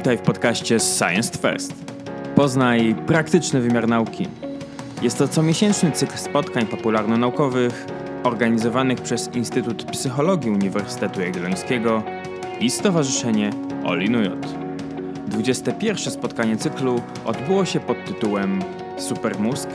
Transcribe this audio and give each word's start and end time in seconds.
Witaj 0.00 0.18
w 0.18 0.20
podcaście 0.20 0.80
Science 0.80 1.38
First. 1.38 1.74
Poznaj 2.34 2.94
praktyczny 3.06 3.60
wymiar 3.60 3.88
nauki. 3.88 4.28
Jest 5.02 5.18
to 5.18 5.28
comiesięczny 5.28 5.92
cykl 5.92 6.18
spotkań 6.18 6.66
popularno-naukowych 6.66 7.86
organizowanych 8.24 9.00
przez 9.00 9.34
Instytut 9.34 9.84
Psychologii 9.84 10.50
Uniwersytetu 10.50 11.20
Jagiellońskiego 11.20 12.02
i 12.60 12.70
Stowarzyszenie 12.70 13.50
Olinujot. 13.84 14.46
21 15.26 16.12
spotkanie 16.12 16.56
cyklu 16.56 17.02
odbyło 17.24 17.64
się 17.64 17.80
pod 17.80 18.04
tytułem 18.04 18.62
Supermózg 18.98 19.68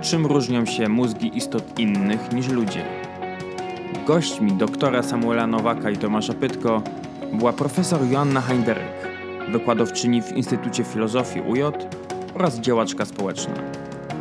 Czym 0.00 0.26
różnią 0.26 0.66
się 0.66 0.88
mózgi 0.88 1.36
istot 1.36 1.78
innych 1.78 2.32
niż 2.32 2.48
ludzie? 2.48 2.84
Gośćmi 4.06 4.52
doktora 4.52 5.02
Samuela 5.02 5.46
Nowaka 5.46 5.90
i 5.90 5.96
Tomasza 5.96 6.34
Pytko 6.34 6.82
była 7.32 7.52
profesor 7.52 8.00
Joanna 8.10 8.40
Heinderek, 8.40 9.11
wykładowczyni 9.52 10.22
w 10.22 10.32
Instytucie 10.32 10.84
Filozofii 10.84 11.40
UJ 11.40 11.60
oraz 12.34 12.60
działaczka 12.60 13.04
społeczna. 13.04 13.54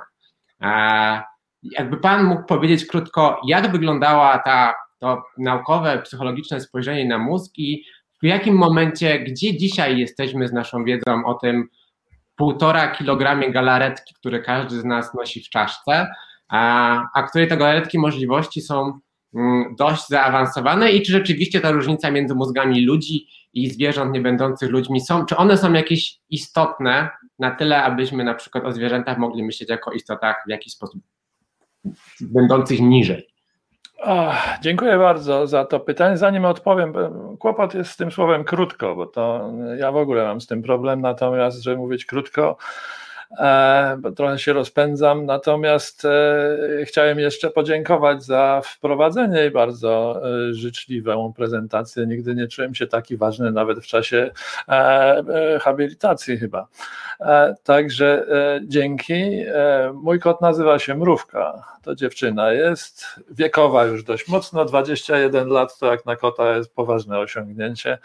Jakby 1.63 1.97
Pan 1.97 2.23
mógł 2.23 2.43
powiedzieć 2.43 2.85
krótko, 2.85 3.41
jak 3.47 3.71
wyglądała 3.71 4.37
ta, 4.37 4.73
to 4.99 5.23
naukowe, 5.37 6.01
psychologiczne 6.01 6.61
spojrzenie 6.61 7.05
na 7.05 7.17
mózg 7.17 7.51
i 7.57 7.83
w 8.23 8.25
jakim 8.25 8.55
momencie, 8.55 9.19
gdzie 9.19 9.57
dzisiaj 9.57 9.99
jesteśmy 9.99 10.47
z 10.47 10.53
naszą 10.53 10.83
wiedzą 10.83 11.25
o 11.25 11.33
tym 11.33 11.69
półtora 12.35 12.87
kilogramie 12.87 13.51
galaretki, 13.51 14.13
które 14.15 14.39
każdy 14.39 14.79
z 14.79 14.85
nas 14.85 15.13
nosi 15.13 15.43
w 15.43 15.49
czaszce, 15.49 16.07
a, 16.47 17.01
a 17.13 17.23
której 17.23 17.47
te 17.47 17.57
galaretki 17.57 17.99
możliwości 17.99 18.61
są 18.61 18.99
mm, 19.35 19.75
dość 19.79 20.07
zaawansowane 20.07 20.91
i 20.91 21.01
czy 21.01 21.11
rzeczywiście 21.11 21.61
ta 21.61 21.71
różnica 21.71 22.11
między 22.11 22.35
mózgami 22.35 22.85
ludzi 22.85 23.27
i 23.53 23.69
zwierząt 23.69 24.13
nie 24.13 24.21
będących 24.21 24.69
ludźmi 24.69 25.01
są, 25.01 25.25
czy 25.25 25.37
one 25.37 25.57
są 25.57 25.73
jakieś 25.73 26.19
istotne 26.29 27.09
na 27.39 27.51
tyle, 27.51 27.83
abyśmy 27.83 28.23
na 28.23 28.33
przykład 28.33 28.65
o 28.65 28.71
zwierzętach 28.71 29.17
mogli 29.17 29.43
myśleć 29.43 29.69
jako 29.69 29.91
istotach 29.91 30.43
w 30.47 30.49
jakiś 30.49 30.73
sposób 30.73 31.01
będących 32.21 32.79
niżej. 32.79 33.34
Dziękuję 34.61 34.97
bardzo 34.97 35.47
za 35.47 35.65
to 35.65 35.79
pytanie. 35.79 36.17
Zanim 36.17 36.45
odpowiem, 36.45 36.93
kłopot 37.39 37.73
jest 37.73 37.91
z 37.91 37.97
tym 37.97 38.11
słowem 38.11 38.43
krótko, 38.43 38.95
bo 38.95 39.05
to 39.05 39.51
ja 39.77 39.91
w 39.91 39.97
ogóle 39.97 40.23
mam 40.23 40.41
z 40.41 40.47
tym 40.47 40.63
problem, 40.63 41.01
natomiast, 41.01 41.63
żeby 41.63 41.77
mówić 41.77 42.05
krótko, 42.05 42.57
E, 42.57 43.04
bo 43.97 44.11
trochę 44.11 44.39
się 44.39 44.53
rozpędzam. 44.53 45.25
Natomiast 45.25 46.05
e, 46.05 46.85
chciałem 46.85 47.19
jeszcze 47.19 47.49
podziękować 47.49 48.23
za 48.23 48.61
wprowadzenie 48.65 49.45
i 49.45 49.51
bardzo 49.51 50.21
e, 50.49 50.53
życzliwą 50.53 51.33
prezentację. 51.33 52.05
Nigdy 52.07 52.35
nie 52.35 52.47
czułem 52.47 52.75
się 52.75 52.87
taki 52.87 53.17
ważny, 53.17 53.51
nawet 53.51 53.79
w 53.79 53.87
czasie 53.87 54.31
habilitacji 55.61 56.37
chyba. 56.37 56.67
Także 57.63 58.25
dzięki. 58.63 59.43
Mój 59.93 60.19
kot 60.19 60.41
nazywa 60.41 60.79
się 60.79 60.95
Mrówka. 60.95 61.75
To 61.85 61.95
dziewczyna 61.95 62.51
jest 62.53 63.05
wiekowa 63.29 63.85
już 63.85 64.03
dość 64.03 64.27
mocno, 64.27 64.65
21 64.65 65.47
lat 65.47 65.79
to 65.79 65.85
jak 65.85 66.05
na 66.05 66.15
kota 66.15 66.55
jest 66.55 66.75
poważne 66.75 67.19
osiągnięcie. 67.19 67.97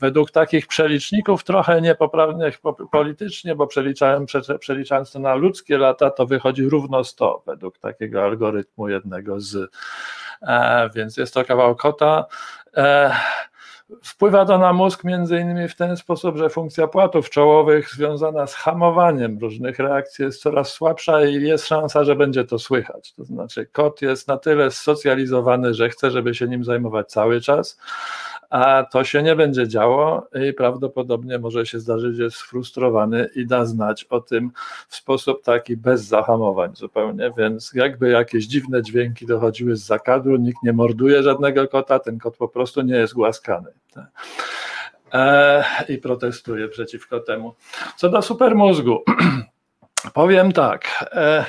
Według 0.00 0.30
takich 0.30 0.66
przeliczników, 0.66 1.44
trochę 1.44 1.80
niepoprawnych 1.80 2.60
politycznie, 2.92 3.54
bo 3.54 3.66
przeliczałem 3.66 4.26
przeliczając 4.58 5.12
to 5.12 5.18
na 5.18 5.34
ludzkie 5.34 5.78
lata, 5.78 6.10
to 6.10 6.26
wychodzi 6.26 6.68
równo 6.68 7.04
100 7.04 7.42
według 7.46 7.78
takiego 7.78 8.22
algorytmu 8.22 8.88
jednego 8.88 9.40
z. 9.40 9.70
E, 10.42 10.90
więc 10.94 11.16
jest 11.16 11.34
to 11.34 11.44
kawał 11.44 11.76
kota. 11.76 12.26
E, 12.76 13.14
Wpływa 14.02 14.44
to 14.44 14.58
na 14.58 14.72
mózg 14.72 15.04
między 15.04 15.38
innymi 15.38 15.68
w 15.68 15.76
ten 15.76 15.96
sposób, 15.96 16.36
że 16.36 16.50
funkcja 16.50 16.86
płatów 16.86 17.30
czołowych 17.30 17.90
związana 17.90 18.46
z 18.46 18.54
hamowaniem 18.54 19.38
różnych 19.38 19.78
reakcji 19.78 20.24
jest 20.24 20.42
coraz 20.42 20.72
słabsza 20.72 21.24
i 21.24 21.42
jest 21.42 21.66
szansa, 21.66 22.04
że 22.04 22.16
będzie 22.16 22.44
to 22.44 22.58
słychać. 22.58 23.12
To 23.12 23.24
znaczy 23.24 23.66
kot 23.66 24.02
jest 24.02 24.28
na 24.28 24.36
tyle 24.36 24.70
socjalizowany, 24.70 25.74
że 25.74 25.88
chce, 25.88 26.10
żeby 26.10 26.34
się 26.34 26.48
nim 26.48 26.64
zajmować 26.64 27.10
cały 27.10 27.40
czas, 27.40 27.78
a 28.54 28.84
to 28.84 29.04
się 29.04 29.22
nie 29.22 29.36
będzie 29.36 29.68
działo 29.68 30.28
i 30.48 30.52
prawdopodobnie 30.52 31.38
może 31.38 31.66
się 31.66 31.80
zdarzyć, 31.80 32.16
że 32.16 32.24
jest 32.24 32.36
sfrustrowany 32.36 33.28
i 33.34 33.46
da 33.46 33.64
znać 33.64 34.04
o 34.04 34.20
tym 34.20 34.50
w 34.88 34.96
sposób 34.96 35.42
taki 35.42 35.76
bez 35.76 36.04
zahamowań 36.04 36.76
zupełnie, 36.76 37.32
więc 37.38 37.72
jakby 37.74 38.08
jakieś 38.08 38.46
dziwne 38.46 38.82
dźwięki 38.82 39.26
dochodziły 39.26 39.76
z 39.76 39.84
zakadu, 39.84 40.36
nikt 40.36 40.62
nie 40.62 40.72
morduje 40.72 41.22
żadnego 41.22 41.68
kota, 41.68 41.98
ten 41.98 42.18
kot 42.18 42.36
po 42.36 42.48
prostu 42.48 42.82
nie 42.82 42.94
jest 42.94 43.14
głaskany. 43.14 43.68
E, 45.12 45.64
I 45.88 45.98
protestuje 45.98 46.68
przeciwko 46.68 47.20
temu. 47.20 47.54
Co 47.96 48.08
do 48.08 48.22
supermózgu, 48.22 49.02
powiem 50.14 50.52
tak. 50.52 51.04
E, 51.12 51.44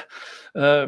e, 0.55 0.87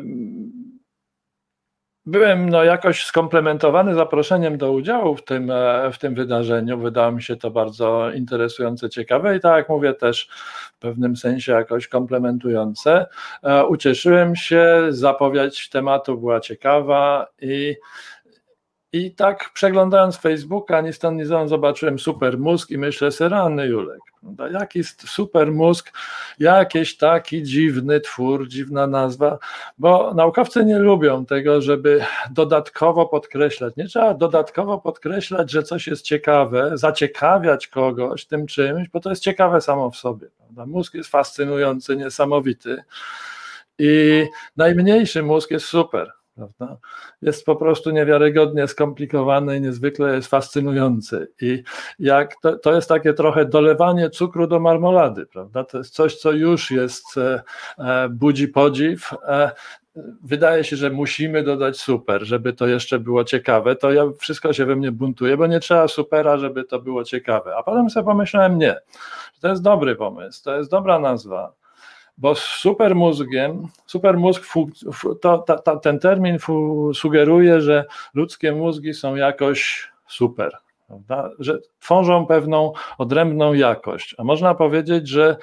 Byłem 2.08 2.50
no, 2.50 2.64
jakoś 2.64 3.06
skomplementowany 3.06 3.96
zaproszeniem 3.96 4.58
do 4.58 4.72
udziału 4.72 5.16
w 5.16 5.24
tym, 5.24 5.52
e, 5.52 5.92
w 5.92 5.98
tym 5.98 6.16
wydarzeniu. 6.16 6.80
Wydało 6.80 7.12
mi 7.12 7.24
się 7.24 7.36
to 7.36 7.52
bardzo 7.52 8.12
interesujące, 8.12 8.90
ciekawe 8.90 9.38
i 9.38 9.40
tak 9.40 9.58
jak 9.58 9.70
mówię, 9.70 9.94
też 9.94 10.30
w 10.76 10.80
pewnym 10.80 11.18
sensie 11.18 11.52
jakoś 11.52 11.88
komplementujące. 11.88 13.06
E, 13.44 13.66
ucieszyłem 13.66 14.36
się, 14.36 14.86
zapowiedź 14.90 15.70
tematu 15.70 16.18
była 16.18 16.40
ciekawa 16.40 17.28
i 17.42 17.76
i 18.98 19.12
tak 19.12 19.50
przeglądając 19.54 20.18
Facebooka, 20.18 20.82
ni 20.82 20.94
stąd, 20.94 21.18
ni 21.18 21.26
stąd 21.26 21.50
zobaczyłem 21.50 22.00
super 22.00 22.40
mózg 22.40 22.70
i 22.70 22.78
myślę 22.78 23.12
sobie, 23.12 23.30
rany 23.30 23.68
Julek, 23.68 24.00
jaki 24.52 24.84
super 24.84 25.52
mózg, 25.52 25.92
jakiś 26.40 26.98
taki 26.98 27.44
dziwny 27.44 28.00
twór, 28.00 28.48
dziwna 28.48 28.88
nazwa, 28.88 29.38
bo 29.78 30.14
naukowcy 30.14 30.66
nie 30.66 30.80
lubią 30.80 31.26
tego, 31.26 31.62
żeby 31.62 32.04
dodatkowo 32.32 33.06
podkreślać, 33.06 33.76
nie 33.78 33.88
trzeba 33.88 34.14
dodatkowo 34.14 34.78
podkreślać, 34.78 35.52
że 35.52 35.64
coś 35.64 35.88
jest 35.88 36.06
ciekawe, 36.06 36.72
zaciekawiać 36.74 37.68
kogoś 37.68 38.26
tym 38.26 38.48
czymś, 38.48 38.90
bo 38.90 39.00
to 39.00 39.10
jest 39.10 39.24
ciekawe 39.24 39.62
samo 39.62 39.92
w 39.92 39.98
sobie. 39.98 40.28
Prawda? 40.38 40.66
Mózg 40.66 40.94
jest 40.94 41.10
fascynujący, 41.10 41.98
niesamowity 41.98 42.84
i 43.80 44.26
najmniejszy 44.58 45.24
mózg 45.24 45.52
jest 45.52 45.66
super 45.66 46.17
Prawda? 46.38 46.78
Jest 47.22 47.46
po 47.46 47.56
prostu 47.56 47.92
niewiarygodnie 47.92 48.68
skomplikowany 48.68 49.58
i 49.58 49.62
niezwykle 49.62 50.16
jest 50.16 50.28
fascynujący. 50.28 51.32
I 51.42 51.64
jak 52.00 52.36
to, 52.42 52.58
to 52.58 52.76
jest 52.76 52.90
takie 52.90 53.14
trochę 53.14 53.46
dolewanie 53.46 54.10
cukru 54.10 54.48
do 54.48 54.60
marmolady, 54.60 55.26
prawda? 55.26 55.64
To 55.64 55.78
jest 55.78 55.94
coś, 55.94 56.16
co 56.16 56.32
już 56.32 56.72
jest, 56.72 57.18
e, 57.18 57.42
e, 57.80 58.10
budzi 58.10 58.48
podziw. 58.48 59.14
E, 59.24 59.52
wydaje 60.24 60.64
się, 60.64 60.76
że 60.76 60.90
musimy 60.90 61.44
dodać 61.44 61.80
super, 61.80 62.24
żeby 62.24 62.54
to 62.54 62.68
jeszcze 62.68 63.00
było 63.00 63.24
ciekawe. 63.24 63.76
To 63.76 63.92
ja 63.92 64.04
wszystko 64.20 64.54
się 64.54 64.66
we 64.66 64.76
mnie 64.76 64.92
buntuje, 64.92 65.38
bo 65.38 65.48
nie 65.48 65.60
trzeba 65.60 65.88
supera, 65.88 66.38
żeby 66.38 66.64
to 66.64 66.80
było 66.80 67.04
ciekawe. 67.04 67.56
A 67.56 67.64
potem 67.64 67.90
sobie 67.90 68.06
pomyślałem, 68.06 68.58
nie, 68.58 68.76
to 69.42 69.48
jest 69.48 69.62
dobry 69.62 69.96
pomysł, 69.96 70.44
to 70.44 70.58
jest 70.58 70.72
dobra 70.72 71.00
nazwa 71.00 71.54
bo 72.18 72.36
z 72.36 72.40
supermózgiem, 72.40 73.68
supermózg, 73.86 74.44
to, 75.22 75.38
ta, 75.38 75.58
ta, 75.58 75.76
ten 75.76 76.00
termin 76.00 76.38
sugeruje, 76.94 77.62
że 77.62 77.86
ludzkie 78.14 78.52
mózgi 78.52 78.94
są 78.94 79.16
jakoś 79.16 79.90
super. 80.08 80.58
Prawda? 80.88 81.30
Że 81.40 81.60
tworzą 81.80 82.26
pewną 82.26 82.74
odrębną 82.98 83.54
jakość. 83.54 84.16
A 84.18 84.24
można 84.24 84.56
powiedzieć, 84.56 85.08
że 85.08 85.38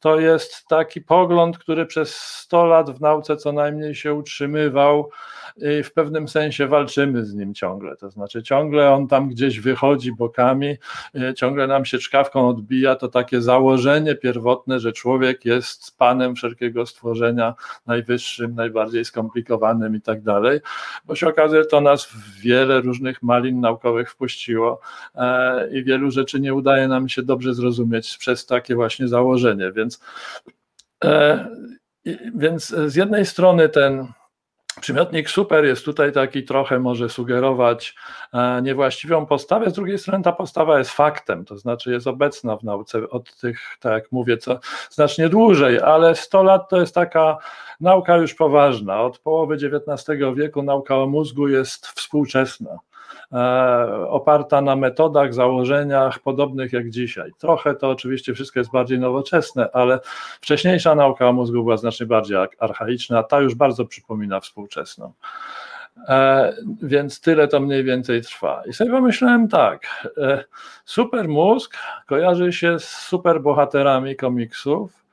to 0.00 0.20
jest 0.20 0.66
taki 0.68 1.00
pogląd, 1.00 1.58
który 1.58 1.86
przez 1.86 2.16
100 2.16 2.66
lat 2.66 2.90
w 2.90 3.00
nauce 3.00 3.36
co 3.36 3.52
najmniej 3.52 3.94
się 3.94 4.14
utrzymywał 4.14 5.10
i 5.56 5.82
w 5.82 5.92
pewnym 5.92 6.28
sensie 6.28 6.66
walczymy 6.66 7.24
z 7.24 7.34
nim 7.34 7.54
ciągle. 7.54 7.96
To 7.96 8.10
znaczy, 8.10 8.42
ciągle 8.42 8.90
on 8.92 9.08
tam 9.08 9.28
gdzieś 9.28 9.60
wychodzi 9.60 10.12
bokami, 10.12 10.76
y, 11.14 11.34
ciągle 11.34 11.66
nam 11.66 11.84
się 11.84 11.98
czkawką 11.98 12.48
odbija. 12.48 12.96
To 12.96 13.08
takie 13.08 13.42
założenie 13.42 14.14
pierwotne, 14.14 14.80
że 14.80 14.92
człowiek 14.92 15.44
jest 15.44 15.98
panem 15.98 16.34
wszelkiego 16.34 16.86
stworzenia, 16.86 17.54
najwyższym, 17.86 18.54
najbardziej 18.54 19.04
skomplikowanym 19.04 19.96
i 19.96 20.00
tak 20.00 20.22
dalej, 20.22 20.60
bo 21.04 21.14
się 21.14 21.28
okazuje, 21.28 21.64
to 21.64 21.80
nas 21.80 22.06
w 22.06 22.40
wiele 22.40 22.80
różnych 22.80 23.22
malin 23.22 23.60
naukowych 23.60 24.10
wpuściło 24.10 24.80
e, 25.14 25.68
i 25.72 25.84
wielu 25.84 26.10
rzeczy 26.10 26.40
nie 26.40 26.54
udaje 26.54 26.88
nam 26.88 27.08
się 27.08 27.22
dobrze 27.22 27.54
zrozumieć 27.54 28.16
przez 28.18 28.46
takie 28.46 28.74
właśnie 28.74 29.08
założenie. 29.08 29.72
Więc, 29.72 29.89
e, 31.04 31.48
więc 32.34 32.66
z 32.66 32.96
jednej 32.96 33.26
strony 33.26 33.68
ten 33.68 34.12
Przymiotnik 34.80 35.30
super 35.30 35.64
jest 35.64 35.84
tutaj 35.84 36.12
taki 36.12 36.44
trochę 36.44 36.78
może 36.78 37.08
sugerować 37.08 37.94
e, 38.34 38.62
niewłaściwą 38.62 39.26
postawę, 39.26 39.70
z 39.70 39.72
drugiej 39.72 39.98
strony 39.98 40.24
ta 40.24 40.32
postawa 40.32 40.78
jest 40.78 40.90
faktem, 40.90 41.44
to 41.44 41.58
znaczy 41.58 41.92
jest 41.92 42.06
obecna 42.06 42.56
w 42.56 42.64
nauce 42.64 43.10
od 43.10 43.36
tych, 43.36 43.60
tak 43.80 43.92
jak 43.92 44.12
mówię, 44.12 44.36
co 44.38 44.60
znacznie 44.90 45.28
dłużej, 45.28 45.80
ale 45.80 46.14
100 46.14 46.42
lat 46.42 46.68
to 46.68 46.80
jest 46.80 46.94
taka 46.94 47.38
nauka 47.80 48.16
już 48.16 48.34
poważna. 48.34 49.00
Od 49.00 49.18
połowy 49.18 49.54
XIX 49.54 50.18
wieku 50.36 50.62
nauka 50.62 50.96
o 50.96 51.06
mózgu 51.06 51.48
jest 51.48 51.86
współczesna. 51.86 52.78
E, 53.32 54.08
oparta 54.08 54.60
na 54.60 54.76
metodach, 54.76 55.34
założeniach 55.34 56.18
podobnych 56.18 56.72
jak 56.72 56.90
dzisiaj. 56.90 57.32
Trochę 57.38 57.74
to 57.74 57.90
oczywiście 57.90 58.34
wszystko 58.34 58.60
jest 58.60 58.70
bardziej 58.70 58.98
nowoczesne, 58.98 59.68
ale 59.72 60.00
wcześniejsza 60.40 60.94
nauka 60.94 61.28
o 61.28 61.32
mózgu 61.32 61.62
była 61.62 61.76
znacznie 61.76 62.06
bardziej 62.06 62.36
archaiczna, 62.58 63.18
a 63.18 63.22
ta 63.22 63.40
już 63.40 63.54
bardzo 63.54 63.84
przypomina 63.84 64.40
współczesną. 64.40 65.12
E, 66.08 66.52
więc 66.82 67.20
tyle 67.20 67.48
to 67.48 67.60
mniej 67.60 67.84
więcej 67.84 68.22
trwa. 68.22 68.62
I 68.66 68.72
sobie 68.72 68.90
pomyślałem 68.90 69.48
tak, 69.48 69.86
e, 70.18 70.44
super 70.84 71.28
mózg 71.28 71.76
kojarzy 72.06 72.52
się 72.52 72.78
z 72.78 72.88
superbohaterami 72.88 74.16
komiksów, 74.16 75.04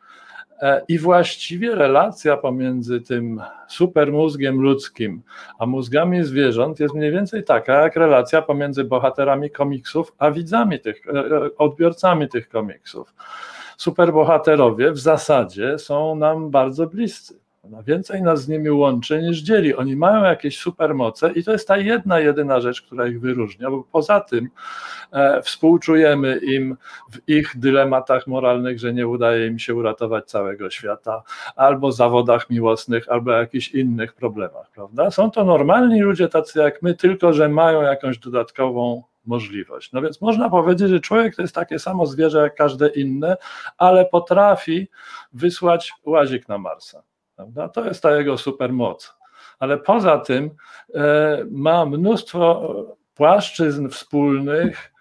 I 0.87 0.99
właściwie 0.99 1.75
relacja 1.75 2.37
pomiędzy 2.37 3.01
tym 3.01 3.41
supermózgiem 3.67 4.61
ludzkim 4.61 5.21
a 5.59 5.65
mózgami 5.65 6.23
zwierząt 6.23 6.79
jest 6.79 6.95
mniej 6.95 7.11
więcej 7.11 7.43
taka, 7.43 7.73
jak 7.73 7.95
relacja 7.95 8.41
pomiędzy 8.41 8.83
bohaterami 8.83 9.51
komiksów 9.51 10.13
a 10.17 10.31
widzami 10.31 10.79
tych, 10.79 11.07
e, 11.07 11.11
e, 11.11 11.57
odbiorcami 11.57 12.29
tych 12.29 12.49
komiksów. 12.49 13.13
Superbohaterowie 13.77 14.91
w 14.91 14.99
zasadzie 14.99 15.79
są 15.79 16.15
nam 16.15 16.51
bardzo 16.51 16.87
bliscy. 16.87 17.39
Więcej 17.87 18.21
nas 18.21 18.41
z 18.41 18.47
nimi 18.47 18.69
łączy 18.69 19.21
niż 19.21 19.37
dzieli. 19.37 19.75
Oni 19.75 19.95
mają 19.95 20.23
jakieś 20.23 20.59
supermoce 20.59 21.31
i 21.31 21.43
to 21.43 21.51
jest 21.51 21.67
ta 21.67 21.77
jedna, 21.77 22.19
jedyna 22.19 22.59
rzecz, 22.59 22.81
która 22.81 23.07
ich 23.07 23.21
wyróżnia, 23.21 23.69
bo 23.71 23.83
poza 23.91 24.19
tym 24.19 24.49
e, 25.11 25.41
współczujemy 25.41 26.37
im 26.37 26.77
w 27.11 27.29
ich 27.29 27.57
dylematach 27.59 28.27
moralnych, 28.27 28.79
że 28.79 28.93
nie 28.93 29.07
udaje 29.07 29.47
im 29.47 29.59
się 29.59 29.75
uratować 29.75 30.25
całego 30.25 30.69
świata, 30.69 31.23
albo 31.55 31.91
zawodach 31.91 32.49
miłosnych, 32.49 33.09
albo 33.09 33.31
jakichś 33.31 33.67
innych 33.67 34.13
problemach, 34.13 34.71
prawda? 34.71 35.11
Są 35.11 35.31
to 35.31 35.43
normalni 35.43 36.01
ludzie 36.01 36.27
tacy 36.27 36.59
jak 36.59 36.81
my, 36.81 36.93
tylko 36.93 37.33
że 37.33 37.49
mają 37.49 37.81
jakąś 37.81 38.17
dodatkową 38.17 39.03
możliwość. 39.25 39.91
No 39.91 40.01
więc 40.01 40.21
można 40.21 40.49
powiedzieć, 40.49 40.89
że 40.89 40.99
człowiek 40.99 41.35
to 41.35 41.41
jest 41.41 41.55
takie 41.55 41.79
samo 41.79 42.05
zwierzę 42.05 42.41
jak 42.41 42.55
każde 42.55 42.87
inne, 42.87 43.37
ale 43.77 44.05
potrafi 44.05 44.87
wysłać 45.33 45.93
łazik 46.05 46.47
na 46.47 46.57
Marsa. 46.57 47.03
Prawda? 47.37 47.69
To 47.69 47.85
jest 47.85 48.03
ta 48.03 48.17
jego 48.17 48.37
supermoc. 48.37 49.17
Ale 49.59 49.77
poza 49.77 50.17
tym 50.17 50.49
e, 50.93 51.45
ma 51.51 51.85
mnóstwo 51.85 52.73
płaszczyzn 53.15 53.89
wspólnych 53.89 54.91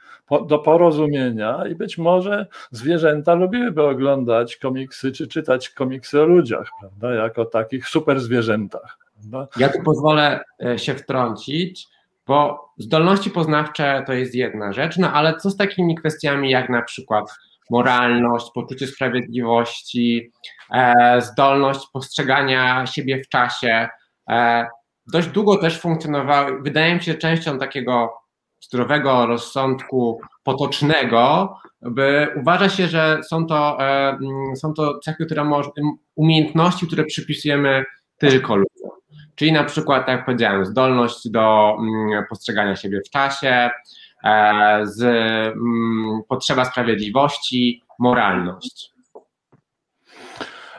do 0.46 0.58
porozumienia 0.58 1.66
i 1.70 1.74
być 1.74 1.98
może 1.98 2.46
zwierzęta 2.70 3.34
lubiłyby 3.34 3.82
oglądać 3.82 4.56
komiksy 4.56 5.12
czy 5.12 5.28
czytać 5.28 5.70
komiksy 5.70 6.22
o 6.22 6.24
ludziach, 6.24 6.70
prawda? 6.80 7.14
jako 7.14 7.44
takich 7.44 7.88
super 7.88 8.20
zwierzętach. 8.20 8.98
Ja 9.56 9.68
tu 9.68 9.82
pozwolę 9.82 10.40
e, 10.64 10.78
się 10.78 10.94
wtrącić, 10.94 11.88
bo 12.26 12.68
zdolności 12.78 13.30
poznawcze 13.30 14.02
to 14.06 14.12
jest 14.12 14.34
jedna 14.34 14.72
rzecz, 14.72 14.96
no 14.96 15.12
ale 15.12 15.36
co 15.36 15.50
z 15.50 15.56
takimi 15.56 15.94
kwestiami 15.94 16.50
jak 16.50 16.68
na 16.68 16.82
przykład 16.82 17.38
moralność, 17.70 18.46
poczucie 18.54 18.86
sprawiedliwości, 18.86 20.32
e, 20.74 21.20
zdolność 21.20 21.80
postrzegania 21.92 22.86
siebie 22.86 23.22
w 23.24 23.28
czasie. 23.28 23.88
E, 24.30 24.66
dość 25.06 25.28
długo 25.28 25.56
też 25.56 25.80
funkcjonowały, 25.80 26.62
wydaje 26.62 26.94
mi 26.94 27.02
się, 27.02 27.14
częścią 27.14 27.58
takiego 27.58 28.12
zdrowego 28.60 29.26
rozsądku 29.26 30.20
potocznego, 30.44 31.54
by 31.82 32.28
uważa 32.36 32.68
się, 32.68 32.86
że 32.86 33.20
są 33.30 33.46
to, 33.46 33.80
e, 33.80 34.08
mm, 34.08 34.56
są 34.56 34.74
to 34.74 34.98
cechy, 34.98 35.26
które 35.26 35.44
może, 35.44 35.70
umiejętności, 36.14 36.86
które 36.86 37.04
przypisujemy 37.04 37.84
tylko 38.18 38.56
ludziom. 38.56 38.90
Czyli 39.34 39.52
na 39.52 39.64
przykład, 39.64 40.06
tak 40.06 40.16
jak 40.16 40.26
powiedziałem, 40.26 40.66
zdolność 40.66 41.28
do 41.28 41.76
mm, 41.78 42.24
postrzegania 42.28 42.76
siebie 42.76 43.00
w 43.06 43.10
czasie, 43.10 43.70
z 44.82 45.02
mm, 45.02 46.20
potrzeba 46.28 46.64
sprawiedliwości, 46.64 47.82
moralność. 47.98 48.96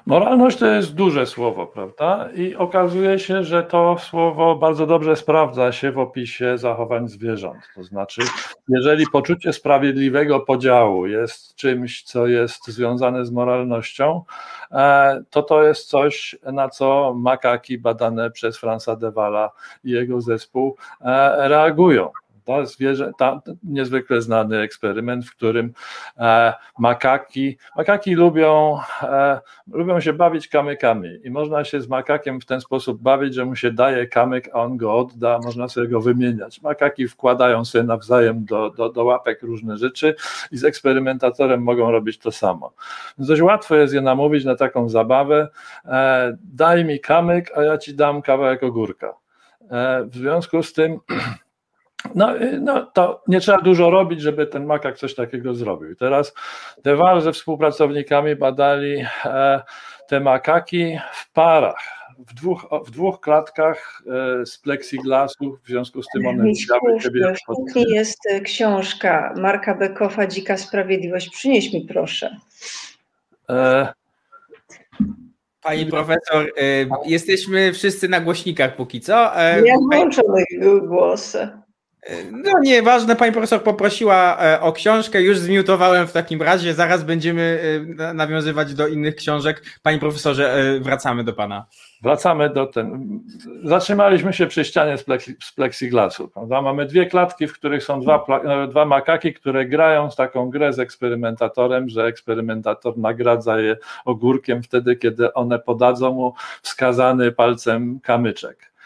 Moralność 0.08 0.58
to 0.58 0.66
jest 0.66 0.96
duże 0.96 1.26
słowo, 1.26 1.68
prawda? 1.68 2.30
I 2.36 2.56
okazuje 2.56 3.20
się, 3.20 3.44
że 3.44 3.64
to 3.64 3.98
słowo 4.00 4.56
bardzo 4.56 4.86
dobrze 4.86 5.16
sprawdza 5.16 5.72
się 5.72 5.92
w 5.92 6.00
opisie 6.00 6.58
zachowań 6.58 7.08
zwierząt. 7.08 7.58
To 7.76 7.84
znaczy, 7.84 8.22
jeżeli 8.70 9.06
poczucie 9.12 9.54
sprawiedliwego 9.54 10.40
podziału 10.40 11.08
jest 11.08 11.56
czymś, 11.56 12.04
co 12.04 12.28
jest 12.28 12.68
związane 12.68 13.26
z 13.26 13.32
moralnością, 13.32 14.24
e, 14.72 15.24
to 15.30 15.44
to 15.44 15.64
jest 15.64 15.90
coś, 15.90 16.36
na 16.44 16.70
co 16.70 17.14
makaki 17.18 17.78
badane 17.78 18.32
przez 18.32 18.58
Franza 18.58 18.96
Dewala 18.96 19.52
i 19.84 19.92
jego 19.92 20.22
zespół 20.22 20.78
e, 21.02 21.48
reagują. 21.48 22.10
To 22.48 22.66
zwierzę, 22.66 23.12
ta, 23.18 23.42
niezwykle 23.64 24.22
znany 24.22 24.58
eksperyment, 24.58 25.26
w 25.26 25.32
którym 25.32 25.74
e, 26.18 26.54
makaki, 26.80 27.58
makaki 27.78 28.16
lubią, 28.16 28.80
e, 29.02 29.40
lubią 29.72 30.00
się 30.00 30.14
bawić 30.14 30.48
kamykami 30.48 31.10
i 31.24 31.32
można 31.32 31.64
się 31.64 31.82
z 31.82 31.88
makakiem 31.88 32.42
w 32.42 32.46
ten 32.46 32.62
sposób 32.62 33.02
bawić, 33.02 33.34
że 33.34 33.46
mu 33.46 33.56
się 33.56 33.72
daje 33.72 34.08
kamyk, 34.08 34.50
a 34.54 34.62
on 34.62 34.78
go 34.78 34.98
odda, 34.98 35.40
można 35.40 35.68
sobie 35.68 35.88
go 35.88 36.02
wymieniać. 36.02 36.62
Makaki 36.62 37.08
wkładają 37.08 37.66
sobie 37.66 37.84
nawzajem 37.84 38.46
do, 38.46 38.70
do, 38.70 38.90
do 38.90 39.04
łapek 39.04 39.42
różne 39.44 39.78
rzeczy 39.78 40.16
i 40.52 40.58
z 40.58 40.64
eksperymentatorem 40.64 41.64
mogą 41.64 41.92
robić 41.92 42.18
to 42.18 42.32
samo. 42.32 42.74
Więc 43.18 43.28
dość 43.28 43.42
łatwo 43.42 43.76
jest 43.76 43.94
je 43.94 44.02
namówić 44.02 44.46
na 44.46 44.56
taką 44.56 44.90
zabawę, 44.90 45.50
e, 45.86 46.38
daj 46.54 46.86
mi 46.86 47.00
kamyk, 47.00 47.58
a 47.58 47.64
ja 47.64 47.78
ci 47.78 47.96
dam 47.96 48.22
kawałek 48.22 48.64
ogórka. 48.64 49.14
E, 49.72 50.04
w 50.04 50.16
związku 50.16 50.64
z 50.64 50.74
tym 50.74 51.00
no, 52.16 52.38
y, 52.42 52.60
no 52.62 52.86
to 52.86 53.24
nie 53.28 53.40
trzeba 53.40 53.62
dużo 53.62 53.90
robić, 53.90 54.22
żeby 54.22 54.48
ten 54.48 54.66
makak 54.66 54.98
coś 54.98 55.16
takiego 55.16 55.54
zrobił. 55.54 55.96
Teraz 55.96 56.34
Dewal 56.84 57.22
ze 57.22 57.34
współpracownikami 57.34 58.36
badali 58.36 59.06
e, 59.26 59.62
te 60.08 60.20
makaki 60.20 60.98
w 61.14 61.32
parach, 61.32 61.84
w 62.20 62.34
dwóch, 62.34 62.68
w 62.86 62.92
dwóch 62.92 63.20
klatkach 63.20 64.04
e, 64.42 64.46
z 64.46 64.58
plexiglasu, 64.58 65.58
w 65.64 65.68
związku 65.68 66.04
z 66.04 66.08
tym 66.14 66.28
one 66.28 66.44
widziały 66.44 67.02
siebie. 67.02 67.36
jest 67.88 68.20
e, 68.30 68.42
książka 68.42 69.34
Marka 69.38 69.76
Bekowa 69.76 70.28
Dzika 70.28 70.58
Sprawiedliwość. 70.58 71.30
Przynieś 71.30 71.74
mi 71.74 71.82
proszę. 71.82 72.38
Pani 75.62 75.86
profesor, 75.86 76.52
jesteśmy 77.06 77.74
wszyscy 77.74 78.10
na 78.10 78.20
głośnikach 78.20 78.76
póki 78.76 79.02
co. 79.02 79.14
Ja 79.66 79.76
włączę 79.92 80.22
mojego 80.28 80.88
głosu. 80.88 81.38
No 82.32 82.52
nieważne, 82.64 83.16
pani 83.16 83.32
profesor 83.32 83.64
poprosiła 83.64 84.38
e, 84.42 84.62
o 84.62 84.72
książkę, 84.72 85.22
już 85.22 85.38
zmiutowałem 85.38 86.08
w 86.08 86.12
takim 86.12 86.42
razie, 86.42 86.74
zaraz 86.74 87.04
będziemy 87.04 87.60
e, 88.00 88.14
nawiązywać 88.14 88.74
do 88.74 88.88
innych 88.88 89.16
książek. 89.16 89.64
Panie 89.84 90.00
profesorze, 90.00 90.54
e, 90.54 90.80
wracamy 90.80 91.24
do 91.24 91.34
pana. 91.34 91.66
Wracamy 92.02 92.50
do 92.50 92.66
ten. 92.66 93.20
Zatrzymaliśmy 93.64 94.34
się 94.34 94.48
przy 94.48 94.66
ścianie 94.66 94.98
z, 94.98 95.04
plexi, 95.04 95.36
z 95.44 95.52
plexiglasu. 95.52 96.28
Prawda? 96.28 96.62
Mamy 96.62 96.86
dwie 96.86 97.06
klatki, 97.06 97.48
w 97.48 97.54
których 97.54 97.84
są 97.84 98.02
dwa, 98.02 98.26
dwa 98.70 98.86
makaki, 98.86 99.34
które 99.34 99.66
grają 99.66 100.12
z 100.12 100.16
taką 100.16 100.50
grę 100.50 100.74
z 100.74 100.80
eksperymentatorem, 100.80 101.90
że 101.90 102.06
eksperymentator 102.06 102.98
nagradza 102.98 103.60
je 103.60 103.78
ogórkiem 104.06 104.64
wtedy, 104.64 104.96
kiedy 104.96 105.34
one 105.34 105.60
podadzą 105.60 106.14
mu 106.14 106.34
wskazany 106.62 107.32
palcem 107.32 108.00
kamyczek. 108.00 108.77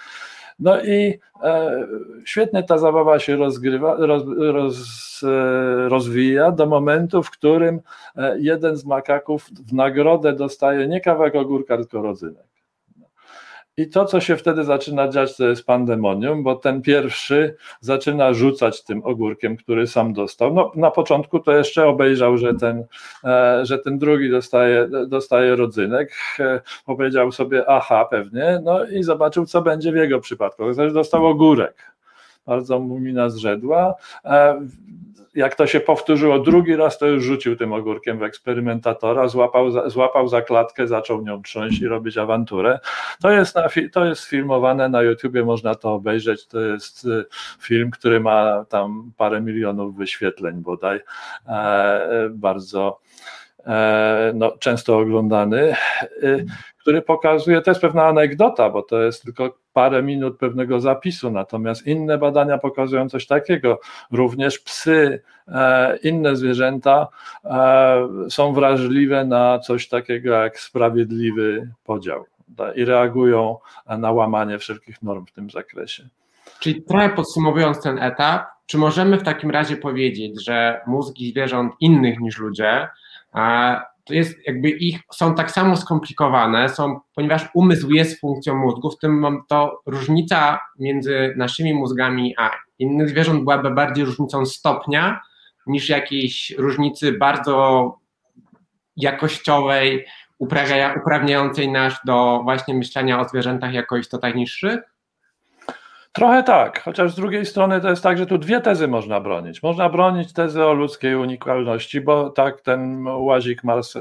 No 0.62 0.82
i 0.84 1.20
e, 1.44 1.88
świetnie 2.26 2.64
ta 2.64 2.78
zabawa 2.78 3.20
się 3.20 3.36
rozgrywa, 3.36 3.96
roz, 4.00 4.24
roz, 4.38 4.78
e, 5.24 5.90
rozwija 5.90 6.52
do 6.52 6.66
momentu, 6.66 7.24
w 7.24 7.32
którym 7.32 7.82
e, 8.16 8.40
jeden 8.40 8.76
z 8.76 8.86
makaków 8.86 9.50
w 9.68 9.74
nagrodę 9.74 10.34
dostaje 10.34 10.88
nie 10.88 11.02
kawałek 11.02 11.36
ogórka, 11.36 11.78
tylko 11.78 12.02
rodzynek. 12.02 12.51
I 13.78 13.90
to, 13.90 14.06
co 14.06 14.20
się 14.20 14.38
wtedy 14.38 14.64
zaczyna 14.64 15.08
dziać, 15.08 15.38
to 15.38 15.48
jest 15.48 15.66
pandemonium, 15.66 16.44
bo 16.44 16.56
ten 16.56 16.82
pierwszy 16.82 17.56
zaczyna 17.80 18.34
rzucać 18.34 18.84
tym 18.84 19.02
ogórkiem, 19.06 19.58
który 19.58 19.88
sam 19.88 20.14
dostał. 20.14 20.54
No, 20.54 20.72
na 20.76 20.92
początku 20.92 21.40
to 21.40 21.52
jeszcze 21.52 21.88
obejrzał, 21.88 22.38
że 22.38 22.54
ten, 22.54 22.86
e, 23.24 23.66
że 23.66 23.80
ten 23.80 23.98
drugi 23.98 24.30
dostaje, 24.30 24.90
dostaje 25.08 25.56
rodzynek. 25.56 26.14
E, 26.40 26.62
powiedział 26.86 27.32
sobie, 27.32 27.70
aha, 27.70 28.06
pewnie, 28.06 28.62
no 28.64 28.86
i 28.86 29.04
zobaczył, 29.04 29.46
co 29.46 29.62
będzie 29.62 29.92
w 29.92 29.96
jego 29.96 30.20
przypadku. 30.20 30.74
Zaś 30.74 30.94
dostał 30.94 31.26
ogórek. 31.26 31.91
Bardzo 32.46 32.80
mu 32.80 33.00
mina 33.00 33.30
zrzedła. 33.30 33.96
E, 34.26 34.62
jak 35.36 35.56
to 35.56 35.68
się 35.68 35.80
powtórzyło 35.80 36.40
drugi 36.40 36.76
raz, 36.76 36.98
to 36.98 37.08
już 37.08 37.24
rzucił 37.24 37.56
tym 37.56 37.74
ogórkiem 37.74 38.20
w 38.20 38.24
eksperymentatora, 38.24 39.28
złapał, 39.28 39.90
złapał 39.90 40.28
za 40.28 40.42
klatkę, 40.42 40.88
zaczął 40.88 41.22
nią 41.22 41.42
trząść 41.42 41.82
i 41.82 41.88
robić 41.88 42.18
awanturę. 42.18 42.80
To 43.22 43.32
jest, 43.32 43.56
na, 43.56 43.68
to 43.92 44.06
jest 44.06 44.24
filmowane 44.24 44.90
na 44.90 45.02
YouTubie, 45.02 45.46
można 45.46 45.76
to 45.76 45.94
obejrzeć. 45.94 46.48
To 46.48 46.60
jest 46.60 47.06
y, 47.06 47.26
film, 47.60 47.92
który 47.92 48.20
ma 48.20 48.66
tam 48.70 49.12
parę 49.18 49.42
milionów 49.42 49.98
wyświetleń 49.98 50.56
bodaj. 50.56 51.00
E, 51.48 52.30
bardzo 52.30 53.00
e, 53.08 53.41
no, 54.34 54.52
często 54.60 54.98
oglądany, 54.98 55.76
y, 56.24 56.46
który 56.78 57.02
pokazuje, 57.02 57.62
to 57.62 57.72
jest 57.72 57.82
pewna 57.82 58.06
anegdota, 58.06 58.70
bo 58.70 58.82
to 58.82 59.02
jest 59.02 59.24
tylko 59.24 59.58
parę 59.74 60.04
minut 60.04 60.38
pewnego 60.38 60.80
zapisu, 60.80 61.32
natomiast 61.32 61.88
inne 61.88 62.18
badania 62.18 62.58
pokazują 62.58 63.10
coś 63.10 63.28
takiego. 63.28 63.80
Również 64.12 64.60
psy, 64.60 65.22
e, 65.48 65.98
inne 65.98 66.36
zwierzęta 66.36 67.08
e, 67.46 68.08
są 68.30 68.54
wrażliwe 68.54 69.26
na 69.26 69.60
coś 69.60 69.88
takiego 69.88 70.34
jak 70.34 70.60
sprawiedliwy 70.60 71.72
podział 71.84 72.26
i 72.76 72.86
reagują 72.86 73.58
na 73.98 74.12
łamanie 74.12 74.60
wszelkich 74.60 75.02
norm 75.02 75.26
w 75.26 75.32
tym 75.32 75.50
zakresie. 75.50 76.10
Czyli 76.60 76.84
trochę 76.84 77.10
podsumowując 77.10 77.82
ten 77.82 78.00
etap, 78.00 78.46
czy 78.66 78.78
możemy 78.78 79.18
w 79.18 79.24
takim 79.24 79.52
razie 79.52 79.78
powiedzieć, 79.78 80.46
że 80.46 80.82
mózgi 80.88 81.32
zwierząt 81.32 81.74
innych 81.80 82.20
niż 82.20 82.40
ludzie 82.40 82.68
e, 82.70 82.90
to 84.04 84.14
jest 84.14 84.48
jakby 84.48 84.70
ich, 84.70 85.00
są 85.14 85.36
tak 85.36 85.52
samo 85.52 85.78
skomplikowane, 85.78 86.70
są, 86.70 87.00
ponieważ 87.16 87.50
umysł 87.54 87.92
jest 87.92 88.22
funkcją 88.22 88.56
mózgu, 88.56 88.92
w 88.92 88.98
tym 88.98 89.44
to 89.48 89.82
różnica 89.86 90.60
między 90.80 91.34
naszymi 91.38 91.74
mózgami 91.74 92.36
a 92.38 92.52
innych 92.80 93.10
zwierząt 93.10 93.44
byłaby 93.44 93.72
bardziej 93.72 94.06
różnicą 94.06 94.46
stopnia 94.46 95.22
niż 95.68 95.90
jakiejś 95.90 96.54
różnicy 96.58 97.12
bardzo 97.12 97.98
jakościowej, 98.98 100.06
uprawniającej 100.98 101.72
nas 101.72 101.94
do 102.06 102.40
właśnie 102.44 102.74
myślenia 102.74 103.20
o 103.20 103.30
zwierzętach 103.30 103.74
jako 103.74 103.98
istotach 103.98 104.36
niższych? 104.36 104.91
Trochę 106.14 106.44
tak, 106.44 106.84
chociaż 106.84 107.12
z 107.12 107.16
drugiej 107.16 107.46
strony 107.46 107.82
to 107.82 107.90
jest 107.90 108.04
tak, 108.04 108.18
że 108.18 108.26
tu 108.26 108.38
dwie 108.38 108.62
tezy 108.62 108.88
można 108.88 109.20
bronić. 109.20 109.64
Można 109.64 109.90
bronić 109.90 110.34
tezy 110.34 110.66
o 110.66 110.74
ludzkiej 110.74 111.16
unikalności, 111.16 112.02
bo 112.02 112.30
tak 112.30 112.62
ten 112.62 113.08
łazik 113.08 113.64
Mars, 113.64 113.94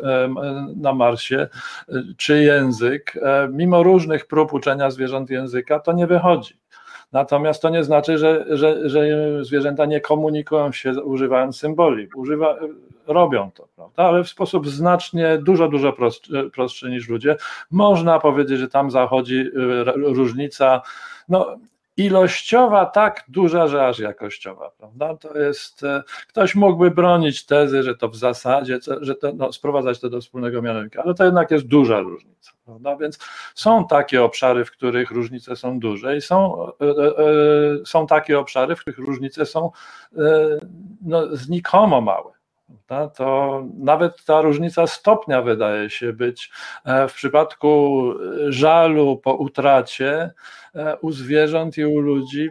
na 0.76 0.92
Marsie, 0.92 1.48
czy 2.16 2.42
język, 2.42 3.14
mimo 3.52 3.82
różnych 3.82 4.26
prób 4.26 4.52
uczenia 4.52 4.90
zwierząt 4.90 5.30
języka, 5.30 5.80
to 5.80 5.92
nie 5.92 6.06
wychodzi. 6.06 6.54
Natomiast 7.12 7.62
to 7.62 7.68
nie 7.68 7.84
znaczy, 7.84 8.18
że, 8.18 8.44
że, 8.50 8.88
że 8.88 9.00
zwierzęta 9.44 9.86
nie 9.86 10.00
komunikują 10.00 10.72
się 10.72 11.02
używając 11.02 11.56
symboli. 11.56 12.08
Używa, 12.16 12.56
robią 13.06 13.50
to, 13.50 13.68
prawda? 13.76 14.04
ale 14.04 14.24
w 14.24 14.28
sposób 14.28 14.68
znacznie, 14.68 15.38
dużo, 15.38 15.68
dużo 15.68 15.92
prostszy, 15.92 16.50
prostszy 16.54 16.90
niż 16.90 17.08
ludzie. 17.08 17.36
Można 17.70 18.20
powiedzieć, 18.20 18.58
że 18.58 18.68
tam 18.68 18.90
zachodzi 18.90 19.44
różnica. 19.94 20.82
No, 21.28 21.56
ilościowa 22.04 22.86
tak 22.86 23.24
duża, 23.28 23.66
że 23.66 23.86
aż 23.86 23.98
jakościowa, 23.98 24.70
prawda? 24.78 25.16
To 25.16 25.38
jest, 25.38 25.84
e, 25.84 26.02
ktoś 26.28 26.54
mógłby 26.54 26.90
bronić 26.90 27.46
tezy, 27.46 27.82
że 27.82 27.96
to 27.96 28.08
w 28.08 28.16
zasadzie, 28.16 28.78
że 29.00 29.14
to, 29.14 29.32
no, 29.32 29.52
sprowadzać 29.52 30.00
to 30.00 30.10
do 30.10 30.20
wspólnego 30.20 30.62
mianownika, 30.62 31.02
ale 31.02 31.14
to 31.14 31.24
jednak 31.24 31.50
jest 31.50 31.66
duża 31.66 32.00
różnica, 32.00 32.52
prawda? 32.64 32.96
Więc 32.96 33.18
są 33.54 33.86
takie 33.86 34.22
obszary, 34.22 34.64
w 34.64 34.70
których 34.70 35.10
różnice 35.10 35.56
są 35.56 35.80
duże 35.80 36.16
i 36.16 36.20
są, 36.20 36.66
e, 36.66 36.84
e, 36.84 37.86
są 37.86 38.06
takie 38.06 38.38
obszary, 38.38 38.76
w 38.76 38.80
których 38.80 38.98
różnice 38.98 39.46
są 39.46 39.70
no, 41.02 41.36
znikomo 41.36 42.00
małe 42.00 42.39
to 43.16 43.62
nawet 43.78 44.24
ta 44.24 44.40
różnica 44.40 44.86
stopnia 44.86 45.42
wydaje 45.42 45.90
się 45.90 46.12
być 46.12 46.50
e, 46.84 47.08
w 47.08 47.14
przypadku 47.14 48.14
żalu 48.48 49.16
po 49.16 49.34
utracie 49.34 50.30
e, 50.74 50.96
u 50.96 51.12
zwierząt 51.12 51.78
i 51.78 51.84
u 51.84 52.00
ludzi. 52.00 52.50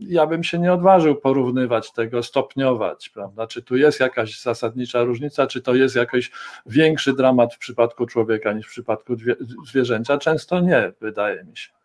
Ja 0.00 0.26
bym 0.26 0.44
się 0.44 0.58
nie 0.58 0.72
odważył 0.72 1.16
porównywać 1.16 1.92
tego, 1.92 2.22
stopniować, 2.22 3.08
prawda? 3.08 3.46
Czy 3.46 3.62
tu 3.62 3.76
jest 3.76 4.00
jakaś 4.00 4.40
zasadnicza 4.40 5.02
różnica, 5.02 5.46
czy 5.46 5.62
to 5.62 5.74
jest 5.74 5.96
jakiś 5.96 6.30
większy 6.66 7.12
dramat 7.12 7.54
w 7.54 7.58
przypadku 7.58 8.06
człowieka 8.06 8.52
niż 8.52 8.66
w 8.66 8.70
przypadku 8.70 9.16
zwierzęcia? 9.66 10.18
Często 10.18 10.60
nie, 10.60 10.92
wydaje 11.00 11.44
mi 11.44 11.56
się. 11.56 11.81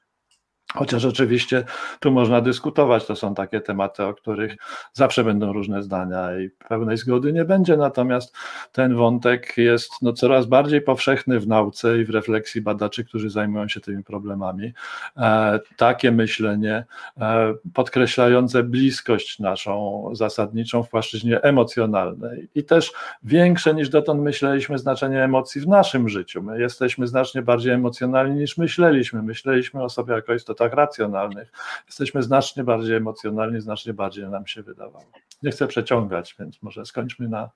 Chociaż 0.73 1.05
oczywiście 1.05 1.63
tu 1.99 2.11
można 2.11 2.41
dyskutować, 2.41 3.05
to 3.05 3.15
są 3.15 3.35
takie 3.35 3.61
tematy, 3.61 4.03
o 4.03 4.13
których 4.13 4.55
zawsze 4.93 5.23
będą 5.23 5.53
różne 5.53 5.83
zdania 5.83 6.39
i 6.39 6.49
pełnej 6.49 6.97
zgody 6.97 7.33
nie 7.33 7.45
będzie, 7.45 7.77
natomiast 7.77 8.35
ten 8.71 8.95
wątek 8.95 9.57
jest 9.57 9.91
no, 10.01 10.13
coraz 10.13 10.45
bardziej 10.45 10.81
powszechny 10.81 11.39
w 11.39 11.47
nauce 11.47 11.99
i 11.99 12.05
w 12.05 12.09
refleksji 12.09 12.61
badaczy, 12.61 13.05
którzy 13.05 13.29
zajmują 13.29 13.67
się 13.67 13.79
tymi 13.79 14.03
problemami. 14.03 14.73
E, 15.17 15.59
takie 15.77 16.11
myślenie 16.11 16.85
e, 17.17 17.53
podkreślające 17.73 18.63
bliskość 18.63 19.39
naszą 19.39 20.03
zasadniczą 20.13 20.83
w 20.83 20.89
płaszczyźnie 20.89 21.41
emocjonalnej 21.41 22.47
i 22.55 22.63
też 22.63 22.93
większe 23.23 23.73
niż 23.73 23.89
dotąd 23.89 24.21
myśleliśmy 24.21 24.77
znaczenie 24.77 25.23
emocji 25.23 25.61
w 25.61 25.67
naszym 25.67 26.09
życiu. 26.09 26.43
My 26.43 26.61
jesteśmy 26.61 27.07
znacznie 27.07 27.41
bardziej 27.41 27.73
emocjonalni 27.73 28.39
niż 28.39 28.57
myśleliśmy. 28.57 29.21
Myśleliśmy 29.21 29.83
o 29.83 29.89
sobie 29.89 30.13
jako 30.13 30.33
istotach 30.57 30.73
racjonalnych. 30.73 31.51
Jesteśmy 31.87 32.23
znacznie 32.23 32.63
bardziej 32.63 32.95
emocjonalni, 32.95 33.61
znacznie 33.61 33.93
bardziej 33.93 34.27
nam 34.27 34.47
się 34.47 34.63
wydawało. 34.63 35.05
Nie 35.43 35.51
chcę 35.51 35.67
przeciągać, 35.67 36.35
więc 36.39 36.61
może 36.61 36.85
skończmy 36.85 37.27
na. 37.27 37.49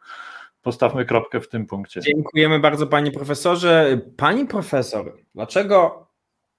Postawmy 0.62 1.05
kropkę 1.05 1.41
w 1.41 1.50
tym 1.50 1.65
punkcie. 1.65 2.01
Dziękujemy 2.01 2.60
bardzo, 2.60 2.88
panie 2.88 3.12
profesorze. 3.12 4.00
Pani 4.17 4.46
profesor, 4.46 5.17
dlaczego 5.36 6.08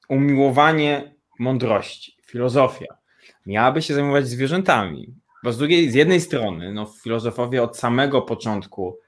umiłowanie 0.09 1.15
mądrości, 1.39 2.17
filozofia 2.27 2.97
miałaby 3.47 3.83
się 3.83 3.95
zajmować 3.95 4.29
zwierzętami? 4.29 5.15
Bo 5.45 5.53
z 5.53 5.59
drugiej, 5.59 5.91
z 5.91 5.95
jednej 5.95 6.21
strony, 6.21 6.73
no, 6.73 6.87
filozofowie 7.03 7.63
od 7.63 7.79
samego 7.79 8.23
początku 8.23 8.99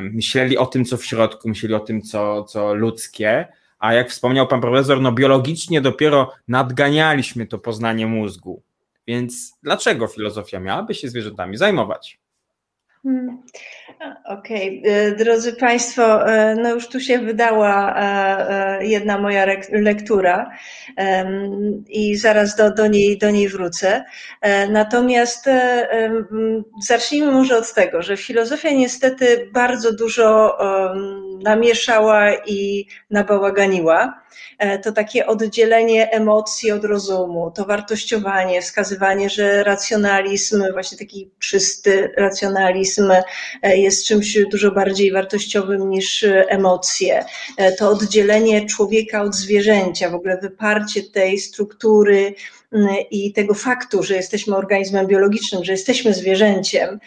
myśleli 0.00 0.58
o 0.58 0.66
tym, 0.66 0.84
co 0.84 0.96
w 0.96 1.04
środku, 1.04 1.48
myśleli 1.48 1.74
o 1.74 1.80
tym, 1.80 2.02
co, 2.02 2.44
co 2.44 2.74
ludzkie, 2.74 3.48
a 3.82 3.94
jak 3.94 4.10
wspomniał 4.10 4.46
pan 4.46 4.60
profesor, 4.60 5.00
no 5.00 5.12
biologicznie 5.12 5.80
dopiero 5.80 6.32
nadganialiśmy 6.48 7.46
to 7.46 7.58
poznanie 7.58 8.06
mózgu. 8.06 8.62
Więc 9.06 9.58
dlaczego 9.62 10.06
filozofia 10.06 10.60
miałaby 10.60 10.94
się 10.94 11.08
zwierzętami 11.08 11.56
zajmować? 11.56 12.20
Hmm. 13.02 13.42
Okej, 14.24 14.80
okay. 14.80 14.92
E, 14.92 15.12
drodzy 15.12 15.52
Państwo, 15.52 16.28
e, 16.28 16.54
no 16.54 16.74
już 16.74 16.88
tu 16.88 17.00
się 17.00 17.18
wydała 17.18 17.94
e, 17.96 18.86
jedna 18.86 19.18
moja 19.18 19.46
lektura 19.72 20.50
i 21.88 22.16
zaraz 22.16 22.56
do, 22.56 22.74
do, 22.74 22.86
niej, 22.86 23.18
do 23.18 23.30
niej 23.30 23.48
wrócę. 23.48 24.04
Natomiast 24.70 25.50
zacznijmy 26.82 27.32
może 27.32 27.58
od 27.58 27.74
tego, 27.74 28.02
że 28.02 28.16
filozofia 28.16 28.70
niestety 28.70 29.50
bardzo 29.52 29.92
dużo 29.92 30.58
namieszała 31.44 32.34
i 32.46 32.86
nabałaganiła. 33.10 34.21
To 34.84 34.92
takie 34.92 35.26
oddzielenie 35.26 36.10
emocji 36.10 36.72
od 36.72 36.84
rozumu, 36.84 37.50
to 37.50 37.64
wartościowanie, 37.64 38.62
wskazywanie, 38.62 39.30
że 39.30 39.64
racjonalizm, 39.64 40.64
właśnie 40.72 40.98
taki 40.98 41.30
czysty 41.38 42.12
racjonalizm 42.16 43.12
jest 43.62 44.06
czymś 44.06 44.38
dużo 44.50 44.70
bardziej 44.70 45.12
wartościowym 45.12 45.90
niż 45.90 46.24
emocje. 46.48 47.24
To 47.78 47.88
oddzielenie 47.88 48.66
człowieka 48.66 49.22
od 49.22 49.34
zwierzęcia, 49.34 50.10
w 50.10 50.14
ogóle 50.14 50.38
wyparcie 50.42 51.02
tej 51.02 51.38
struktury, 51.38 52.34
i 53.10 53.32
tego 53.32 53.54
faktu, 53.54 54.02
że 54.02 54.14
jesteśmy 54.14 54.56
organizmem 54.56 55.06
biologicznym, 55.06 55.64
że 55.64 55.72
jesteśmy 55.72 56.14
zwierzęciem, 56.14 57.00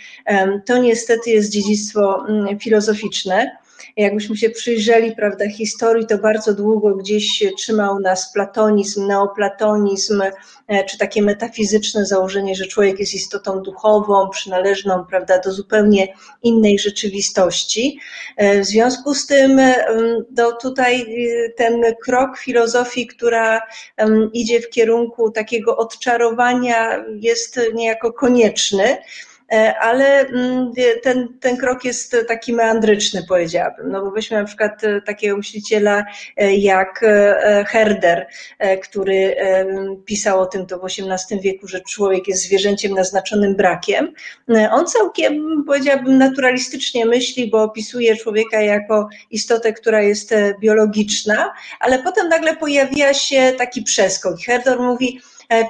to 0.65 0.77
niestety 0.77 1.29
jest 1.29 1.49
dziedzictwo 1.49 2.25
filozoficzne. 2.61 3.57
Jakbyśmy 3.97 4.37
się 4.37 4.49
przyjrzeli, 4.49 5.15
prawda, 5.15 5.49
historii, 5.49 6.07
to 6.07 6.17
bardzo 6.17 6.53
długo 6.53 6.95
gdzieś 6.95 7.43
trzymał 7.57 7.99
nas 7.99 8.33
platonizm, 8.33 9.07
neoplatonizm, 9.07 10.21
e, 10.67 10.83
czy 10.83 10.97
takie 10.97 11.21
metafizyczne 11.21 12.05
założenie, 12.05 12.55
że 12.55 12.65
człowiek 12.65 12.99
jest 12.99 13.13
istotą 13.13 13.61
duchową, 13.61 14.29
przynależną, 14.29 15.05
prawda, 15.05 15.39
do 15.39 15.51
zupełnie 15.51 16.13
innej 16.43 16.79
rzeczywistości. 16.79 17.99
E, 18.37 18.61
w 18.61 18.65
związku 18.65 19.15
z 19.15 19.27
tym, 19.27 19.61
do 20.29 20.51
tutaj 20.51 21.05
ten 21.57 21.81
krok 22.05 22.37
filozofii, 22.37 23.07
która 23.07 23.61
idzie 24.33 24.61
w 24.61 24.69
kierunku 24.69 25.31
takiego 25.31 25.77
odczarowania, 25.77 27.05
jest 27.19 27.59
niejako 27.73 28.13
konieczny. 28.13 28.97
E, 29.51 29.75
ale 29.79 30.19
mm, 30.19 30.71
ten, 31.03 31.27
ten 31.39 31.57
krok 31.57 31.85
jest 31.85 32.15
taki 32.27 32.53
meandryczny, 32.53 33.23
powiedziałabym. 33.27 33.91
No 33.91 34.01
bo 34.01 34.11
weźmy 34.11 34.37
na 34.37 34.45
przykład 34.45 34.83
e, 34.83 35.01
takiego 35.01 35.37
myśliciela 35.37 36.05
e, 36.37 36.55
jak 36.55 37.05
Herder, 37.67 38.27
który 38.83 39.35
pisał 40.05 40.39
o 40.39 40.45
tym 40.45 40.65
to 40.65 40.79
w 40.79 40.85
XVIII 40.85 41.41
wieku, 41.41 41.67
że 41.67 41.81
człowiek 41.81 42.27
jest 42.27 42.43
zwierzęciem 42.43 42.93
naznaczonym 42.93 43.55
brakiem. 43.55 44.13
On 44.71 44.85
całkiem, 44.85 45.63
powiedziałabym, 45.67 46.17
naturalistycznie 46.17 47.05
myśli, 47.05 47.49
bo 47.49 47.63
opisuje 47.63 48.15
człowieka 48.15 48.61
jako 48.61 49.09
istotę, 49.31 49.73
która 49.73 50.01
jest 50.01 50.33
biologiczna, 50.59 51.53
ale 51.79 52.03
potem 52.03 52.29
nagle 52.29 52.55
pojawia 52.55 53.13
się 53.13 53.53
taki 53.57 53.81
przeskok. 53.81 54.35
Herder 54.45 54.79
mówi, 54.79 55.21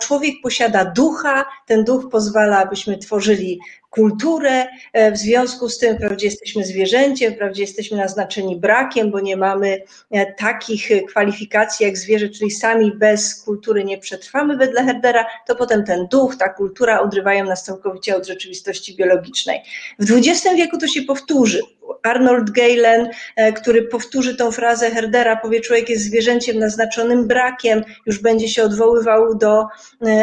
człowiek 0.01 0.35
posiada 0.43 0.85
ducha, 0.85 1.45
ten 1.65 1.83
duch 1.83 2.09
pozwala, 2.11 2.57
abyśmy 2.57 2.97
tworzyli 2.97 3.59
kulturę, 3.95 4.67
e, 4.93 5.11
w 5.11 5.17
związku 5.17 5.69
z 5.69 5.77
tym 5.77 5.95
wprawdzie 5.95 6.25
jesteśmy 6.25 6.65
zwierzęciem, 6.65 7.33
wprawdzie 7.33 7.61
jesteśmy 7.61 7.97
naznaczeni 7.97 8.55
brakiem, 8.55 9.11
bo 9.11 9.19
nie 9.19 9.37
mamy 9.37 9.81
e, 10.11 10.33
takich 10.33 10.89
kwalifikacji 11.07 11.85
jak 11.85 11.97
zwierzę, 11.97 12.29
czyli 12.29 12.51
sami 12.51 12.91
bez 12.91 13.43
kultury 13.43 13.83
nie 13.83 13.97
przetrwamy 13.97 14.57
wedle 14.57 14.83
Herdera, 14.83 15.25
to 15.47 15.55
potem 15.55 15.83
ten 15.83 16.07
duch, 16.07 16.35
ta 16.35 16.49
kultura 16.49 17.01
odrywają 17.01 17.45
nas 17.45 17.63
całkowicie 17.63 18.15
od 18.15 18.27
rzeczywistości 18.27 18.95
biologicznej. 18.95 19.61
W 19.99 20.11
XX 20.11 20.55
wieku 20.55 20.77
to 20.77 20.87
się 20.87 21.01
powtórzy. 21.01 21.61
Arnold 22.03 22.49
Galen, 22.49 23.09
e, 23.35 23.53
który 23.53 23.83
powtórzy 23.83 24.35
tą 24.35 24.51
frazę 24.51 24.91
Herdera, 24.91 25.35
powie 25.35 25.61
człowiek 25.61 25.89
jest 25.89 26.03
zwierzęciem 26.03 26.59
naznaczonym 26.59 27.27
brakiem, 27.27 27.83
już 28.05 28.19
będzie 28.19 28.47
się 28.47 28.63
odwoływał 28.63 29.35
do 29.35 29.61
e, 29.61 29.67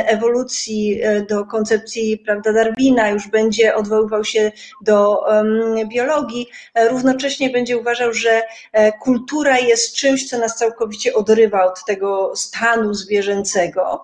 ewolucji, 0.07 1.01
e, 1.03 1.23
do 1.23 1.45
koncepcji 1.45 2.19
prawda, 2.19 2.53
Darwina, 2.53 3.11
już 3.11 3.29
będzie 3.29 3.75
odwoływał 3.75 4.25
się 4.25 4.53
do 4.81 5.21
um, 5.27 5.89
biologii, 5.89 6.47
równocześnie 6.91 7.51
będzie 7.51 7.79
uważał, 7.79 8.13
że 8.13 8.43
kultura 9.01 9.59
jest 9.59 9.95
czymś, 9.95 10.29
co 10.29 10.39
nas 10.39 10.57
całkowicie 10.57 11.15
odrywa 11.15 11.65
od 11.65 11.85
tego 11.85 12.37
stanu 12.37 12.95
zwierzęcego. 12.95 14.03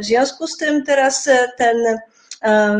W 0.00 0.04
związku 0.04 0.46
z 0.46 0.56
tym 0.56 0.84
teraz 0.84 1.28
ten 1.58 1.76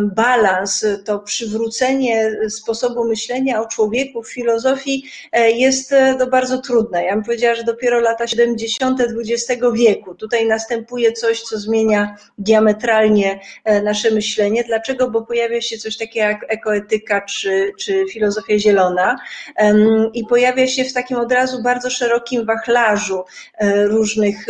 balans, 0.03 0.87
to 1.05 1.19
przywrócenie 1.19 2.31
sposobu 2.49 3.05
myślenia 3.05 3.63
o 3.63 3.67
człowieku 3.67 4.23
w 4.23 4.33
filozofii 4.33 5.05
e, 5.33 5.51
jest 5.51 5.95
to 6.19 6.27
bardzo 6.27 6.59
trudne. 6.59 7.05
Ja 7.05 7.15
bym 7.15 7.25
powiedziała, 7.25 7.55
że 7.55 7.65
dopiero 7.65 8.01
lata 8.01 8.27
70. 8.27 9.01
XX 9.01 9.63
wieku 9.75 10.15
tutaj 10.15 10.47
następuje 10.47 11.13
coś, 11.13 11.43
co 11.43 11.59
zmienia 11.59 12.17
diametralnie 12.39 13.41
e, 13.65 13.83
nasze 13.83 14.11
myślenie. 14.11 14.65
Dlaczego? 14.65 15.11
Bo 15.11 15.23
pojawia 15.23 15.61
się 15.61 15.79
coś 15.79 15.97
takiego 15.97 16.27
jak 16.27 16.45
ekoetyka 16.49 17.21
czy, 17.21 17.73
czy 17.79 18.05
filozofia 18.13 18.59
zielona 18.59 19.17
i 20.15 20.25
pojawia 20.25 20.67
się 20.67 20.85
w 20.85 20.93
takim 20.93 21.17
od 21.17 21.33
razu 21.33 21.63
bardzo 21.63 21.91
szerokim 21.91 22.47
wachlarzu 22.47 23.25
różnych 23.89 24.47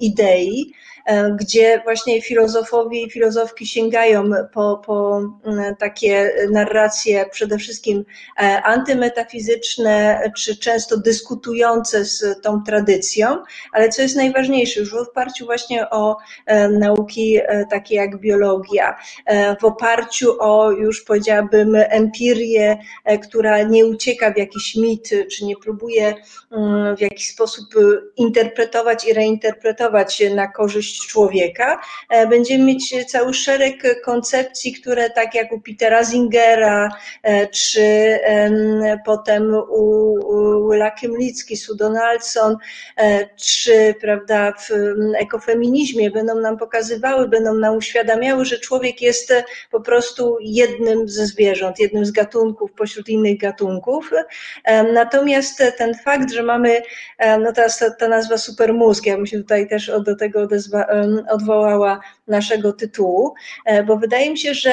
idei. 0.00 0.72
E, 1.06 1.30
gdzie 1.30 1.80
właśnie 1.84 2.22
filozofowie 2.22 3.02
i 3.02 3.10
filozofki 3.10 3.66
sięgają 3.66 4.30
po, 4.52 4.82
po 4.86 5.22
mm, 5.44 5.76
takie 5.76 6.32
narracje 6.50 7.26
przede 7.30 7.58
wszystkim 7.58 8.04
e, 8.40 8.62
antymetafizyczne, 8.62 10.20
czy 10.36 10.56
często 10.56 10.96
dyskutujące 10.96 12.04
z 12.04 12.42
tą 12.42 12.62
tradycją, 12.62 13.38
ale 13.72 13.88
co 13.88 14.02
jest 14.02 14.16
najważniejsze, 14.16 14.80
już 14.80 14.90
w 14.90 14.94
oparciu 14.94 15.44
właśnie 15.46 15.90
o 15.90 16.16
e, 16.46 16.68
nauki 16.68 17.38
takie 17.70 17.94
jak 17.94 18.20
biologia, 18.20 18.96
w 19.60 19.64
oparciu 19.64 20.36
o 20.40 20.70
już 20.70 21.02
powiedziałabym 21.02 21.74
empirię, 21.74 22.78
która 23.22 23.62
nie 23.62 23.86
ucieka 23.86 24.32
w 24.32 24.36
jakiś 24.36 24.76
mit, 24.76 25.10
czy 25.32 25.44
nie 25.44 25.56
próbuje 25.56 26.14
mm, 26.52 26.96
w 26.96 27.00
jakiś 27.00 27.28
sposób 27.28 27.64
interpretować 28.16 29.04
i 29.04 29.12
reinterpretować 29.12 30.22
na 30.34 30.48
korzyść 30.48 30.95
człowieka, 31.00 31.80
e, 32.08 32.26
będziemy 32.26 32.64
mieć 32.64 32.94
cały 33.06 33.34
szereg 33.34 34.02
koncepcji, 34.04 34.72
które 34.72 35.10
tak 35.10 35.34
jak 35.34 35.52
u 35.52 35.60
Petera 35.60 36.04
Zingera, 36.04 36.88
e, 37.22 37.46
czy 37.46 37.86
potem 39.04 39.54
u 39.68 40.16
Willa 40.70 40.90
Kymlicki, 40.90 41.56
Sue 41.56 41.74
Donaldson, 41.74 42.56
e, 42.96 43.28
czy 43.36 43.94
prawda, 44.00 44.52
w 44.52 44.70
ekofeminizmie 45.18 46.10
będą 46.10 46.40
nam 46.40 46.58
pokazywały, 46.58 47.28
będą 47.28 47.54
nam 47.54 47.76
uświadamiały, 47.76 48.44
że 48.44 48.58
człowiek 48.58 49.02
jest 49.02 49.32
po 49.70 49.80
prostu 49.80 50.36
jednym 50.40 51.08
ze 51.08 51.26
zwierząt, 51.26 51.78
jednym 51.78 52.06
z 52.06 52.10
gatunków 52.10 52.72
pośród 52.72 53.08
innych 53.08 53.38
gatunków. 53.38 54.10
Natomiast 54.92 55.62
ten 55.78 55.94
fakt, 55.94 56.32
że 56.32 56.42
mamy, 56.42 56.82
no 57.40 57.52
teraz 57.52 57.78
ta, 57.78 57.90
ta 57.90 58.08
nazwa 58.08 58.38
supermózg, 58.38 59.06
ja 59.06 59.16
bym 59.16 59.26
się 59.26 59.38
tutaj 59.38 59.68
też 59.68 59.90
do 60.04 60.16
tego 60.16 60.40
odezwa, 60.40 60.85
odwołała 61.30 62.00
naszego 62.28 62.72
tytułu, 62.72 63.34
e, 63.64 63.82
bo 63.82 63.96
wydaje 63.96 64.30
mi 64.30 64.38
się, 64.38 64.54
że 64.54 64.72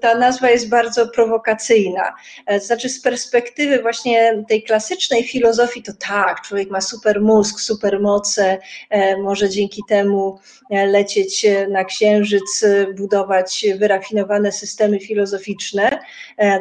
ta 0.00 0.14
nazwa 0.14 0.50
jest 0.50 0.68
bardzo 0.68 1.08
prowokacyjna. 1.08 2.14
E, 2.46 2.60
znaczy, 2.60 2.88
z 2.88 3.00
perspektywy 3.00 3.82
właśnie 3.82 4.44
tej 4.48 4.62
klasycznej 4.62 5.24
filozofii, 5.24 5.82
to 5.82 5.92
tak, 6.08 6.40
człowiek 6.40 6.70
ma 6.70 6.80
super 6.80 7.20
mózg, 7.20 7.60
super 7.60 8.00
moce, 8.00 8.58
e, 8.90 9.16
może 9.16 9.48
dzięki 9.48 9.82
temu 9.88 10.38
lecieć 10.70 11.46
na 11.68 11.84
księżyc, 11.84 12.64
budować 12.96 13.66
wyrafinowane 13.78 14.52
systemy 14.52 15.00
filozoficzne. 15.00 15.98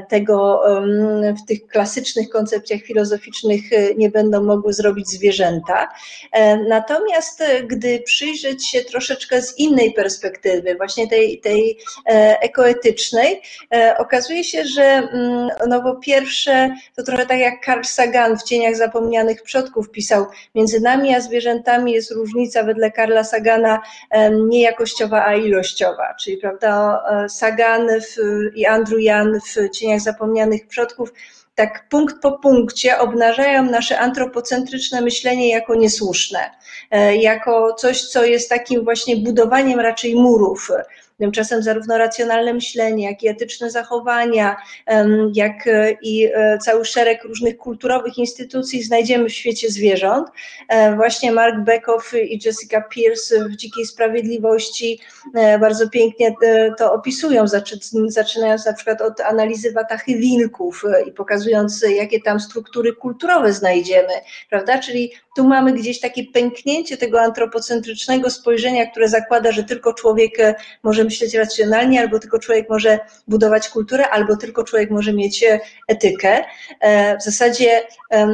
Tego 0.09 0.63
w 1.43 1.47
tych 1.47 1.67
klasycznych 1.67 2.29
koncepcjach 2.29 2.81
filozoficznych 2.81 3.61
nie 3.97 4.09
będą 4.09 4.43
mogły 4.43 4.73
zrobić 4.73 5.07
zwierzęta. 5.07 5.87
Natomiast 6.69 7.43
gdy 7.67 7.99
przyjrzeć 7.99 8.68
się 8.69 8.81
troszeczkę 8.81 9.41
z 9.41 9.59
innej 9.59 9.93
perspektywy, 9.93 10.75
właśnie 10.75 11.07
tej, 11.07 11.39
tej 11.39 11.77
e, 12.05 12.39
ekoetycznej, 12.41 13.41
e, 13.73 13.95
okazuje 13.97 14.43
się, 14.43 14.65
że 14.65 14.83
mm, 14.83 15.49
no 15.67 15.81
bo 15.81 15.95
pierwsze, 15.95 16.75
to 16.95 17.03
trochę 17.03 17.25
tak 17.25 17.39
jak 17.39 17.65
Carl 17.65 17.83
Sagan 17.83 18.37
w 18.37 18.43
Cieniach 18.43 18.75
Zapomnianych 18.75 19.43
Przodków 19.43 19.91
pisał, 19.91 20.25
między 20.55 20.79
nami 20.79 21.15
a 21.15 21.21
zwierzętami 21.21 21.91
jest 21.91 22.11
różnica 22.11 22.63
wedle 22.63 22.91
Karla 22.91 23.23
Sagana 23.23 23.81
nie 24.47 24.61
jakościowa, 24.61 25.25
a 25.25 25.35
ilościowa, 25.35 26.15
czyli 26.21 26.37
prawda, 26.37 27.03
Sagan 27.29 27.87
w, 27.87 28.15
i 28.55 28.65
Andrew 28.65 29.01
Jan 29.01 29.39
w 29.39 29.69
Cieniach 29.69 30.01
Zapomnianych 30.01 30.67
Przodków 30.67 31.13
tak 31.59 31.89
punkt 31.89 32.15
po 32.21 32.31
punkcie 32.31 32.99
obnażają 32.99 33.63
nasze 33.63 33.99
antropocentryczne 33.99 35.01
myślenie 35.01 35.49
jako 35.49 35.75
niesłuszne, 35.75 36.39
e, 36.91 37.15
jako 37.15 37.73
coś, 37.73 38.01
co 38.01 38.25
jest 38.25 38.49
takim 38.49 38.83
właśnie 38.83 39.17
budowaniem 39.17 39.79
raczej 39.79 40.15
murów 40.15 40.71
Tymczasem 41.19 41.63
zarówno 41.63 41.97
racjonalne 41.97 42.53
myślenie, 42.53 43.05
jak 43.05 43.23
i 43.23 43.27
etyczne 43.27 43.71
zachowania, 43.71 44.55
jak 45.33 45.67
e, 45.67 45.91
i 46.01 46.29
e, 46.33 46.57
cały 46.57 46.85
szereg 46.85 47.23
różnych 47.23 47.57
kulturowych 47.57 48.17
instytucji 48.17 48.83
znajdziemy 48.83 49.29
w 49.29 49.33
świecie 49.33 49.69
zwierząt. 49.69 50.27
E, 50.69 50.95
właśnie 50.95 51.31
Mark 51.31 51.59
Beckoff 51.59 52.13
i 52.13 52.39
Jessica 52.45 52.81
Pierce 52.81 53.49
w 53.49 53.55
Dzikiej 53.55 53.85
Sprawiedliwości 53.85 54.99
bardzo 55.59 55.89
pięknie 55.89 56.35
to 56.77 56.93
opisują, 56.93 57.45
zaczynając 58.07 58.65
na 58.65 58.73
przykład 58.73 59.01
od 59.01 59.21
analizy 59.21 59.71
watachy 59.71 60.15
wilków 60.15 60.83
i 61.07 61.11
pokazując, 61.11 61.85
jakie 61.95 62.21
tam 62.21 62.39
struktury 62.39 62.93
kulturowe 62.93 63.53
znajdziemy, 63.53 64.13
prawda? 64.49 64.79
Czyli 64.79 65.11
tu 65.35 65.47
mamy 65.47 65.73
gdzieś 65.73 65.99
takie 65.99 66.23
pęknięcie 66.23 66.97
tego 66.97 67.21
antropocentrycznego 67.21 68.29
spojrzenia, 68.29 68.85
które 68.85 69.09
zakłada, 69.09 69.51
że 69.51 69.63
tylko 69.63 69.93
człowiek 69.93 70.37
może 70.83 71.05
myśleć 71.09 71.33
racjonalnie, 71.33 72.01
albo 72.01 72.19
tylko 72.19 72.39
człowiek 72.39 72.69
może 72.69 72.99
budować 73.27 73.69
kulturę, 73.69 74.09
albo 74.09 74.37
tylko 74.37 74.63
człowiek 74.63 74.91
może 74.91 75.13
mieć 75.13 75.45
etykę. 75.87 76.43
W 77.19 77.23
zasadzie 77.23 77.81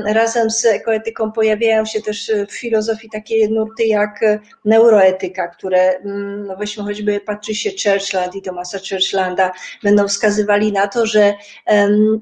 razem 0.06 0.50
z 0.50 0.66
ekoetyką 0.66 1.32
pojawiają 1.32 1.86
się 1.86 2.02
też 2.02 2.32
w 2.50 2.60
filozofii 2.60 3.10
takie 3.10 3.50
nurty 3.50 3.86
jak 3.86 4.20
neuroetyka, 4.66 5.48
które, 5.48 5.98
mm, 5.98 6.46
no 6.48 6.56
weźmy 6.56 6.84
choćby 6.84 7.20
patrzy 7.20 7.56
się 7.56 7.70
Churchland 7.84 8.36
i 8.36 8.42
Thomasa 8.42 8.78
Churchlanda, 8.90 9.52
będą 9.84 10.08
wskazywali 10.08 10.72
na 10.72 10.88
to, 10.88 11.06
że 11.06 11.34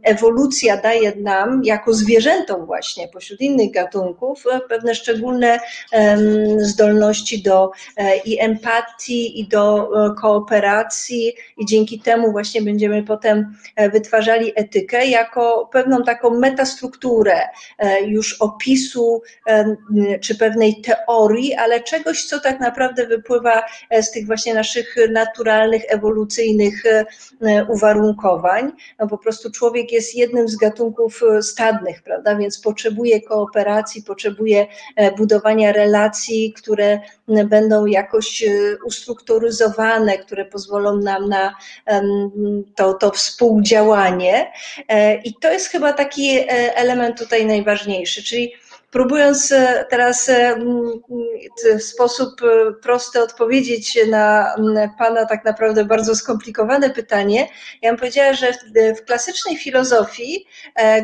ewolucja 0.04 0.78
daje 0.78 1.16
nam, 1.16 1.62
jako 1.64 1.94
zwierzętom 1.94 2.66
właśnie, 2.66 3.08
pośród 3.08 3.42
innych 3.42 3.72
gatunków, 3.72 4.44
e, 4.52 4.60
pewne 4.60 4.96
szczególne 4.96 5.60
zdolności 6.58 7.44
do 7.44 7.72
e, 7.98 8.18
i 8.18 8.40
empatii, 8.40 9.40
i 9.40 9.48
do 9.48 9.90
e, 10.06 10.16
kooperacji, 10.44 11.34
i 11.58 11.66
dzięki 11.66 12.00
temu 12.00 12.32
właśnie 12.32 12.62
będziemy 12.62 13.04
potem 13.04 13.56
wytwarzali 13.94 14.52
etykę 14.56 15.06
jako 15.06 15.70
pewną 15.72 16.04
taką 16.04 16.30
metastrukturę 16.30 17.40
już 18.06 18.42
opisu 18.42 19.22
czy 20.22 20.38
pewnej 20.38 20.82
teorii, 20.82 21.54
ale 21.54 21.82
czegoś, 21.82 22.26
co 22.26 22.40
tak 22.40 22.60
naprawdę 22.60 23.08
wypływa 23.08 23.64
z 24.02 24.12
tych 24.12 24.26
właśnie 24.26 24.54
naszych 24.54 24.96
naturalnych, 25.12 25.84
ewolucyjnych 25.88 26.84
uwarunkowań. 27.70 28.72
No 29.00 29.08
po 29.08 29.18
prostu 29.18 29.52
człowiek 29.52 29.92
jest 29.92 30.16
jednym 30.16 30.48
z 30.48 30.56
gatunków 30.56 31.22
stadnych, 31.42 32.02
prawda? 32.04 32.36
Więc 32.36 32.60
potrzebuje 32.60 33.22
kooperacji, 33.22 34.04
potrzebuje 34.04 34.68
budowania 35.18 35.72
relacji, 35.72 36.54
które 36.58 37.00
będą 37.28 37.86
jakoś 37.86 38.44
ustrukturyzowane, 38.86 40.18
które 40.18 40.46
pozwolą 40.46 40.98
nam 40.98 41.30
na 41.30 41.56
to, 42.76 42.94
to 42.94 43.12
współdziałanie. 43.12 44.52
I 45.24 45.34
to 45.34 45.52
jest 45.52 45.68
chyba 45.68 45.94
taki 45.94 46.40
element 46.76 47.18
tutaj 47.18 47.46
najważniejszy, 47.46 48.24
czyli 48.24 48.54
próbując 48.94 49.52
e, 49.52 49.86
teraz 49.90 50.30
e, 50.30 50.56
w 51.80 51.84
sposób 51.84 52.42
e, 52.42 52.74
prosty 52.74 53.22
odpowiedzieć 53.22 54.00
na 54.10 54.56
Pana 54.98 55.26
tak 55.26 55.46
naprawdę 55.46 55.86
bardzo 55.86 56.16
skomplikowane 56.16 56.90
pytanie, 56.90 57.48
ja 57.82 57.90
bym 57.90 58.00
powiedziała, 58.00 58.34
że 58.34 58.54
w 58.98 59.06
klasycznej 59.06 59.58
filozofii, 59.58 60.46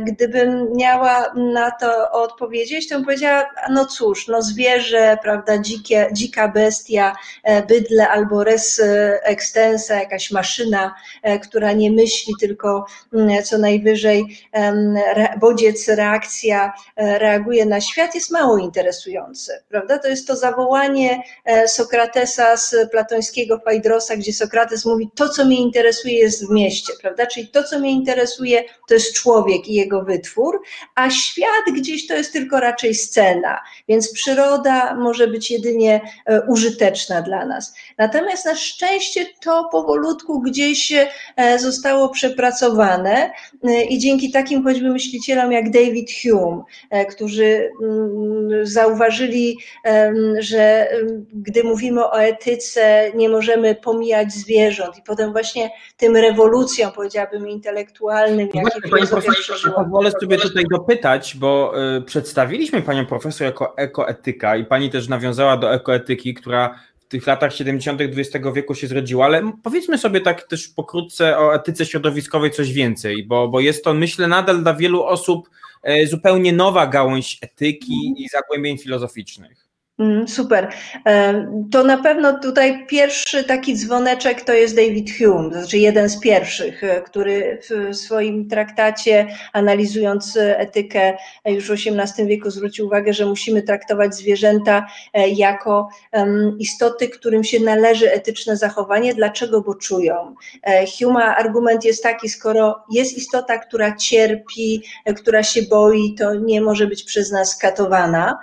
gdybym 0.07 0.67
miała 0.75 1.33
na 1.35 1.71
to 1.71 2.11
odpowiedzieć, 2.11 2.89
to 2.89 2.95
bym 2.95 3.05
powiedziała, 3.05 3.45
no 3.69 3.85
cóż, 3.85 4.27
no 4.27 4.41
zwierzę, 4.41 5.17
prawda, 5.23 5.57
dzikie, 5.57 6.09
dzika 6.13 6.47
bestia, 6.47 7.15
bydle 7.67 8.09
albo 8.09 8.43
res 8.43 8.81
extensa, 9.23 9.95
jakaś 9.95 10.31
maszyna, 10.31 10.95
która 11.43 11.71
nie 11.71 11.91
myśli, 11.91 12.33
tylko 12.39 12.85
co 13.43 13.57
najwyżej 13.57 14.37
bodziec, 15.39 15.87
reakcja 15.87 16.73
reaguje 16.95 17.65
na 17.65 17.78
świat 17.81 18.15
jest 18.15 18.31
mało 18.31 18.57
interesujący, 18.57 19.51
prawda? 19.69 19.97
To 19.97 20.07
jest 20.07 20.27
to 20.27 20.35
zawołanie 20.35 21.23
e, 21.45 21.67
Sokratesa 21.67 22.57
z 22.57 22.75
platońskiego 22.91 23.59
Fajdrosa, 23.65 24.15
gdzie 24.15 24.33
Sokrates 24.33 24.85
mówi, 24.85 25.09
to 25.15 25.29
co 25.29 25.45
mnie 25.45 25.57
interesuje 25.61 26.17
jest 26.17 26.47
w 26.47 26.49
mieście, 26.49 26.93
prawda? 27.01 27.25
Czyli 27.25 27.47
to 27.47 27.63
co 27.63 27.79
mnie 27.79 27.91
interesuje 27.91 28.63
to 28.87 28.93
jest 28.93 29.13
człowiek 29.13 29.67
i 29.67 29.73
jego 29.73 30.03
wytwór, 30.03 30.61
a 30.95 31.09
świat 31.09 31.65
gdzieś 31.73 32.07
to 32.07 32.13
jest 32.13 32.33
tylko 32.33 32.59
raczej 32.59 32.95
scena, 32.95 33.59
więc 33.87 34.13
przyroda 34.13 34.95
może 34.95 35.27
być 35.27 35.51
jedynie 35.51 36.01
e, 36.25 36.41
użyteczna 36.41 37.21
dla 37.21 37.45
nas. 37.45 37.73
Natomiast 37.97 38.45
na 38.45 38.55
szczęście 38.55 39.25
to 39.43 39.69
powolutku 39.71 40.41
gdzieś 40.41 40.91
e, 40.91 41.59
zostało 41.59 42.09
przepracowane 42.09 43.31
i 43.89 43.99
dzięki 43.99 44.31
takim 44.31 44.63
choćby 44.63 44.89
myślicielom 44.89 45.51
jak 45.51 45.69
David 45.71 46.09
Hume, 46.21 46.63
którzy 47.09 47.68
zauważyli, 48.63 49.57
że 50.39 50.87
gdy 51.33 51.63
mówimy 51.63 52.05
o 52.05 52.21
etyce, 52.21 53.11
nie 53.15 53.29
możemy 53.29 53.75
pomijać 53.75 54.31
zwierząt 54.31 54.97
i 54.97 55.01
potem 55.01 55.31
właśnie 55.31 55.69
tym 55.97 56.17
rewolucją, 56.17 56.91
powiedziałabym, 56.91 57.47
intelektualnym, 57.47 58.49
no 58.53 58.61
jakie 58.61 58.89
filozofia 58.89 59.31
Pozwolę 59.75 60.11
sobie 60.11 60.37
tutaj 60.37 60.63
dopytać, 60.71 61.37
bo 61.37 61.73
y, 61.97 62.01
przedstawiliśmy 62.01 62.81
panią 62.81 63.05
profesor 63.05 63.45
jako 63.45 63.77
ekoetyka 63.77 64.55
i 64.55 64.65
pani 64.65 64.89
też 64.89 65.07
nawiązała 65.07 65.57
do 65.57 65.73
ekoetyki, 65.73 66.33
która 66.33 66.79
w 66.99 67.11
tych 67.11 67.27
latach 67.27 67.53
70. 67.53 68.01
XX 68.01 68.45
wieku 68.53 68.75
się 68.75 68.87
zrodziła, 68.87 69.25
ale 69.25 69.51
powiedzmy 69.63 69.97
sobie 69.97 70.21
tak 70.21 70.43
też 70.43 70.67
pokrótce 70.67 71.37
o 71.37 71.55
etyce 71.55 71.85
środowiskowej 71.85 72.51
coś 72.51 72.73
więcej, 72.73 73.23
bo, 73.23 73.47
bo 73.47 73.59
jest 73.59 73.83
to 73.83 73.93
myślę 73.93 74.27
nadal 74.27 74.63
dla 74.63 74.73
wielu 74.73 75.03
osób 75.03 75.49
zupełnie 76.05 76.53
nowa 76.53 76.87
gałąź 76.87 77.37
etyki 77.41 78.13
i 78.17 78.29
zagłębień 78.29 78.77
filozoficznych. 78.77 79.68
Mm, 79.99 80.27
super. 80.27 80.69
E, 81.07 81.45
to 81.71 81.83
na 81.83 81.97
pewno 81.97 82.39
tutaj 82.39 82.85
pierwszy 82.87 83.43
taki 83.43 83.77
dzwoneczek 83.77 84.41
to 84.41 84.53
jest 84.53 84.75
David 84.75 85.09
Hume, 85.17 85.49
to 85.49 85.59
znaczy 85.59 85.77
jeden 85.77 86.09
z 86.09 86.19
pierwszych, 86.19 86.83
e, 86.83 87.01
który 87.01 87.59
w 87.69 87.95
swoim 87.95 88.49
traktacie 88.49 89.27
analizując 89.53 90.37
etykę 90.41 91.17
już 91.45 91.67
w 91.67 91.71
XVIII 91.71 92.27
wieku 92.27 92.49
zwrócił 92.49 92.85
uwagę, 92.85 93.13
że 93.13 93.25
musimy 93.25 93.61
traktować 93.61 94.15
zwierzęta 94.15 94.87
jako 95.35 95.89
istoty, 96.59 97.09
którym 97.09 97.43
się 97.43 97.59
należy 97.59 98.11
etyczne 98.11 98.57
zachowanie. 98.57 99.13
Dlaczego? 99.13 99.61
Bo 99.61 99.75
czują. 99.75 100.35
E, 100.63 100.85
Hume 100.99 101.25
argument 101.25 101.85
jest 101.85 102.03
taki, 102.03 102.29
skoro 102.29 102.83
jest 102.91 103.17
istota, 103.17 103.57
która 103.57 103.95
cierpi, 103.95 104.83
która 105.17 105.43
się 105.43 105.61
boi, 105.61 106.15
to 106.19 106.33
nie 106.33 106.61
może 106.61 106.87
być 106.87 107.03
przez 107.03 107.31
nas 107.31 107.57
katowana. 107.57 108.39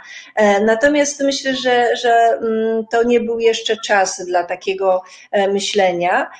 Natomiast 0.66 1.20
myślę, 1.20 1.45
myślę, 1.46 1.70
że, 1.70 1.96
że 1.96 2.12
mm, 2.12 2.86
to 2.90 3.02
nie 3.02 3.20
był 3.20 3.38
jeszcze 3.38 3.76
czas 3.86 4.24
dla 4.26 4.44
takiego 4.44 5.02
e, 5.30 5.48
myślenia. 5.48 6.30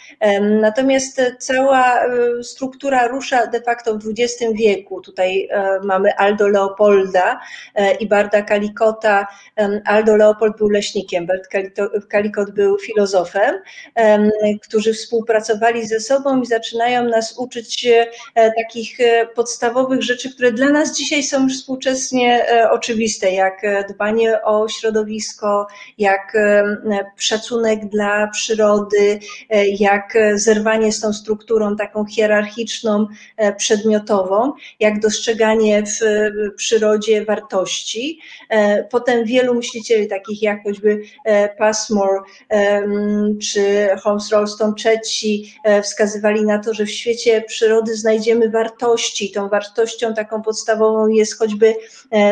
Natomiast 0.41 1.23
cała 1.39 2.05
e, 2.05 2.09
struktura 2.43 3.07
rusza 3.09 3.47
de 3.47 3.61
facto 3.61 3.99
w 3.99 4.09
XX 4.19 4.53
wieku. 4.53 5.01
Tutaj 5.01 5.49
e, 5.51 5.81
mamy 5.85 6.15
Aldo 6.17 6.49
Leopolda 6.49 7.41
i 8.01 8.07
Barda 8.07 8.43
Kalikota. 8.43 9.27
Aldo 9.85 10.17
Leopold 10.17 10.57
był 10.57 10.69
leśnikiem, 10.69 11.27
Bert 11.27 11.49
Kalikot 12.09 12.51
był 12.51 12.79
filozofem, 12.79 13.55
którzy 14.63 14.95
współpracowali 14.95 15.87
ze 15.87 16.01
sobą 16.01 16.43
i 16.43 16.47
zaczynają 16.47 17.05
nas 17.05 17.39
uczyć 17.39 17.89
takich 18.35 18.99
podstawowych 19.35 20.03
rzeczy, 20.03 20.35
które 20.35 20.53
dla 20.53 20.69
nas 20.69 20.97
dzisiaj 20.97 21.23
są 21.23 21.43
już 21.43 21.59
współczesnie 21.59 22.47
oczywiste, 22.71 23.31
jak 23.31 23.63
dbanie 23.89 24.43
o 24.43 24.69
środowisko, 24.69 24.96
środowisko, 24.97 25.67
jak 25.99 26.37
szacunek 27.17 27.89
dla 27.89 28.27
przyrody, 28.27 29.19
e, 29.51 29.67
jak 29.69 30.19
zerwanie 30.35 30.93
z 30.93 31.01
tą 31.01 31.13
strukturą 31.13 31.77
taką 31.77 32.05
hierarchiczną, 32.05 33.07
e, 33.37 33.53
przedmiotową, 33.53 34.53
jak 34.81 35.01
dostrzeganie 35.01 35.83
w 35.83 36.01
przyrodzie 36.57 37.25
wartości. 37.25 38.21
E, 38.51 38.85
potem 38.85 39.25
wielu 39.25 39.55
myślicieli, 39.55 40.09
takich 40.09 40.43
jak 40.43 40.63
choćby 40.63 41.01
Passmore 41.59 42.21
czy 43.43 43.89
Holmes 44.03 44.31
Rolston 44.31 44.75
III, 44.85 45.55
wskazywali 45.83 46.45
na 46.45 46.59
to, 46.59 46.75
że 46.75 46.85
w 46.85 46.91
świecie 46.91 47.45
przyrody 47.47 47.97
znajdziemy 47.97 48.51
wartości. 48.51 49.31
Tą 49.31 49.49
wartością 49.49 50.15
taką 50.15 50.43
podstawową 50.43 51.09
jest 51.09 51.39
choćby 51.39 51.75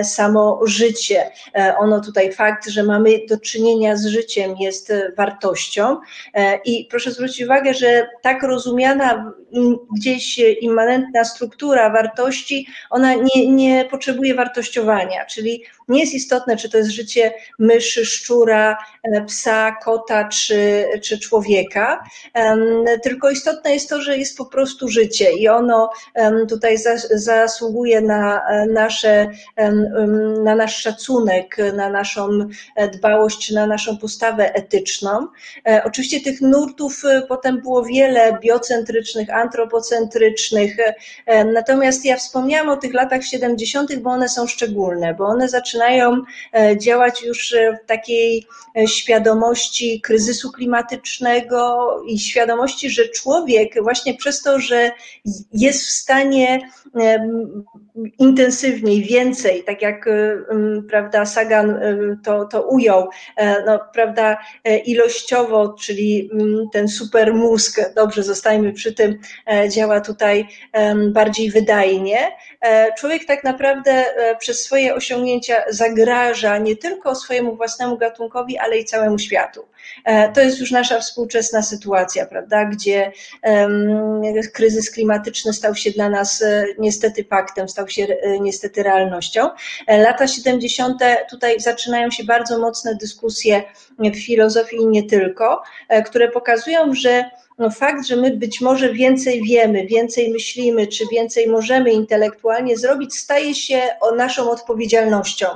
samo 0.03 0.61
życie. 0.65 1.31
Ono 1.79 2.01
tutaj 2.01 2.33
fakt, 2.33 2.54
fakt, 2.55 2.69
że 2.69 2.83
mamy 2.83 3.11
do 3.29 3.39
czynienia 3.39 3.97
z 3.97 4.07
życiem 4.07 4.57
jest 4.61 4.91
e, 4.91 5.13
wartością. 5.17 6.01
E, 6.35 6.61
I 6.65 6.87
proszę 6.91 7.13
zwrócić 7.13 7.43
uwagę, 7.43 7.75
że 7.75 8.09
tak 8.23 8.43
rozumiana 8.43 9.33
gdzieś 9.97 10.39
immanentna 10.61 11.25
struktura 11.25 11.91
wartości, 11.91 12.67
ona 12.91 13.15
nie, 13.15 13.47
nie 13.47 13.85
potrzebuje 13.85 14.35
wartościowania, 14.35 15.25
czyli 15.27 15.65
nie 15.89 16.01
jest 16.01 16.15
istotne, 16.15 16.57
czy 16.57 16.71
to 16.71 16.79
jest 16.79 16.91
życie 16.91 17.33
myszy, 17.59 18.07
szczura, 18.07 18.79
e, 19.03 19.25
psa, 19.25 19.77
kota 19.85 20.29
czy, 20.29 20.85
czy 21.03 21.19
człowieka, 21.19 22.05
tylko 23.03 23.31
istotne 23.31 23.73
jest 23.73 23.89
to, 23.89 24.03
że 24.03 24.19
jest 24.19 24.37
po 24.37 24.47
prostu 24.47 24.89
życie 24.89 25.33
i 25.33 25.49
ono 25.49 25.91
tutaj 26.49 26.77
zasługuje 27.11 28.01
na, 28.01 28.43
nasze, 28.69 29.31
na 30.45 30.55
nasz 30.55 30.77
szacunek, 30.77 31.57
na 31.77 31.91
naszą 31.91 32.29
dbałość, 32.93 33.47
czy 33.47 33.55
na 33.55 33.67
naszą 33.67 33.99
postawę 33.99 34.55
etyczną. 34.55 35.27
E, 35.69 35.83
oczywiście 35.85 36.21
tych 36.21 36.41
nurtów 36.41 37.05
e, 37.05 37.23
potem 37.29 37.61
było 37.61 37.85
wiele, 37.85 38.39
biocentrycznych, 38.43 39.31
antropocentrycznych, 39.31 40.77
natomiast 41.53 42.05
ja 42.05 42.17
wspomniałam 42.17 42.69
o 42.69 42.77
tych 42.77 42.95
latach 42.95 43.25
70., 43.25 43.97
bo 43.97 44.11
one 44.11 44.29
są 44.29 44.47
szczególne, 44.47 45.15
bo 45.15 45.25
one 45.25 45.49
zaczynają 45.49 45.74
zaczynają 45.75 46.23
działać 46.77 47.23
już 47.23 47.55
w 47.85 47.87
takiej 47.87 48.47
świadomości 48.87 50.01
kryzysu 50.01 50.53
klimatycznego 50.53 51.89
i 52.07 52.19
świadomości, 52.19 52.91
że 52.91 53.09
człowiek 53.09 53.83
właśnie 53.83 54.15
przez 54.15 54.43
to, 54.43 54.59
że 54.59 54.91
jest 55.53 55.87
w 55.87 55.91
stanie 55.91 56.71
intensywniej, 58.19 59.03
więcej, 59.03 59.65
tak 59.65 59.83
jak 59.83 60.09
prawda, 60.89 61.27
Sagan 61.27 61.79
to, 62.25 62.45
to 62.45 62.69
ujął, 62.69 63.09
no, 63.67 63.81
prawda, 63.95 64.39
ilościowo, 64.85 65.77
czyli 65.81 66.31
ten 66.73 66.89
super 66.89 67.35
mózg, 67.35 67.81
dobrze, 67.95 68.23
zostajmy 68.23 68.73
przy 68.73 68.95
tym, 68.95 69.19
działa 69.69 70.01
tutaj 70.01 70.47
bardziej 71.09 71.51
wydajnie. 71.51 72.19
Człowiek 72.99 73.25
tak 73.25 73.45
naprawdę 73.45 74.05
przez 74.39 74.65
swoje 74.65 74.95
osiągnięcia 74.95 75.55
zagraża 75.69 76.59
nie 76.59 76.77
tylko 76.77 77.15
swojemu 77.15 77.57
własnemu 77.57 77.99
gatunkowi, 77.99 78.59
ale 78.59 78.79
i 78.79 78.85
całemu 78.85 79.19
światu. 79.19 79.67
To 80.35 80.41
jest 80.41 80.61
już 80.61 80.71
nasza 80.71 81.01
współczesna 81.01 81.63
sytuacja, 81.63 82.27
prawda, 82.27 82.65
gdzie 82.65 83.13
kryzys 84.53 84.91
klimatyczny 84.91 85.53
stał 85.53 85.75
się 85.75 85.91
dla 85.91 86.09
nas 86.09 86.45
niestety 86.79 87.25
faktem, 87.25 87.69
stał 87.69 87.89
się 87.89 88.07
niestety 88.41 88.83
realnością. 88.83 89.49
Lata 89.89 90.27
70. 90.27 91.01
tutaj 91.31 91.61
zaczynają 91.61 92.11
się 92.11 92.25
bardzo 92.25 92.59
mocne 92.59 92.95
dyskusje 92.95 93.63
w 93.99 94.17
filozofii 94.27 94.77
i 94.77 94.87
nie 94.87 95.03
tylko, 95.03 95.63
które 96.07 96.29
pokazują, 96.29 96.95
że 96.95 97.25
no 97.59 97.71
fakt, 97.71 98.07
że 98.07 98.17
my 98.17 98.37
być 98.37 98.61
może 98.61 98.93
więcej 98.93 99.43
wiemy, 99.43 99.87
więcej 99.87 100.33
myślimy, 100.33 100.87
czy 100.87 101.05
więcej 101.13 101.49
możemy 101.49 101.93
intelektualnie 101.93 102.77
zrobić, 102.77 103.15
staje 103.17 103.55
się 103.55 103.83
naszą 104.17 104.51
odpowiedzialnością. 104.51 105.47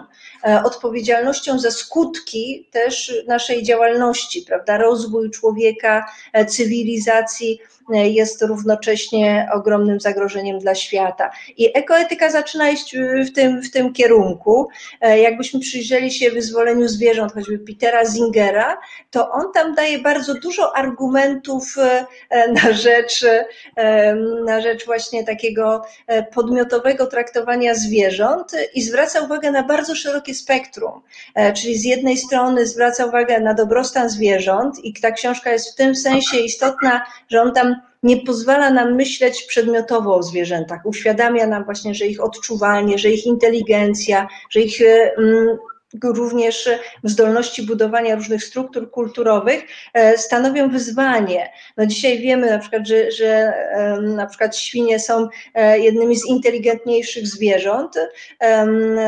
Odpowiedzialnością 0.64 1.59
za 1.59 1.70
skutki 1.70 2.68
też 2.70 3.12
naszej 3.27 3.62
działalności, 3.62 4.42
prawda? 4.42 4.79
Rozwój 4.79 5.31
człowieka, 5.31 6.07
cywilizacji 6.48 7.61
jest 7.92 8.42
równocześnie 8.42 9.48
ogromnym 9.55 10.01
zagrożeniem 10.01 10.59
dla 10.59 10.74
świata. 10.74 11.31
I 11.57 11.79
ekoetyka 11.79 12.31
zaczyna 12.31 12.70
iść 12.70 12.96
w 13.27 13.33
tym, 13.33 13.62
w 13.62 13.70
tym 13.70 13.92
kierunku. 13.92 14.68
Jakbyśmy 15.01 15.61
przyjrzeli 15.61 16.11
się 16.11 16.31
wyzwoleniu 16.31 16.88
zwierząt, 16.88 17.33
choćby 17.33 17.59
Petera 17.59 18.05
Zingera, 18.05 18.79
to 19.11 19.31
on 19.31 19.53
tam 19.55 19.74
daje 19.74 19.98
bardzo 19.98 20.35
dużo 20.35 20.77
argumentów 20.77 21.77
na 22.53 22.72
rzecz, 22.72 23.24
na 24.44 24.61
rzecz 24.61 24.87
właśnie 24.87 25.24
takiego 25.24 25.83
podmiotowego 26.35 27.07
traktowania 27.07 27.74
zwierząt 27.74 28.53
i 28.74 28.83
zwraca 28.83 29.20
uwagę 29.20 29.51
na 29.51 29.62
bardzo 29.62 29.94
szerokie 29.94 30.27
spektrum. 30.34 31.02
Czyli 31.56 31.78
z 31.78 31.84
jednej 31.84 32.16
strony 32.16 32.66
zwraca 32.66 33.06
uwagę 33.06 33.40
na 33.40 33.54
dobrostan 33.54 34.10
zwierząt 34.10 34.84
i 34.84 34.94
ta 35.00 35.10
książka 35.10 35.52
jest 35.52 35.72
w 35.72 35.74
tym 35.74 35.96
sensie 35.96 36.38
istotna, 36.38 37.06
że 37.28 37.42
on 37.42 37.52
tam 37.52 37.76
nie 38.02 38.16
pozwala 38.16 38.70
nam 38.70 38.94
myśleć 38.94 39.42
przedmiotowo 39.42 40.16
o 40.16 40.22
zwierzętach. 40.22 40.86
Uświadamia 40.86 41.46
nam 41.46 41.64
właśnie, 41.64 41.94
że 41.94 42.06
ich 42.06 42.22
odczuwanie, 42.22 42.98
że 42.98 43.10
ich 43.10 43.26
inteligencja, 43.26 44.28
że 44.50 44.60
ich 44.60 44.78
również 46.03 46.68
zdolności 47.05 47.62
budowania 47.62 48.14
różnych 48.14 48.44
struktur 48.44 48.90
kulturowych 48.90 49.62
e, 49.94 50.18
stanowią 50.18 50.68
wyzwanie. 50.68 51.53
No 51.77 51.87
dzisiaj 51.87 52.18
wiemy 52.18 52.51
na 52.51 52.59
przykład, 52.59 52.88
że, 52.88 53.12
że 53.12 53.53
na 54.03 54.27
przykład 54.27 54.57
świnie 54.57 55.01
są 55.01 55.29
e, 55.55 55.79
jednymi 55.79 56.16
z 56.16 56.27
inteligentniejszych 56.27 57.27
zwierząt, 57.27 57.94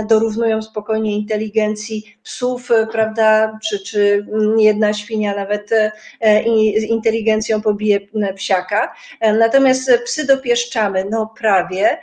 dorównują 0.09 0.63
spokojnie 0.63 1.17
inteligencji 1.17 2.17
psów, 2.23 2.71
e, 2.71 2.87
prawda, 2.87 3.59
czy, 3.69 3.79
czy 3.85 4.27
jedna 4.59 4.93
świnia 4.93 5.37
nawet 5.37 5.71
inteligencją 6.89 7.63
pobije 7.63 8.01
psiaka. 8.37 8.95
Natomiast 9.39 9.91
psy 10.05 10.27
dopieszczamy, 10.27 11.05
no 11.11 11.35
prawie. 11.39 11.99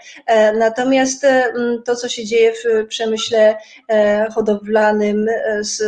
Natomiast 0.58 1.26
to, 1.86 1.96
co 1.96 2.10
się 2.10 2.26
dzieje 2.26 2.54
w 2.54 2.88
przemyśle 2.88 3.58
hodowlanym, 4.36 4.66
e, 4.75 5.63
z 5.63 5.84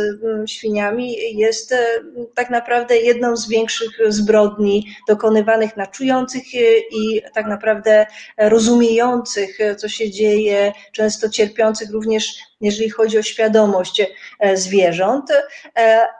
świniami 0.50 1.36
jest 1.38 1.72
e, 1.72 1.86
tak 2.34 2.50
naprawdę 2.50 2.96
jedną 2.96 3.36
z 3.36 3.48
większych 3.48 3.90
zbrodni 4.08 4.86
dokonywanych 5.08 5.76
na 5.76 5.86
czujących 5.86 6.42
e, 6.54 6.58
i 6.78 7.22
tak 7.34 7.46
naprawdę 7.46 8.06
rozumiejących, 8.38 9.58
co 9.76 9.88
się 9.88 10.10
dzieje, 10.10 10.72
często 10.92 11.28
cierpiących 11.28 11.90
również 11.90 12.34
jeżeli 12.60 12.90
chodzi 12.90 13.18
o 13.18 13.22
świadomość 13.22 14.02
zwierząt. 14.54 15.30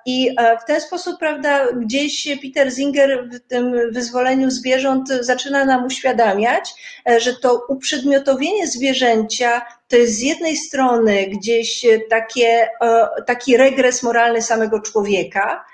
I 0.06 0.30
w 0.62 0.64
ten 0.64 0.80
sposób, 0.80 1.18
prawda, 1.18 1.72
gdzieś 1.72 2.28
Peter 2.42 2.72
Singer 2.72 3.28
w 3.32 3.40
tym 3.40 3.92
wyzwoleniu 3.92 4.50
zwierząt 4.50 5.08
zaczyna 5.08 5.64
nam 5.64 5.86
uświadamiać, 5.86 6.74
że 7.18 7.34
to 7.34 7.66
uprzedmiotowienie 7.68 8.66
zwierzęcia 8.66 9.62
to 9.90 9.96
jest 9.96 10.14
z 10.18 10.22
jednej 10.22 10.56
strony 10.56 11.26
gdzieś 11.26 11.86
takie, 12.10 12.68
e, 12.82 13.08
taki 13.26 13.56
regres 13.56 14.02
moralny 14.02 14.42
samego 14.42 14.80
człowieka, 14.80 15.64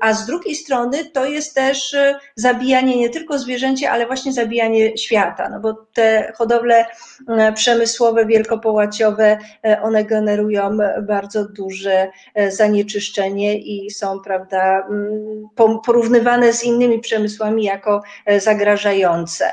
a 0.00 0.12
z 0.12 0.26
drugiej 0.26 0.54
strony 0.54 1.04
to 1.04 1.24
jest 1.24 1.54
też 1.54 1.94
e, 1.94 2.18
zabijanie 2.34 2.96
nie 2.96 3.10
tylko 3.10 3.38
zwierzęcia, 3.38 3.90
ale 3.90 4.06
właśnie 4.06 4.32
zabijanie 4.32 4.98
świata, 4.98 5.48
no 5.48 5.60
bo 5.60 5.86
te 5.92 6.32
hodowle 6.36 6.86
przemysłowe, 7.54 8.26
wielkopołaciowe, 8.26 9.38
e, 9.64 9.82
one 9.82 10.04
generują 10.04 10.78
bardzo 11.02 11.48
duże 11.48 12.10
zanieczyszczenie 12.48 13.58
i 13.58 13.90
są, 13.90 14.20
prawda, 14.20 14.88
porównywane 15.86 16.52
z 16.52 16.64
innymi 16.64 16.98
przemysłami 17.00 17.64
jako 17.64 18.02
zagrażające. 18.38 19.52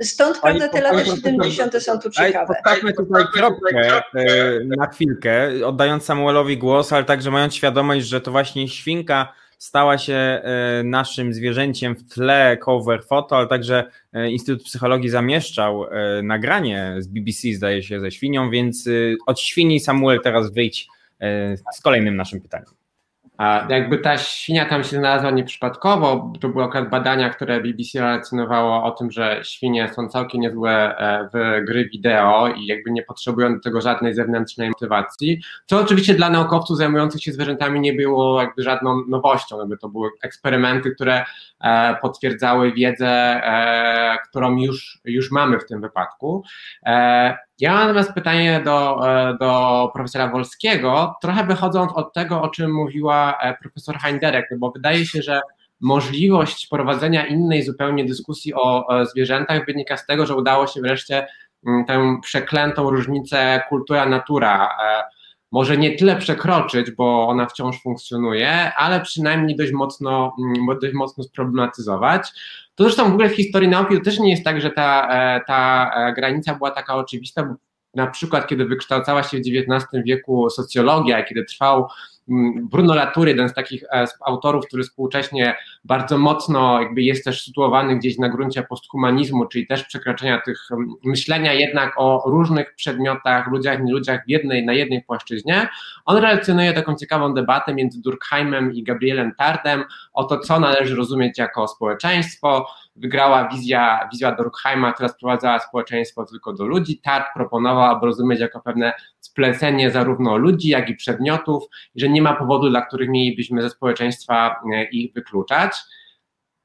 Stąd, 0.00 0.40
prawda, 0.40 0.68
te 0.68 0.80
lata 0.80 1.04
70. 1.04 1.82
są 1.82 1.98
tu 1.98 2.10
ciekawe 2.10 2.54
tutaj 2.96 3.24
kropkę 3.34 4.02
e, 4.14 4.60
na 4.76 4.86
chwilkę, 4.86 5.48
oddając 5.66 6.04
Samuelowi 6.04 6.58
głos, 6.58 6.92
ale 6.92 7.04
także 7.04 7.30
mając 7.30 7.54
świadomość, 7.54 8.06
że 8.06 8.20
to 8.20 8.30
właśnie 8.30 8.68
świnka 8.68 9.11
stała 9.58 9.98
się 9.98 10.14
e, 10.14 10.82
naszym 10.84 11.34
zwierzęciem 11.34 11.94
w 11.94 12.14
tle 12.14 12.56
cover 12.56 13.04
foto, 13.04 13.36
ale 13.36 13.46
także 13.46 13.84
e, 14.12 14.30
Instytut 14.30 14.64
Psychologii 14.64 15.10
zamieszczał 15.10 15.84
nagranie 16.22 16.94
z 16.98 17.06
BBC, 17.06 17.52
zdaje 17.52 17.82
się, 17.82 18.00
ze 18.00 18.10
świnią, 18.10 18.50
więc 18.50 18.88
od 19.26 19.40
świni 19.40 19.80
Samuel 19.80 20.20
teraz 20.20 20.52
wyjdź 20.52 20.88
z 21.72 21.80
kolejnym 21.82 22.16
naszym 22.16 22.40
pytaniem. 22.40 22.81
Jakby 23.68 23.98
ta 23.98 24.18
świnia 24.18 24.66
tam 24.66 24.84
się 24.84 24.96
znalazła 24.96 25.30
nieprzypadkowo, 25.30 26.32
to 26.40 26.48
były 26.48 26.64
akurat 26.64 26.90
badania, 26.90 27.30
które 27.30 27.60
BBC 27.60 28.00
relacjonowało 28.00 28.84
o 28.84 28.90
tym, 28.90 29.10
że 29.10 29.40
świnie 29.44 29.88
są 29.88 30.08
całkiem 30.08 30.40
niezłe 30.40 30.96
e, 30.96 31.28
w 31.34 31.64
gry 31.64 31.88
wideo 31.88 32.48
i 32.48 32.66
jakby 32.66 32.90
nie 32.90 33.02
potrzebują 33.02 33.54
do 33.54 33.60
tego 33.60 33.80
żadnej 33.80 34.14
zewnętrznej 34.14 34.68
motywacji, 34.68 35.40
co 35.66 35.80
oczywiście 35.80 36.14
dla 36.14 36.30
naukowców 36.30 36.76
zajmujących 36.76 37.22
się 37.22 37.32
zwierzętami 37.32 37.80
nie 37.80 37.92
było 37.92 38.42
jakby 38.42 38.62
żadną 38.62 39.02
nowością, 39.08 39.58
jakby 39.58 39.78
to 39.78 39.88
były 39.88 40.10
eksperymenty, 40.22 40.90
które 40.90 41.24
e, 41.60 41.96
potwierdzały 42.02 42.72
wiedzę, 42.72 43.08
e, 43.08 44.18
którą 44.28 44.56
już, 44.56 45.00
już 45.04 45.30
mamy 45.30 45.58
w 45.58 45.66
tym 45.66 45.80
wypadku. 45.80 46.44
Ja 47.62 47.72
mam 47.72 47.80
natomiast 47.80 48.12
pytanie 48.12 48.60
do, 48.64 49.08
e, 49.08 49.36
do 49.40 49.90
profesora 49.92 50.28
Wolskiego, 50.28 51.14
trochę 51.20 51.46
wychodząc 51.46 51.92
od 51.92 52.12
tego, 52.12 52.42
o 52.42 52.48
czym 52.48 52.74
mówiła 52.74 53.38
e, 53.40 53.56
profesor 53.56 53.98
Heinderek, 53.98 54.48
bo 54.58 54.70
wydaje 54.70 55.06
się, 55.06 55.22
że 55.22 55.40
możliwość 55.80 56.66
prowadzenia 56.66 57.26
innej 57.26 57.62
zupełnie 57.62 58.04
dyskusji 58.04 58.54
o 58.54 58.88
zwierzętach 59.06 59.66
wynika 59.66 59.96
z 59.96 60.06
tego, 60.06 60.26
że 60.26 60.36
udało 60.36 60.66
się 60.66 60.80
wreszcie 60.80 61.26
mm, 61.66 61.84
tę 61.84 62.16
przeklętą 62.22 62.90
różnicę 62.90 63.62
kultura-natura 63.68 64.68
e, 64.84 65.02
może 65.52 65.76
nie 65.76 65.96
tyle 65.96 66.16
przekroczyć, 66.16 66.90
bo 66.90 67.28
ona 67.28 67.46
wciąż 67.46 67.82
funkcjonuje, 67.82 68.74
ale 68.74 69.00
przynajmniej 69.00 69.56
dość 69.56 69.72
mocno, 69.72 70.36
mm, 70.38 70.78
dość 70.82 70.94
mocno 70.94 71.24
sproblematyzować. 71.24 72.28
To 72.74 72.84
zresztą 72.84 73.10
w 73.10 73.12
ogóle 73.12 73.28
w 73.28 73.36
historii 73.36 73.68
nauki 73.68 73.98
to 73.98 74.04
też 74.04 74.18
nie 74.18 74.30
jest 74.30 74.44
tak, 74.44 74.60
że 74.60 74.70
ta, 74.70 75.08
e, 75.10 75.40
ta 75.46 75.90
e, 75.96 76.12
granica 76.12 76.54
była 76.54 76.70
taka 76.70 76.94
oczywista, 76.94 77.42
bo 77.42 77.54
na 77.94 78.06
przykład 78.06 78.46
kiedy 78.46 78.64
wykształcała 78.64 79.22
się 79.22 79.38
w 79.38 79.40
XIX 79.40 80.04
wieku 80.04 80.50
socjologia, 80.50 81.22
kiedy 81.22 81.44
trwał 81.44 81.88
Bruno 82.62 82.94
Latour, 82.94 83.28
jeden 83.28 83.48
z 83.48 83.54
takich 83.54 83.84
e, 83.84 84.06
autorów, 84.26 84.66
który 84.66 84.82
współcześnie 84.82 85.54
bardzo 85.84 86.18
mocno 86.18 86.80
jakby 86.80 87.02
jest 87.02 87.24
też 87.24 87.44
sytuowany 87.44 87.96
gdzieś 87.96 88.18
na 88.18 88.28
gruncie 88.28 88.62
posthumanizmu, 88.62 89.46
czyli 89.46 89.66
też 89.66 89.84
przekraczania 89.84 90.40
tych 90.40 90.68
mm, 90.72 90.94
myślenia 91.04 91.52
jednak 91.52 91.92
o 91.96 92.22
różnych 92.26 92.74
przedmiotach, 92.74 93.46
ludziach, 93.46 93.82
nie 93.82 93.92
ludziach 93.92 94.24
w 94.24 94.28
jednej, 94.28 94.66
na 94.66 94.72
jednej 94.72 95.02
płaszczyźnie. 95.02 95.68
On 96.04 96.16
relacjonuje 96.16 96.72
taką 96.72 96.96
ciekawą 96.96 97.34
debatę 97.34 97.74
między 97.74 98.02
Durkheimem 98.02 98.74
i 98.74 98.82
Gabrielem 98.82 99.34
Tardem 99.38 99.84
o 100.12 100.24
to, 100.24 100.38
co 100.38 100.60
należy 100.60 100.96
rozumieć 100.96 101.38
jako 101.38 101.68
społeczeństwo. 101.68 102.66
Wygrała 102.96 103.48
wizja, 103.48 104.08
wizja 104.12 104.32
Durkheima, 104.32 104.92
która 104.92 105.08
sprowadzała 105.08 105.58
społeczeństwo 105.58 106.24
tylko 106.24 106.52
do 106.52 106.66
ludzi. 106.66 106.98
Tart 106.98 107.26
proponował, 107.34 107.96
aby 107.96 108.06
rozumieć 108.06 108.40
jako 108.40 108.60
pewne 108.60 108.92
splecenie 109.20 109.90
zarówno 109.90 110.36
ludzi, 110.36 110.68
jak 110.68 110.88
i 110.88 110.94
przedmiotów, 110.94 111.64
że 111.96 112.08
nie 112.08 112.22
ma 112.22 112.34
powodu, 112.34 112.70
dla 112.70 112.82
których 112.82 113.08
mielibyśmy 113.08 113.62
ze 113.62 113.70
społeczeństwa 113.70 114.60
e, 114.72 114.84
ich 114.84 115.12
wykluczać. 115.12 115.72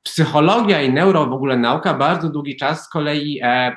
Psychologia 0.04 0.82
i 0.82 0.94
neuro, 0.94 1.26
w 1.26 1.34
ogóle 1.34 1.58
nauka, 1.58 1.94
bardzo 1.94 2.30
długi 2.30 2.56
czas 2.56 2.86
z 2.86 2.90
kolei 2.90 3.40
e, 3.44 3.76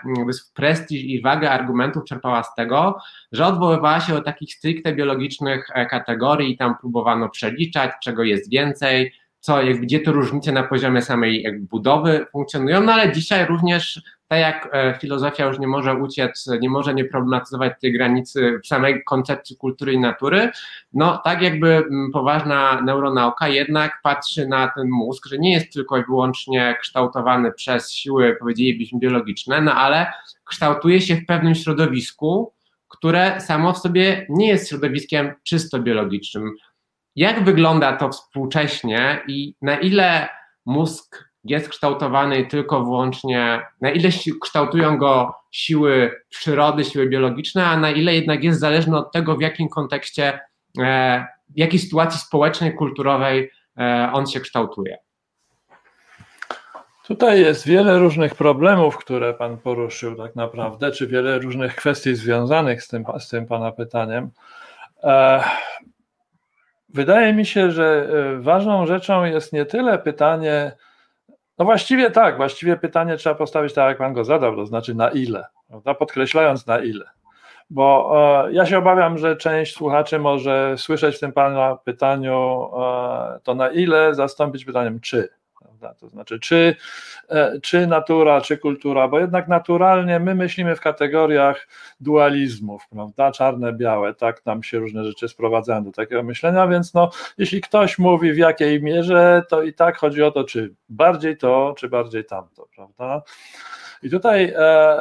prestiż 0.55 1.03
i 1.03 1.23
wagę 1.23 1.51
argumentów 1.51 2.05
czerpała 2.05 2.43
z 2.43 2.55
tego, 2.55 2.99
że 3.33 3.47
odwoływała 3.47 4.01
się 4.01 4.13
do 4.13 4.23
takich 4.23 4.55
stricte 4.55 4.93
biologicznych 4.93 5.67
e, 5.75 5.87
kategorii 5.87 6.53
i 6.53 6.57
tam 6.57 6.75
próbowano 6.81 7.29
przeliczać, 7.29 7.91
czego 8.03 8.25
jest 8.25 8.51
więcej, 8.51 9.13
co, 9.41 9.63
jak, 9.63 9.81
gdzie 9.81 10.01
te 10.01 10.13
różnice 10.13 10.53
na 10.53 10.63
poziomie 10.63 11.03
samej 11.03 11.47
budowy 11.61 12.27
funkcjonują, 12.33 12.81
no 12.81 12.93
ale 12.93 13.13
dzisiaj 13.13 13.47
również 13.47 14.03
tak 14.29 14.41
jak 14.41 14.69
e, 14.73 14.99
filozofia 15.01 15.47
już 15.47 15.59
nie 15.59 15.69
może 15.69 15.95
uciec, 15.95 16.51
nie 16.61 16.71
może 16.71 16.95
nie 16.95 17.05
problematyzować 17.05 17.73
tej 17.81 17.93
granicy 17.93 18.61
samej 18.65 19.05
koncepcji 19.05 19.57
kultury 19.57 19.93
i 19.93 19.99
natury, 19.99 20.51
no 20.93 21.21
tak 21.25 21.43
jakby 21.43 21.85
poważna 22.13 22.81
neuronauka 22.81 23.49
jednak 23.49 24.01
patrzy 24.03 24.49
na 24.49 24.69
ten 24.69 24.89
mózg, 24.89 25.27
że 25.27 25.39
nie 25.39 25.53
jest 25.53 25.73
tylko 25.73 25.99
i 25.99 26.05
wyłącznie 26.05 26.77
kształtowany 26.81 27.53
przez 27.53 27.93
siły, 27.93 28.37
powiedzielibyśmy, 28.41 28.99
biologiczne, 28.99 29.61
no 29.61 29.75
ale 29.75 30.13
kształtuje 30.45 31.01
się 31.01 31.17
w 31.17 31.27
pewnym 31.27 31.55
środowisku, 31.55 32.53
które 32.89 33.41
samo 33.41 33.73
w 33.73 33.79
sobie 33.79 34.27
nie 34.29 34.49
jest 34.49 34.69
środowiskiem 34.69 35.33
czysto 35.43 35.79
biologicznym. 35.79 36.51
Jak 37.17 37.45
wygląda 37.45 37.97
to 37.97 38.09
współcześnie 38.09 39.23
i 39.29 39.55
na 39.63 39.77
ile 39.77 40.29
mózg 40.67 41.31
jest 41.45 41.69
kształtowany 41.69 42.47
tylko 42.47 42.85
wyłącznie, 42.85 43.63
na 43.81 43.91
ile 43.91 44.09
kształtują 44.43 44.99
go 44.99 45.35
siły 45.51 46.23
przyrody, 46.29 46.85
siły 46.85 47.09
biologiczne, 47.09 47.67
a 47.67 47.77
na 47.77 47.91
ile 47.91 48.15
jednak 48.15 48.45
jest 48.45 48.61
zależny 48.61 48.97
od 48.97 49.13
tego, 49.13 49.37
w 49.37 49.41
jakim 49.41 49.69
kontekście, 49.69 50.41
e, 50.79 51.27
w 51.49 51.59
jakiej 51.59 51.81
sytuacji 51.81 52.21
społecznej, 52.21 52.75
kulturowej 52.75 53.51
e, 53.79 54.11
on 54.13 54.27
się 54.27 54.41
kształtuje. 54.41 54.99
Tutaj 57.07 57.41
jest 57.41 57.67
wiele 57.67 57.99
różnych 57.99 58.35
problemów, 58.35 58.97
które 58.97 59.35
Pan 59.35 59.57
poruszył 59.59 60.17
tak 60.17 60.37
naprawdę, 60.37 60.93
czy 60.93 61.07
wiele 61.07 61.39
różnych 61.39 61.77
kwestii 61.77 62.15
związanych 62.15 62.83
z 62.83 62.89
tym, 62.89 63.05
z 63.19 63.29
tym 63.29 63.47
Pana 63.47 63.73
pytaniem. 63.73 64.31
E, 66.91 66.95
wydaje 66.95 67.33
mi 67.33 67.47
się, 67.47 67.71
że 67.71 68.09
ważną 68.39 68.87
rzeczą 68.87 69.25
jest 69.25 69.53
nie 69.53 69.67
tyle 69.67 69.99
pytanie, 69.99 70.73
no 71.59 71.65
właściwie 71.65 72.11
tak, 72.11 72.37
właściwie 72.37 72.77
pytanie 72.77 73.17
trzeba 73.17 73.35
postawić 73.35 73.75
tak, 73.75 73.89
jak 73.89 73.99
pan 73.99 74.13
go 74.13 74.25
zadał, 74.25 74.57
to 74.57 74.67
znaczy 74.67 74.95
na 74.95 75.11
ile, 75.11 75.47
prawda? 75.69 75.95
podkreślając 75.95 76.67
na 76.67 76.79
ile. 76.79 77.05
Bo 77.71 78.13
e, 78.47 78.53
ja 78.53 78.67
się 78.67 78.79
obawiam, 78.79 79.19
że 79.19 79.37
część 79.37 79.75
słuchaczy 79.75 80.19
może 80.19 80.75
słyszeć 80.79 81.17
w 81.17 81.21
tym 81.21 81.33
pana 81.33 81.77
pytaniu 81.77 82.71
e, 82.81 83.41
to 83.43 83.55
na 83.55 83.69
ile 83.69 84.15
zastąpić 84.15 84.65
pytaniem 84.65 85.01
czy 85.01 85.29
prawda? 85.61 85.95
To 85.95 86.09
znaczy, 86.09 86.41
czy, 86.41 86.77
e, 87.29 87.61
czy 87.61 87.87
natura, 87.87 88.41
czy 88.41 88.59
kultura, 88.59 89.09
bo 89.09 89.19
jednak 89.19 89.49
naturalnie 89.49 90.21
my 90.21 90.35
myślimy 90.35 90.77
w 90.77 90.81
kategoriach 90.81 91.69
dualizmów, 92.01 92.83
prawda? 92.91 93.33
Czarne, 93.33 93.73
białe, 93.73 94.15
tak 94.15 94.47
nam 94.47 94.63
się 94.63 94.79
różne 94.79 95.05
rzeczy 95.05 95.29
sprowadzają 95.29 95.85
do 95.85 95.93
takiego 95.93 96.23
myślenia, 96.23 96.69
więc 96.69 96.95
no, 96.95 97.11
jeśli 97.39 97.61
ktoś 97.61 97.99
mówi 97.99 98.33
w 98.33 98.37
jakiej 98.37 98.83
mierze, 98.83 99.43
to 99.49 99.63
i 99.63 99.73
tak 99.73 99.99
chodzi 99.99 100.23
o 100.23 100.31
to, 100.31 100.45
czy 100.45 100.75
bardziej 100.89 101.37
to, 101.37 101.75
czy 101.79 101.89
bardziej 101.89 102.25
tamto, 102.25 102.69
prawda? 102.77 103.23
I 104.03 104.11
tutaj 104.11 104.55
e, 104.57 104.99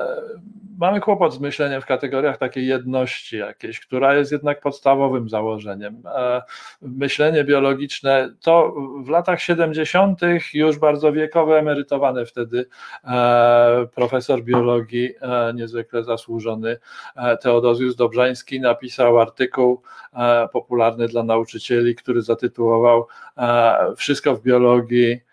mamy 0.78 1.00
kłopot 1.00 1.34
z 1.34 1.40
myśleniem 1.40 1.82
w 1.82 1.86
kategoriach 1.86 2.38
takiej 2.38 2.68
jedności 2.68 3.38
jakiejś, 3.38 3.80
która 3.80 4.16
jest 4.16 4.32
jednak 4.32 4.62
podstawowym 4.62 5.30
założeniem. 5.30 6.04
E, 6.06 6.42
myślenie 6.82 7.44
biologiczne 7.44 8.34
to 8.42 8.76
w 9.04 9.10
latach 9.10 9.42
70. 9.42 10.20
już 10.54 10.78
bardzo 10.78 11.12
wiekowy, 11.12 11.56
emerytowany 11.56 12.26
wtedy 12.26 12.66
e, 13.04 13.88
profesor 13.96 14.44
biologii, 14.44 15.14
niezwykle 15.54 16.04
zasłużony 16.04 16.78
Teodozjusz 17.42 17.96
Dobrzański 17.96 18.62
napisał 18.62 19.20
artykuł 19.20 19.82
popularny 20.52 21.08
dla 21.08 21.24
nauczycieli, 21.24 21.96
który 21.96 22.22
zatytułował 22.22 23.08
Wszystko 23.96 24.36
w 24.36 24.42
biologii 24.42 25.29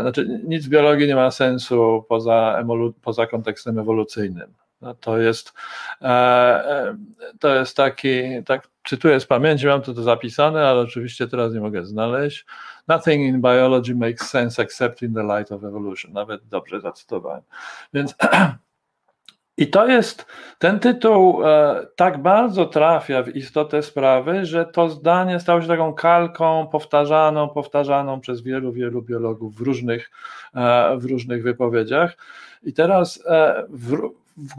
znaczy, 0.00 0.40
nic 0.44 0.66
w 0.66 0.68
biologii 0.68 1.06
nie 1.06 1.14
ma 1.14 1.30
sensu 1.30 2.04
poza, 2.08 2.64
poza 3.02 3.26
kontekstem 3.26 3.78
ewolucyjnym. 3.78 4.54
No 4.80 4.94
to 4.94 5.18
jest, 5.18 5.52
e, 6.02 6.06
e, 6.06 6.96
to 7.40 7.54
jest 7.54 7.76
taki, 7.76 8.22
tak 8.46 8.68
czytuję 8.82 9.20
z 9.20 9.26
pamięci, 9.26 9.66
mam 9.66 9.82
to, 9.82 9.94
to 9.94 10.02
zapisane, 10.02 10.68
ale 10.68 10.80
oczywiście 10.80 11.28
teraz 11.28 11.52
nie 11.52 11.60
mogę 11.60 11.86
znaleźć. 11.86 12.46
Nothing 12.88 13.22
in 13.22 13.40
biology 13.40 13.94
makes 13.94 14.30
sense 14.30 14.62
except 14.62 15.02
in 15.02 15.14
the 15.14 15.22
light 15.22 15.52
of 15.52 15.64
evolution. 15.64 16.12
Nawet 16.12 16.48
dobrze 16.48 16.80
zacytowałem. 16.80 17.42
Więc 17.94 18.14
I 19.56 19.66
to 19.66 19.86
jest, 19.86 20.26
ten 20.58 20.80
tytuł 20.80 21.46
e, 21.46 21.86
tak 21.96 22.22
bardzo 22.22 22.66
trafia 22.66 23.22
w 23.22 23.36
istotę 23.36 23.82
sprawy, 23.82 24.46
że 24.46 24.66
to 24.66 24.88
zdanie 24.88 25.40
stało 25.40 25.62
się 25.62 25.68
taką 25.68 25.94
kalką 25.94 26.66
powtarzaną, 26.72 27.48
powtarzaną 27.48 28.20
przez 28.20 28.42
wielu, 28.42 28.72
wielu 28.72 29.02
biologów 29.02 29.56
w 29.56 29.60
różnych, 29.60 30.10
e, 30.54 30.96
w 30.98 31.04
różnych 31.04 31.42
wypowiedziach. 31.42 32.16
I 32.62 32.72
teraz 32.72 33.22
e, 33.26 33.64
w, 33.68 33.96
w, 34.36 34.54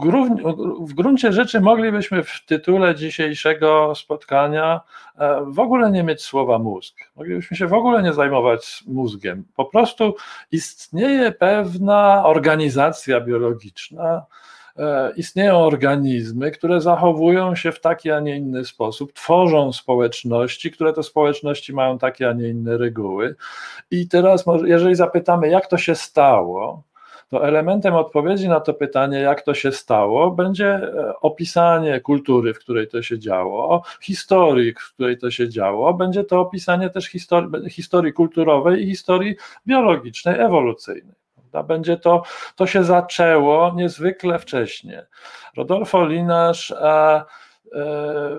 w 0.80 0.94
gruncie 0.94 1.32
rzeczy 1.32 1.60
moglibyśmy 1.60 2.22
w 2.22 2.44
tytule 2.46 2.94
dzisiejszego 2.94 3.94
spotkania 3.94 4.80
w 5.46 5.58
ogóle 5.58 5.90
nie 5.90 6.02
mieć 6.02 6.22
słowa 6.22 6.58
mózg. 6.58 6.94
Moglibyśmy 7.16 7.56
się 7.56 7.66
w 7.66 7.72
ogóle 7.72 8.02
nie 8.02 8.12
zajmować 8.12 8.84
mózgiem. 8.86 9.44
Po 9.56 9.64
prostu 9.64 10.14
istnieje 10.52 11.32
pewna 11.32 12.22
organizacja 12.26 13.20
biologiczna, 13.20 14.26
istnieją 15.16 15.58
organizmy, 15.58 16.50
które 16.50 16.80
zachowują 16.80 17.54
się 17.54 17.72
w 17.72 17.80
taki, 17.80 18.10
a 18.10 18.20
nie 18.20 18.36
inny 18.36 18.64
sposób, 18.64 19.12
tworzą 19.12 19.72
społeczności, 19.72 20.70
które 20.70 20.92
te 20.92 21.02
społeczności 21.02 21.72
mają 21.72 21.98
takie, 21.98 22.28
a 22.28 22.32
nie 22.32 22.48
inne 22.48 22.78
reguły. 22.78 23.34
I 23.90 24.08
teraz, 24.08 24.44
jeżeli 24.64 24.94
zapytamy, 24.94 25.48
jak 25.48 25.66
to 25.66 25.78
się 25.78 25.94
stało, 25.94 26.82
to 27.28 27.48
elementem 27.48 27.94
odpowiedzi 27.94 28.48
na 28.48 28.60
to 28.60 28.74
pytanie, 28.74 29.18
jak 29.18 29.42
to 29.42 29.54
się 29.54 29.72
stało, 29.72 30.30
będzie 30.30 30.66
e, 30.66 31.20
opisanie 31.20 32.00
kultury, 32.00 32.54
w 32.54 32.58
której 32.58 32.88
to 32.88 33.02
się 33.02 33.18
działo, 33.18 33.82
historii, 34.00 34.72
w 34.72 34.94
której 34.94 35.18
to 35.18 35.30
się 35.30 35.48
działo, 35.48 35.94
będzie 35.94 36.24
to 36.24 36.40
opisanie 36.40 36.90
też 36.90 37.06
historii, 37.06 37.70
historii 37.70 38.12
kulturowej 38.12 38.82
i 38.82 38.86
historii 38.86 39.36
biologicznej, 39.66 40.40
ewolucyjnej. 40.40 41.25
Będzie 41.62 41.96
to, 41.96 42.22
to 42.56 42.66
się 42.66 42.84
zaczęło 42.84 43.72
niezwykle 43.74 44.38
wcześnie. 44.38 45.06
Rodolfo 45.56 46.06
Linasz 46.06 46.72
a, 46.72 47.24
e, 47.74 48.38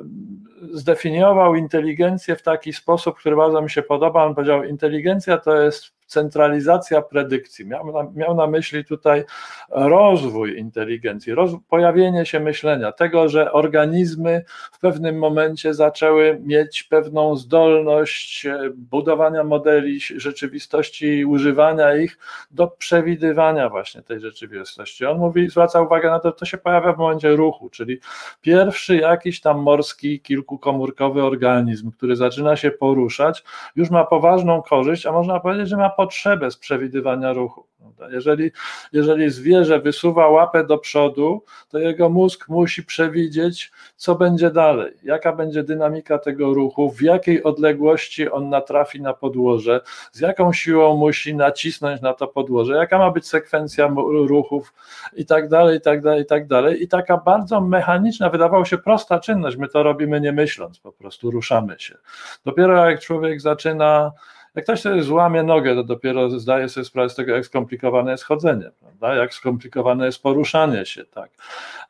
zdefiniował 0.71 1.55
inteligencję 1.55 2.35
w 2.35 2.41
taki 2.41 2.73
sposób, 2.73 3.17
który 3.19 3.35
bardzo 3.35 3.61
mi 3.61 3.69
się 3.69 3.81
podoba. 3.81 4.25
On 4.25 4.35
powiedział: 4.35 4.63
Inteligencja 4.63 5.37
to 5.37 5.61
jest 5.61 5.96
centralizacja 6.07 7.01
predykcji. 7.01 7.65
Miał 7.65 7.91
na, 7.91 8.11
miał 8.15 8.35
na 8.35 8.47
myśli 8.47 8.85
tutaj 8.85 9.23
rozwój 9.69 10.57
inteligencji, 10.57 11.33
roz, 11.33 11.51
pojawienie 11.69 12.25
się 12.25 12.39
myślenia, 12.39 12.91
tego, 12.91 13.29
że 13.29 13.51
organizmy 13.51 14.43
w 14.71 14.79
pewnym 14.79 15.17
momencie 15.17 15.73
zaczęły 15.73 16.39
mieć 16.43 16.83
pewną 16.83 17.35
zdolność 17.35 18.45
e, 18.45 18.59
budowania 18.75 19.43
modeli 19.43 19.99
rzeczywistości 19.99 21.05
i 21.05 21.25
używania 21.25 21.95
ich 21.95 22.17
do 22.51 22.67
przewidywania 22.67 23.69
właśnie 23.69 24.01
tej 24.01 24.19
rzeczywistości. 24.19 25.05
On 25.05 25.17
mówi, 25.17 25.49
zwraca 25.49 25.81
uwagę 25.81 26.09
na 26.09 26.19
to, 26.19 26.31
to 26.31 26.45
się 26.45 26.57
pojawia 26.57 26.93
w 26.93 26.97
momencie 26.97 27.35
ruchu, 27.35 27.69
czyli 27.69 27.99
pierwszy 28.41 28.95
jakiś 28.95 29.41
tam 29.41 29.61
morski, 29.61 30.21
kilkukomórkowy 30.21 31.23
organizm, 31.23 31.91
który 31.91 32.15
zaczyna 32.15 32.55
się 32.55 32.71
poruszać, 32.71 33.43
już 33.75 33.89
ma 33.89 34.05
poważną 34.05 34.61
korzyść, 34.61 35.05
a 35.05 35.11
można 35.11 35.39
powiedzieć, 35.39 35.69
że 35.69 35.77
ma 35.77 35.89
potrzebę 35.97 36.51
z 36.51 36.57
przewidywania 36.57 37.33
ruchu. 37.33 37.67
Jeżeli, 38.11 38.51
jeżeli 38.93 39.29
zwierzę 39.29 39.79
wysuwa 39.79 40.27
łapę 40.27 40.63
do 40.63 40.77
przodu, 40.77 41.43
to 41.69 41.79
jego 41.79 42.09
mózg 42.09 42.49
musi 42.49 42.83
przewidzieć, 42.83 43.71
co 43.95 44.15
będzie 44.15 44.51
dalej, 44.51 44.93
jaka 45.03 45.33
będzie 45.33 45.63
dynamika 45.63 46.17
tego 46.17 46.53
ruchu, 46.53 46.91
w 46.91 47.01
jakiej 47.01 47.43
odległości 47.43 48.31
on 48.31 48.49
natrafi 48.49 49.01
na 49.01 49.13
podłoże, 49.13 49.81
z 50.11 50.19
jaką 50.19 50.53
siłą 50.53 50.95
musi 50.95 51.35
nacisnąć 51.35 52.01
na 52.01 52.13
to 52.13 52.27
podłoże, 52.27 52.73
jaka 52.73 52.97
ma 52.97 53.11
być 53.11 53.27
sekwencja 53.27 53.87
ruchów 54.27 54.73
i 55.13 55.25
tak 55.25 55.49
dalej, 55.49 55.77
i 55.77 55.81
tak 55.81 56.01
dalej, 56.01 56.21
i 56.21 56.25
tak 56.25 56.47
dalej. 56.47 56.83
I 56.83 56.87
taka 56.87 57.17
bardzo 57.17 57.61
mechaniczna, 57.61 58.29
wydawało 58.29 58.65
się 58.65 58.77
prosta 58.77 59.19
czynność, 59.19 59.57
my 59.57 59.67
to 59.67 59.83
robimy 59.83 60.21
nie 60.21 60.31
myśląc, 60.31 60.79
po 60.79 60.91
prostu 60.91 61.31
ruszamy 61.31 61.75
się. 61.79 61.97
Dopiero 62.45 62.89
jak 62.89 62.99
człowiek 62.99 63.41
zaczyna 63.41 64.11
Jak 64.57 64.63
ktoś 64.65 64.81
sobie 64.81 65.03
złamie 65.03 65.43
nogę, 65.43 65.75
to 65.75 65.83
dopiero 65.83 66.39
zdaje 66.39 66.69
sobie 66.69 66.85
sprawę 66.85 67.09
z 67.09 67.15
tego, 67.15 67.35
jak 67.35 67.45
skomplikowane 67.45 68.11
jest 68.11 68.23
chodzenie, 68.23 68.71
prawda? 68.79 69.15
jak 69.15 69.33
skomplikowane 69.33 70.05
jest 70.05 70.23
poruszanie 70.23 70.85
się. 70.85 71.05
Tak? 71.05 71.31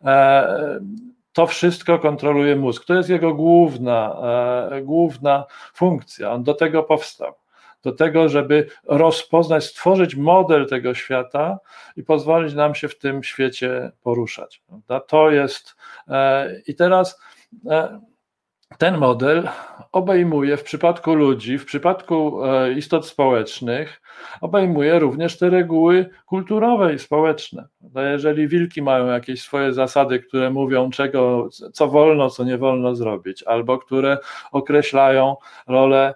E, 0.05 0.79
to 1.33 1.47
wszystko 1.47 1.99
kontroluje 1.99 2.55
mózg. 2.55 2.85
To 2.85 2.93
jest 2.93 3.09
jego 3.09 3.33
główna, 3.33 4.15
e, 4.71 4.81
główna 4.81 5.45
funkcja. 5.73 6.31
On 6.31 6.43
do 6.43 6.53
tego 6.53 6.83
powstał 6.83 7.33
do 7.83 7.91
tego, 7.91 8.29
żeby 8.29 8.67
rozpoznać, 8.83 9.65
stworzyć 9.65 10.15
model 10.15 10.67
tego 10.67 10.93
świata 10.93 11.59
i 11.95 12.03
pozwolić 12.03 12.53
nam 12.53 12.75
się 12.75 12.87
w 12.87 12.97
tym 12.97 13.23
świecie 13.23 13.91
poruszać. 14.03 14.61
Prawda? 14.67 14.99
To 14.99 15.31
jest. 15.31 15.75
E, 16.07 16.55
I 16.67 16.75
teraz 16.75 17.21
e, 17.69 17.99
ten 18.77 18.97
model 18.97 19.49
obejmuje 19.91 20.57
w 20.57 20.63
przypadku 20.63 21.13
ludzi, 21.13 21.57
w 21.57 21.65
przypadku 21.65 22.45
e, 22.45 22.73
istot 22.73 23.07
społecznych, 23.07 24.01
obejmuje 24.41 24.99
również 24.99 25.37
te 25.37 25.49
reguły 25.49 26.09
kulturowe 26.25 26.93
i 26.93 26.99
społeczne. 26.99 27.67
Jeżeli 28.11 28.47
wilki 28.47 28.81
mają 28.81 29.07
jakieś 29.07 29.41
swoje 29.41 29.73
zasady, 29.73 30.19
które 30.19 30.49
mówią, 30.49 30.89
czego, 30.89 31.49
co 31.73 31.87
wolno, 31.87 32.29
co 32.29 32.43
nie 32.43 32.57
wolno 32.57 32.95
zrobić, 32.95 33.43
albo 33.43 33.77
które 33.77 34.17
określają 34.51 35.35
rolę 35.67 36.13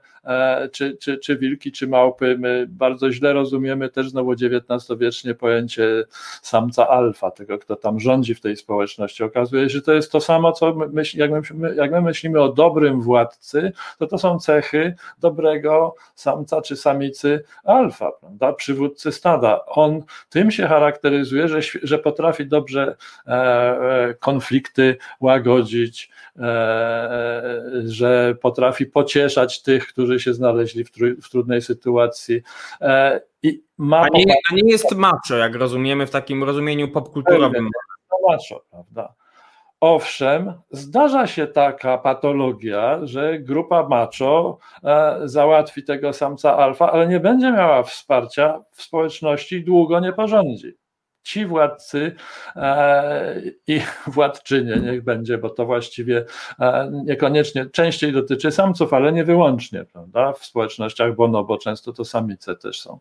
czy, 0.71 0.97
czy, 0.97 1.17
czy 1.17 1.37
wilki, 1.37 1.71
czy 1.71 1.87
małpy. 1.87 2.37
My 2.39 2.65
bardzo 2.69 3.11
źle 3.11 3.33
rozumiemy 3.33 3.89
też 3.89 4.09
znowu 4.09 4.31
XIX-wiecznie 4.31 5.35
pojęcie 5.35 6.03
samca 6.41 6.87
alfa, 6.87 7.31
tego, 7.31 7.59
kto 7.59 7.75
tam 7.75 7.99
rządzi 7.99 8.35
w 8.35 8.41
tej 8.41 8.57
społeczności. 8.57 9.23
Okazuje 9.23 9.69
się, 9.69 9.69
że 9.69 9.81
to 9.81 9.93
jest 9.93 10.11
to 10.11 10.21
samo, 10.21 10.51
co 10.51 10.73
my, 10.73 11.03
jak, 11.13 11.31
my, 11.53 11.75
jak 11.75 11.91
my 11.91 12.01
myślimy 12.01 12.41
o 12.41 12.53
dobrym 12.53 13.01
władcy, 13.01 13.71
to 13.99 14.07
to 14.07 14.17
są 14.17 14.39
cechy 14.39 14.95
dobrego 15.19 15.95
samca 16.15 16.61
czy 16.61 16.75
samicy 16.75 17.43
alfa, 17.63 18.11
prawda? 18.11 18.53
przywódcy 18.53 19.11
stada. 19.11 19.65
On 19.65 20.03
tym 20.29 20.51
się 20.51 20.67
charakteryzuje, 20.67 21.47
że, 21.47 21.59
że 21.83 21.99
potrafi 21.99 22.45
dobrze 22.45 22.95
e, 23.27 23.31
e 23.31 24.13
konflikty 24.19 24.97
łagodzić, 25.19 26.09
e, 26.39 26.41
e, 26.41 27.61
że 27.85 28.35
potrafi 28.41 28.85
pocieszać 28.85 29.61
tych, 29.61 29.87
którzy 29.87 30.10
którzy 30.11 30.23
się 30.23 30.33
znaleźli 30.33 30.83
w, 30.83 30.91
tru, 30.91 31.07
w 31.21 31.29
trudnej 31.29 31.61
sytuacji. 31.61 32.41
E, 32.81 33.21
I 33.43 33.63
ma 33.77 34.01
a, 34.01 34.07
nie, 34.13 34.35
a 34.51 34.55
nie 34.55 34.71
jest 34.71 34.95
macho, 34.95 35.35
jak 35.37 35.55
rozumiemy 35.55 36.07
w 36.07 36.09
takim 36.09 36.43
rozumieniu 36.43 36.87
popkulturowym. 36.87 37.69
Macho, 38.29 38.63
prawda? 38.71 39.13
Owszem, 39.79 40.53
zdarza 40.71 41.27
się 41.27 41.47
taka 41.47 41.97
patologia, 41.97 42.99
że 43.03 43.39
grupa 43.39 43.87
macho 43.87 44.57
e, 44.83 45.19
załatwi 45.23 45.83
tego 45.83 46.13
samca 46.13 46.57
alfa, 46.57 46.91
ale 46.91 47.07
nie 47.07 47.19
będzie 47.19 47.51
miała 47.51 47.83
wsparcia 47.83 48.63
w 48.71 48.81
społeczności 48.81 49.55
i 49.55 49.63
długo 49.63 49.99
nie 49.99 50.13
porządzi 50.13 50.80
ci 51.23 51.45
władcy 51.45 52.15
e, 52.55 53.41
i 53.67 53.81
władczynie, 54.07 54.75
niech 54.75 55.03
będzie, 55.03 55.37
bo 55.37 55.49
to 55.49 55.65
właściwie 55.65 56.25
e, 56.59 56.91
niekoniecznie, 57.05 57.65
częściej 57.65 58.13
dotyczy 58.13 58.51
samców, 58.51 58.93
ale 58.93 59.11
nie 59.11 59.23
wyłącznie, 59.23 59.85
prawda, 59.85 60.33
w 60.33 60.45
społecznościach 60.45 61.15
bonobo 61.15 61.57
często 61.57 61.93
to 61.93 62.05
samice 62.05 62.55
też 62.55 62.81
są. 62.81 62.99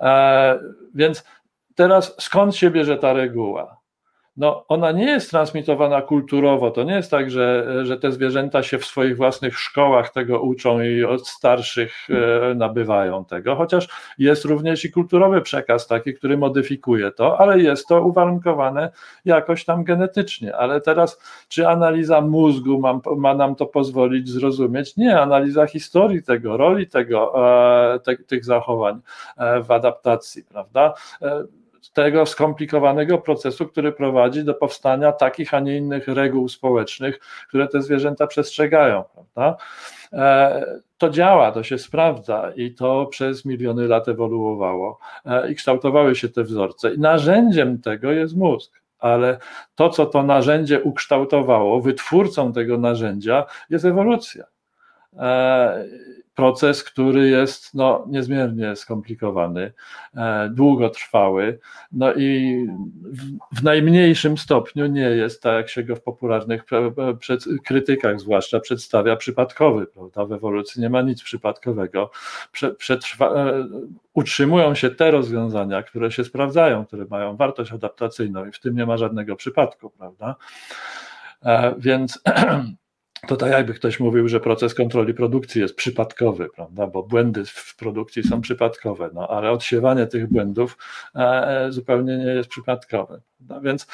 E, 0.00 0.58
więc 0.94 1.24
teraz 1.74 2.14
skąd 2.18 2.56
się 2.56 2.70
bierze 2.70 2.96
ta 2.96 3.12
reguła? 3.12 3.85
No 4.36 4.64
ona 4.68 4.92
nie 4.92 5.04
jest 5.04 5.30
transmitowana 5.30 6.02
kulturowo. 6.02 6.70
To 6.70 6.82
nie 6.82 6.94
jest 6.94 7.10
tak, 7.10 7.30
że, 7.30 7.66
że 7.82 7.96
te 7.98 8.12
zwierzęta 8.12 8.62
się 8.62 8.78
w 8.78 8.84
swoich 8.84 9.16
własnych 9.16 9.58
szkołach 9.58 10.12
tego 10.12 10.40
uczą 10.40 10.80
i 10.80 11.04
od 11.04 11.28
starszych 11.28 12.08
e, 12.10 12.54
nabywają 12.54 13.24
tego, 13.24 13.56
chociaż 13.56 13.88
jest 14.18 14.44
również 14.44 14.84
i 14.84 14.92
kulturowy 14.92 15.40
przekaz 15.40 15.86
taki, 15.86 16.14
który 16.14 16.38
modyfikuje 16.38 17.10
to, 17.10 17.40
ale 17.40 17.60
jest 17.60 17.88
to 17.88 18.02
uwarunkowane 18.02 18.90
jakoś 19.24 19.64
tam 19.64 19.84
genetycznie. 19.84 20.56
Ale 20.56 20.80
teraz, 20.80 21.20
czy 21.48 21.68
analiza 21.68 22.20
mózgu 22.20 22.80
ma, 22.80 23.00
ma 23.16 23.34
nam 23.34 23.54
to 23.54 23.66
pozwolić 23.66 24.28
zrozumieć? 24.28 24.96
Nie, 24.96 25.20
analiza 25.20 25.66
historii 25.66 26.22
tego, 26.22 26.56
roli 26.56 26.88
tego, 26.88 27.32
e, 27.94 28.00
te, 28.00 28.16
tych 28.16 28.44
zachowań 28.44 29.00
e, 29.38 29.62
w 29.62 29.70
adaptacji, 29.70 30.44
prawda? 30.44 30.94
Tego 31.96 32.26
skomplikowanego 32.26 33.18
procesu, 33.18 33.66
który 33.66 33.92
prowadzi 33.92 34.44
do 34.44 34.54
powstania 34.54 35.12
takich, 35.12 35.54
a 35.54 35.60
nie 35.60 35.76
innych 35.76 36.08
reguł 36.08 36.48
społecznych, 36.48 37.18
które 37.48 37.68
te 37.68 37.82
zwierzęta 37.82 38.26
przestrzegają. 38.26 39.04
Prawda? 39.14 39.56
E, 40.12 40.64
to 40.98 41.10
działa, 41.10 41.52
to 41.52 41.62
się 41.62 41.78
sprawdza 41.78 42.52
i 42.56 42.74
to 42.74 43.06
przez 43.06 43.44
miliony 43.44 43.88
lat 43.88 44.08
ewoluowało 44.08 44.98
e, 45.26 45.50
i 45.50 45.54
kształtowały 45.54 46.16
się 46.16 46.28
te 46.28 46.44
wzorce. 46.44 46.94
I 46.94 46.98
narzędziem 46.98 47.80
tego 47.80 48.12
jest 48.12 48.36
mózg 48.36 48.72
ale 48.98 49.38
to, 49.74 49.88
co 49.88 50.06
to 50.06 50.22
narzędzie 50.22 50.82
ukształtowało, 50.82 51.80
wytwórcą 51.80 52.52
tego 52.52 52.78
narzędzia 52.78 53.44
jest 53.70 53.84
ewolucja. 53.84 54.44
E, 56.36 56.46
proces, 56.46 56.84
który 56.84 57.28
jest 57.28 57.74
no, 57.74 58.04
niezmiernie 58.08 58.76
skomplikowany, 58.76 59.72
e, 60.16 60.50
długotrwały, 60.54 61.58
no 61.92 62.14
i 62.14 62.66
w, 63.02 63.58
w, 63.58 63.62
najmniejszym 63.62 64.38
stopniu 64.38 64.86
nie 64.86 65.00
jest 65.00 65.42
tak, 65.42 65.56
jak 65.56 65.68
się 65.68 65.82
go 65.82 65.96
w 65.96 66.02
popularnych 66.02 66.64
przed, 67.18 67.44
krytykach 67.64 68.20
zwłaszcza 68.20 68.60
przedstawia 68.60 69.16
przypadkowy, 69.16 69.86
prawda? 69.86 70.24
W 70.24 70.32
ewolucji 70.32 70.82
nie 70.82 70.90
ma 70.90 71.02
nic 71.02 71.22
przypadkowego. 71.22 72.10
Prze, 72.52 72.74
przetrwa, 72.74 73.34
e, 73.34 73.68
utrzymują 74.14 74.74
się 74.74 74.90
te 74.90 75.10
rozwiązania, 75.10 75.82
które 75.82 76.10
się 76.10 76.24
sprawdzają, 76.24 76.86
które 76.86 77.06
mają 77.10 77.36
wartość 77.36 77.72
adaptacyjną 77.72 78.46
i 78.46 78.52
w 78.52 78.60
tym 78.60 78.76
nie 78.76 78.86
ma 78.86 78.96
żadnego 78.96 79.36
przypadku, 79.36 79.90
prawda? 79.90 80.36
E, 81.44 81.74
więc 81.78 82.22
to 83.26 83.36
tak 83.36 83.50
jakby 83.50 83.74
ktoś 83.74 84.00
mówił, 84.00 84.28
że 84.28 84.40
proces 84.40 84.74
kontroli 84.74 85.14
produkcji 85.14 85.60
jest 85.60 85.76
przypadkowy, 85.76 86.48
prawda, 86.54 86.86
bo 86.86 87.02
błędy 87.02 87.44
w 87.44 87.76
produkcji 87.76 88.22
są 88.22 88.40
przypadkowe, 88.40 89.10
no, 89.14 89.28
ale 89.28 89.50
odsiewanie 89.50 90.06
tych 90.06 90.26
błędów 90.26 90.78
e, 91.14 91.66
zupełnie 91.70 92.18
nie 92.18 92.24
jest 92.24 92.48
przypadkowe. 92.48 93.20
No, 93.48 93.60
więc, 93.60 93.86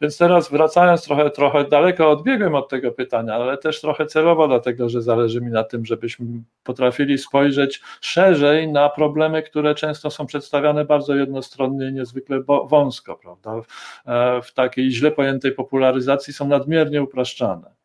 więc 0.00 0.18
teraz 0.18 0.50
wracając 0.50 1.04
trochę, 1.04 1.30
trochę 1.30 1.64
daleko 1.64 2.10
odbiegłem 2.10 2.54
od 2.54 2.68
tego 2.68 2.92
pytania, 2.92 3.34
ale 3.34 3.58
też 3.58 3.80
trochę 3.80 4.06
celowo, 4.06 4.48
dlatego 4.48 4.88
że 4.88 5.02
zależy 5.02 5.40
mi 5.40 5.50
na 5.50 5.64
tym, 5.64 5.86
żebyśmy 5.86 6.26
potrafili 6.64 7.18
spojrzeć 7.18 7.80
szerzej 8.00 8.72
na 8.72 8.88
problemy, 8.88 9.42
które 9.42 9.74
często 9.74 10.10
są 10.10 10.26
przedstawiane 10.26 10.84
bardzo 10.84 11.14
jednostronnie 11.14 11.88
i 11.88 11.92
niezwykle 11.92 12.42
wąsko, 12.68 13.16
prawda, 13.16 13.60
e, 14.06 14.42
w 14.42 14.54
takiej 14.54 14.90
źle 14.90 15.10
pojętej 15.10 15.52
popularyzacji 15.52 16.32
są 16.32 16.48
nadmiernie 16.48 17.02
upraszczane. 17.02 17.76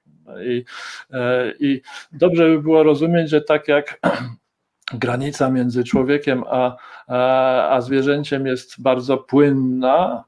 I, 0.46 0.66
e, 1.12 1.54
I 1.60 1.82
dobrze 2.12 2.50
by 2.50 2.62
było 2.62 2.84
rozumieć, 2.84 3.30
że 3.30 3.42
tak 3.42 3.68
jak 3.68 4.00
granica 4.94 5.50
między 5.50 5.84
człowiekiem 5.84 6.44
a, 6.48 6.76
a, 7.08 7.70
a 7.70 7.82
zwierzęciem 7.82 8.46
jest 8.46 8.82
bardzo 8.82 9.18
płynna, 9.18 10.24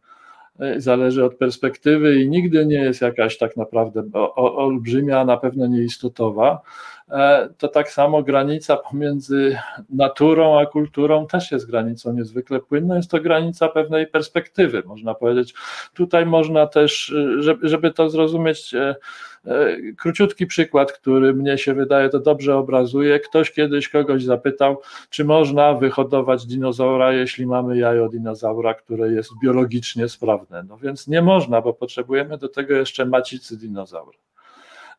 e, 0.60 0.82
zależy 0.82 1.26
od 1.26 1.36
perspektywy 1.36 2.22
i 2.22 2.30
nigdy 2.30 2.66
nie 2.66 2.80
jest 2.80 3.02
jakaś 3.02 3.38
tak 3.38 3.58
naprawdę 3.58 4.04
olbrzymia, 4.36 5.20
a 5.20 5.26
na 5.26 5.38
pewno 5.38 5.68
nieistotowa, 5.68 6.62
e, 7.10 7.50
to 7.58 7.68
tak 7.68 7.92
samo 7.92 8.24
granica 8.24 8.78
pomiędzy 8.78 9.58
naturą 9.90 10.60
a 10.60 10.66
kulturą 10.66 11.28
też 11.28 11.52
jest 11.52 11.72
granicą 11.72 12.14
niezwykle 12.14 12.60
płynną. 12.60 12.96
Jest 12.96 13.12
to 13.12 13.20
granica 13.20 13.68
pewnej 13.68 14.08
perspektywy, 14.08 14.84
można 14.86 15.14
powiedzieć. 15.14 15.54
Tutaj 15.94 16.26
można 16.26 16.68
też, 16.68 17.14
żeby, 17.62 17.92
to 17.92 18.10
zrozumieć, 18.10 18.76
króciutki 19.98 20.48
przykład, 20.48 20.92
który 20.92 21.34
mnie 21.34 21.58
się 21.58 21.74
wydaje 21.74 22.10
to 22.10 22.20
dobrze 22.20 22.56
obrazuje. 22.56 23.20
Ktoś 23.20 23.52
kiedyś 23.52 23.90
kogoś 23.90 24.24
zapytał, 24.24 24.82
czy 25.10 25.26
można 25.26 25.74
wyhodować 25.74 26.46
dinozaura, 26.46 27.14
jeśli 27.14 27.48
mamy 27.48 27.78
jajo 27.78 28.10
dinozaura, 28.10 28.74
które 28.74 29.12
jest 29.12 29.32
biologicznie 29.44 30.10
sprawne. 30.10 30.64
No 30.70 30.78
więc 30.78 31.08
nie 31.08 31.22
można, 31.22 31.62
bo 31.62 31.74
potrzebujemy 31.74 32.38
do 32.38 32.50
tego 32.50 32.74
jeszcze 32.74 33.06
macicy 33.06 33.58
dinozaura. 33.58 34.18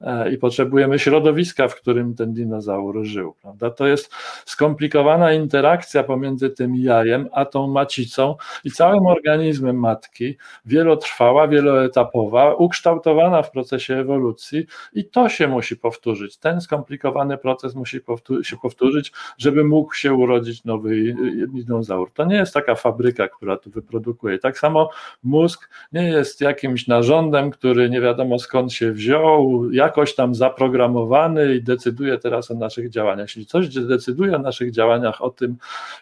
E, 0.05 0.33
i 0.33 0.39
potrzebujemy 0.39 0.99
środowiska, 0.99 1.69
w 1.69 1.75
którym 1.75 2.15
ten 2.15 2.33
dinozaur 2.33 3.05
żył. 3.05 3.35
Prawda? 3.43 3.71
To 3.71 3.87
jest 3.87 4.13
skomplikowana 4.45 5.33
interakcja 5.33 6.05
pomiędzy 6.05 6.51
tym 6.51 6.77
jajem 6.77 7.29
a 7.33 7.45
tą 7.45 7.67
macicą 7.67 8.37
i 8.65 8.71
całym 8.71 9.07
organizmem 9.07 9.79
matki, 9.79 10.37
wielotrwała, 10.67 11.49
wieloetapowa, 11.49 12.55
ukształtowana 12.55 13.43
w 13.43 13.51
procesie 13.51 13.95
ewolucji 13.95 14.67
i 14.93 15.05
to 15.05 15.29
się 15.29 15.49
musi 15.49 15.77
powtórzyć. 15.77 16.37
Ten 16.37 16.61
skomplikowany 16.61 17.39
proces 17.39 17.75
musi 17.75 18.01
się 18.43 18.57
powtórzyć, 18.63 19.13
żeby 19.39 19.65
mógł 19.65 19.95
się 19.95 20.15
urodzić 20.15 20.65
nowy 20.65 21.17
dinozaur. 21.49 22.11
To 22.15 22.25
nie 22.25 22.37
jest 22.37 22.55
taka 22.55 22.75
fabryka, 22.75 23.29
która 23.29 23.57
tu 23.57 23.71
wyprodukuje. 23.71 24.39
Tak 24.39 24.59
samo 24.59 24.91
mózg 25.23 25.71
nie 25.93 26.09
jest 26.09 26.41
jakimś 26.41 26.87
narządem, 26.87 27.51
który 27.51 27.91
nie 27.91 28.01
wiadomo 28.01 28.39
skąd 28.39 28.73
się 28.73 28.93
wziął, 28.93 29.71
jak 29.73 29.94
jakoś 29.95 30.15
tam 30.15 30.35
zaprogramowany 30.35 31.55
i 31.55 31.63
decyduje 31.63 32.19
teraz 32.19 32.51
o 32.51 32.55
naszych 32.55 32.91
działaniach. 32.91 33.29
Jeśli 33.29 33.47
coś 33.47 33.69
decyduje 33.69 34.37
o 34.37 34.39
naszych 34.39 34.71
działaniach, 34.71 35.23
o 35.23 35.31
tym 35.31 35.57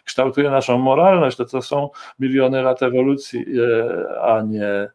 kształtuje 0.05 0.49
naszą 0.49 0.77
moralność, 0.77 1.37
to 1.37 1.45
to 1.45 1.61
są 1.61 1.89
miliony 2.19 2.61
lat 2.61 2.83
ewolucji, 2.83 3.45
e, 3.59 4.21
a 4.21 4.41
nie 4.41 4.65
e, 4.65 4.89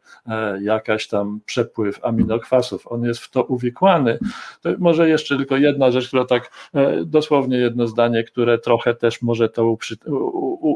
jakaś 0.61 1.07
tam 1.07 1.39
przepływ 1.45 2.05
aminokwasów. 2.05 2.87
On 2.87 3.03
jest 3.03 3.19
w 3.19 3.31
to 3.31 3.43
uwikłany. 3.43 4.19
To 4.61 4.69
może 4.79 5.09
jeszcze 5.09 5.37
tylko 5.37 5.57
jedna 5.57 5.91
rzecz, 5.91 6.07
która 6.07 6.25
tak 6.25 6.51
e, 6.73 7.05
dosłownie 7.05 7.57
jedno 7.57 7.87
zdanie, 7.87 8.23
które 8.23 8.57
trochę 8.57 8.95
też 8.95 9.21
może 9.21 9.49
to 9.49 9.77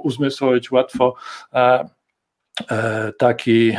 uzmysłowić 0.03 0.71
łatwo. 0.71 1.15
Taki 3.17 3.74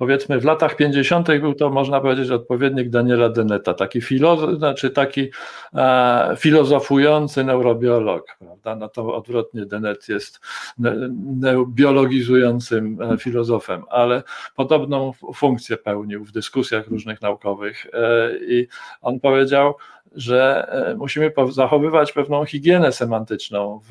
powiedzmy 0.00 0.40
w 0.40 0.44
latach 0.44 0.76
50. 0.76 1.28
był 1.40 1.54
to, 1.54 1.70
można 1.70 2.00
powiedzieć, 2.00 2.30
odpowiednik 2.30 2.88
Daniela 2.88 3.28
Deneta, 3.28 3.74
taki 3.74 4.00
filozof, 4.00 4.50
znaczy 4.58 4.90
taki 4.90 5.30
e, 5.74 6.34
filozofujący 6.38 7.44
neurobiolog, 7.44 8.36
prawda? 8.38 8.76
No 8.76 8.88
to 8.88 9.14
odwrotnie 9.14 9.66
Denet 9.66 10.08
jest 10.08 10.40
ne, 10.78 10.94
ne, 11.40 11.64
biologizującym 11.68 12.98
e, 13.02 13.18
filozofem, 13.18 13.82
ale 13.90 14.22
podobną 14.56 15.12
funkcję 15.34 15.76
pełnił 15.76 16.24
w 16.24 16.32
dyskusjach 16.32 16.88
różnych 16.88 17.22
naukowych 17.22 17.86
e, 17.92 18.30
i 18.36 18.68
on 19.02 19.20
powiedział, 19.20 19.74
że 20.12 20.68
e, 20.68 20.94
musimy 20.94 21.32
zachowywać 21.50 22.12
pewną 22.12 22.44
higienę 22.44 22.92
semantyczną 22.92 23.80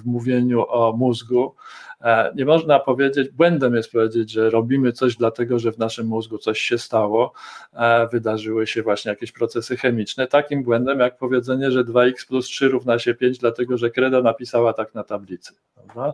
w 0.00 0.06
mówieniu 0.06 0.64
o 0.68 0.94
mózgu. 0.96 1.54
E, 2.00 2.32
nie 2.34 2.44
można 2.44 2.80
powiedzieć, 2.80 3.30
błędem 3.30 3.74
jest 3.74 3.92
powiedzieć, 3.92 4.30
że 4.30 4.50
robimy 4.50 4.92
coś 4.92 5.16
dlatego, 5.16 5.58
że 5.58 5.72
w 5.72 5.78
naszym 5.78 6.06
mózgu 6.06 6.38
coś 6.38 6.60
się 6.60 6.78
stało, 6.78 7.32
e, 7.72 8.08
wydarzyły 8.08 8.66
się 8.66 8.82
właśnie 8.82 9.10
jakieś 9.10 9.32
procesy 9.32 9.76
chemiczne. 9.76 10.26
Takim 10.26 10.62
błędem 10.62 10.98
jak 10.98 11.18
powiedzenie, 11.18 11.70
że 11.70 11.84
2x 11.84 12.26
plus 12.28 12.46
3 12.46 12.68
równa 12.68 12.98
się 12.98 13.14
5, 13.14 13.38
dlatego 13.38 13.78
że 13.78 13.90
Kreda 13.90 14.22
napisała 14.22 14.72
tak 14.72 14.94
na 14.94 15.04
tablicy. 15.04 15.54
Prawda? 15.74 16.12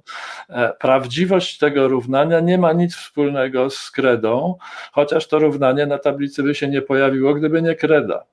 Prawdziwość 0.78 1.58
tego 1.58 1.88
równania 1.88 2.40
nie 2.40 2.58
ma 2.58 2.72
nic 2.72 2.96
wspólnego 2.96 3.70
z 3.70 3.90
kredą, 3.90 4.54
chociaż 4.92 5.28
to 5.28 5.38
równanie 5.38 5.86
na 5.86 5.98
tablicy 5.98 6.42
by 6.42 6.54
się 6.54 6.68
nie 6.68 6.82
pojawiło, 6.82 7.34
gdyby 7.34 7.62
nie 7.62 7.74
kreda. 7.74 8.24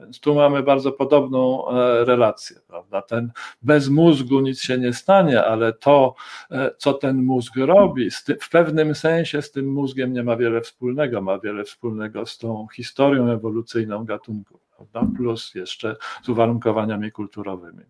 Więc 0.00 0.20
tu 0.20 0.34
mamy 0.34 0.62
bardzo 0.62 0.92
podobną 0.92 1.68
e, 1.68 2.04
relację, 2.04 2.56
prawda? 2.68 3.02
Ten 3.02 3.32
bez 3.62 3.88
mózgu 3.88 4.40
nic 4.40 4.60
się 4.60 4.78
nie 4.78 4.92
stanie, 4.92 5.44
ale 5.44 5.72
to, 5.72 6.14
e, 6.50 6.70
co 6.78 6.94
ten 6.94 7.22
mózg 7.22 7.56
robi, 7.56 8.10
w 8.40 8.50
pewnym 8.50 8.94
sensie 8.94 9.42
z 9.42 9.50
tym 9.50 9.72
mózgiem 9.72 10.12
nie 10.12 10.22
ma 10.22 10.36
wiele 10.36 10.60
wspólnego, 10.60 11.22
ma 11.22 11.38
wiele 11.38 11.64
wspólnego 11.64 12.26
z 12.26 12.38
tą 12.38 12.66
historią 12.74 13.28
ewolucyjną 13.30 14.04
gatunku, 14.04 14.60
prawda? 14.76 15.16
Plus 15.16 15.54
jeszcze 15.54 15.96
z 16.22 16.28
uwarunkowaniami 16.28 17.12
kulturowymi. 17.12 17.84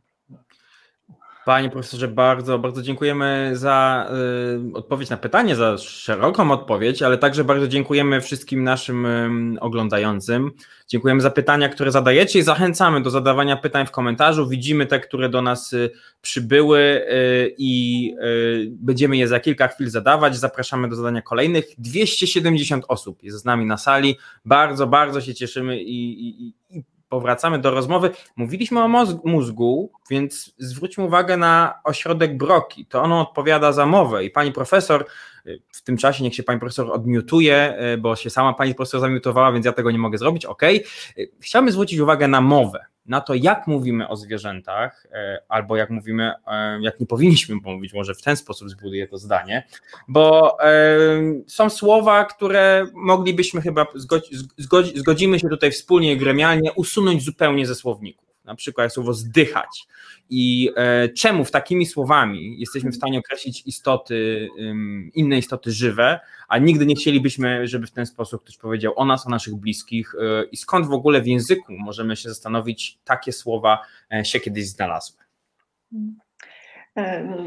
Panie 1.44 1.70
profesorze, 1.70 2.08
bardzo, 2.08 2.58
bardzo 2.58 2.82
dziękujemy 2.82 3.50
za 3.54 4.08
y, 4.70 4.76
odpowiedź 4.76 5.10
na 5.10 5.16
pytanie, 5.16 5.56
za 5.56 5.78
szeroką 5.78 6.50
odpowiedź, 6.50 7.02
ale 7.02 7.18
także 7.18 7.44
bardzo 7.44 7.68
dziękujemy 7.68 8.20
wszystkim 8.20 8.64
naszym 8.64 9.06
y, 9.06 9.60
oglądającym. 9.60 10.50
Dziękujemy 10.88 11.20
za 11.20 11.30
pytania, 11.30 11.68
które 11.68 11.92
zadajecie 11.92 12.38
i 12.38 12.42
zachęcamy 12.42 13.02
do 13.02 13.10
zadawania 13.10 13.56
pytań 13.56 13.86
w 13.86 13.90
komentarzu. 13.90 14.48
Widzimy 14.48 14.86
te, 14.86 15.00
które 15.00 15.28
do 15.28 15.42
nas 15.42 15.72
y, 15.72 15.90
przybyły 16.20 16.78
y, 16.78 17.54
i 17.58 18.14
y, 18.24 18.68
będziemy 18.70 19.16
je 19.16 19.28
za 19.28 19.40
kilka 19.40 19.68
chwil 19.68 19.90
zadawać. 19.90 20.36
Zapraszamy 20.36 20.88
do 20.88 20.96
zadania 20.96 21.22
kolejnych. 21.22 21.64
270 21.78 22.84
osób 22.88 23.22
jest 23.22 23.38
z 23.38 23.44
nami 23.44 23.66
na 23.66 23.76
sali. 23.76 24.18
Bardzo, 24.44 24.86
bardzo 24.86 25.20
się 25.20 25.34
cieszymy 25.34 25.82
i, 25.82 26.28
i, 26.28 26.54
i 26.76 26.82
powracamy 27.12 27.58
do 27.58 27.70
rozmowy. 27.70 28.10
Mówiliśmy 28.36 28.82
o 28.82 28.88
mózgu, 29.24 29.92
więc 30.10 30.54
zwróćmy 30.58 31.04
uwagę 31.04 31.36
na 31.36 31.74
ośrodek 31.84 32.36
Broki. 32.36 32.86
To 32.86 33.02
ono 33.02 33.20
odpowiada 33.20 33.72
za 33.72 33.86
mowę 33.86 34.24
i 34.24 34.30
pani 34.30 34.52
profesor, 34.52 35.06
w 35.72 35.82
tym 35.82 35.96
czasie 35.96 36.24
niech 36.24 36.34
się 36.34 36.42
pani 36.42 36.60
profesor 36.60 36.92
odmiutuje, 36.92 37.78
bo 37.98 38.16
się 38.16 38.30
sama 38.30 38.52
pani 38.52 38.74
profesor 38.74 39.00
zamiutowała, 39.00 39.52
więc 39.52 39.66
ja 39.66 39.72
tego 39.72 39.90
nie 39.90 39.98
mogę 39.98 40.18
zrobić. 40.18 40.44
Ok. 40.46 40.62
Chciałbym 41.40 41.72
zwrócić 41.72 41.98
uwagę 41.98 42.28
na 42.28 42.40
mowę 42.40 42.84
na 43.06 43.20
to, 43.20 43.34
jak 43.34 43.66
mówimy 43.66 44.08
o 44.08 44.16
zwierzętach, 44.16 45.06
e, 45.12 45.42
albo 45.48 45.76
jak 45.76 45.90
mówimy, 45.90 46.32
e, 46.46 46.80
jak 46.82 47.00
nie 47.00 47.06
powinniśmy 47.06 47.54
mówić, 47.54 47.92
może 47.92 48.14
w 48.14 48.22
ten 48.22 48.36
sposób 48.36 48.70
zbuduję 48.70 49.08
to 49.08 49.18
zdanie, 49.18 49.66
bo 50.08 50.56
e, 50.64 50.72
są 51.46 51.70
słowa, 51.70 52.24
które 52.24 52.86
moglibyśmy 52.94 53.60
chyba, 53.60 53.86
zgodzimy 54.94 55.38
się 55.38 55.48
tutaj 55.48 55.70
wspólnie, 55.70 56.16
gremialnie, 56.16 56.72
usunąć 56.72 57.24
zupełnie 57.24 57.66
ze 57.66 57.74
słowników 57.74 58.31
na 58.44 58.54
przykład 58.54 58.94
słowo 58.94 59.14
zdychać. 59.14 59.86
I 60.30 60.70
e, 60.76 61.08
czemu 61.08 61.44
w 61.44 61.50
takimi 61.50 61.86
słowami 61.86 62.60
jesteśmy 62.60 62.90
w 62.90 62.96
stanie 62.96 63.18
określić 63.18 63.62
istoty, 63.66 64.48
inne 65.14 65.38
istoty 65.38 65.72
żywe, 65.72 66.20
a 66.48 66.58
nigdy 66.58 66.86
nie 66.86 66.94
chcielibyśmy, 66.94 67.68
żeby 67.68 67.86
w 67.86 67.90
ten 67.90 68.06
sposób 68.06 68.42
ktoś 68.42 68.56
powiedział 68.56 68.92
o 68.96 69.04
nas, 69.04 69.26
o 69.26 69.30
naszych 69.30 69.54
bliskich 69.54 70.14
e, 70.14 70.44
i 70.44 70.56
skąd 70.56 70.86
w 70.86 70.92
ogóle 70.92 71.22
w 71.22 71.26
języku 71.26 71.72
możemy 71.72 72.16
się 72.16 72.28
zastanowić, 72.28 72.98
takie 73.04 73.32
słowa 73.32 73.78
e, 74.12 74.24
się 74.24 74.40
kiedyś 74.40 74.68
znalazły. 74.68 75.18
Mm. 75.92 76.21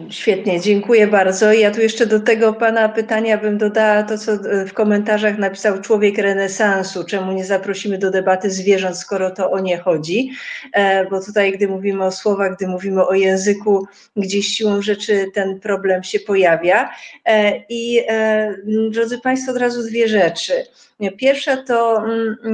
Świetnie, 0.09 0.61
dziękuję 0.61 1.07
bardzo. 1.07 1.53
Ja 1.53 1.71
tu 1.71 1.81
jeszcze 1.81 2.05
do 2.05 2.19
tego 2.19 2.53
Pana 2.53 2.89
pytania 2.89 3.37
bym 3.37 3.57
dodała 3.57 4.03
to, 4.03 4.17
co 4.17 4.31
e, 4.31 4.65
w 4.65 4.73
komentarzach 4.73 5.37
napisał 5.37 5.81
człowiek 5.81 6.17
renesansu. 6.17 7.03
Czemu 7.03 7.31
nie 7.31 7.45
zaprosimy 7.45 7.97
do 7.97 8.11
debaty 8.11 8.51
zwierząt, 8.51 8.97
skoro 8.97 9.31
to 9.31 9.51
o 9.51 9.59
nie 9.59 9.77
chodzi? 9.77 10.31
E, 10.73 11.05
bo 11.09 11.21
tutaj, 11.21 11.51
gdy 11.51 11.67
mówimy 11.67 12.05
o 12.05 12.11
słowach, 12.11 12.55
gdy 12.55 12.67
mówimy 12.67 13.07
o 13.07 13.13
języku, 13.13 13.87
gdzieś 14.17 14.47
siłą 14.47 14.81
rzeczy 14.81 15.25
ten 15.33 15.59
problem 15.59 16.03
się 16.03 16.19
pojawia. 16.19 16.89
E, 17.25 17.63
I 17.69 18.01
drodzy 18.91 19.19
Państwo, 19.19 19.51
od 19.51 19.57
razu 19.57 19.83
dwie 19.83 20.07
rzeczy. 20.07 20.53
Pierwsza 21.17 21.57
to 21.57 22.03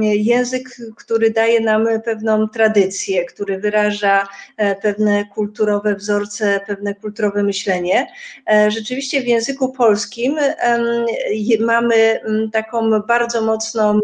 język, 0.00 0.68
który 0.96 1.30
daje 1.30 1.60
nam 1.60 1.86
pewną 2.04 2.48
tradycję, 2.48 3.24
który 3.24 3.58
wyraża 3.58 4.28
pewne 4.82 5.24
kulturowe 5.34 5.94
wzorce, 5.94 6.60
pewne 6.66 6.81
kulturowe 7.00 7.42
myślenie. 7.42 8.06
E, 8.50 8.70
rzeczywiście 8.70 9.22
w 9.22 9.26
języku 9.26 9.72
polskim 9.72 10.36
mamy 11.60 12.20
taką 12.52 13.00
bardzo 13.00 13.42
mocną 13.42 14.00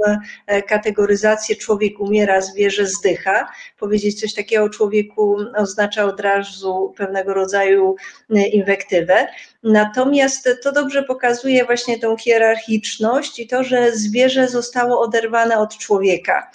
e, 0.47 0.63
kategoryzację 0.63 1.57
człowiek 1.57 2.01
umiera, 2.01 2.41
zwierzę 2.41 2.87
zdycha. 2.87 3.49
Powiedzieć 3.79 4.21
coś 4.21 4.35
takiego 4.35 4.65
o 4.65 4.69
człowieku 4.69 5.37
oznacza 5.57 6.05
od 6.05 6.21
razu 6.21 6.95
pewnego 6.97 7.35
rodzaju 7.35 7.97
inwektywę. 8.53 9.27
Natomiast 9.63 10.49
to 10.63 10.73
dobrze 10.73 11.03
pokazuje 11.03 11.65
właśnie 11.65 11.99
tą 11.99 12.17
hierarchiczność 12.17 13.39
i 13.39 13.47
to, 13.47 13.65
że 13.65 13.93
zwierzę 13.97 14.49
zostało 14.49 15.01
oderwane 15.01 15.59
od 15.59 15.79
człowieka. 15.79 16.51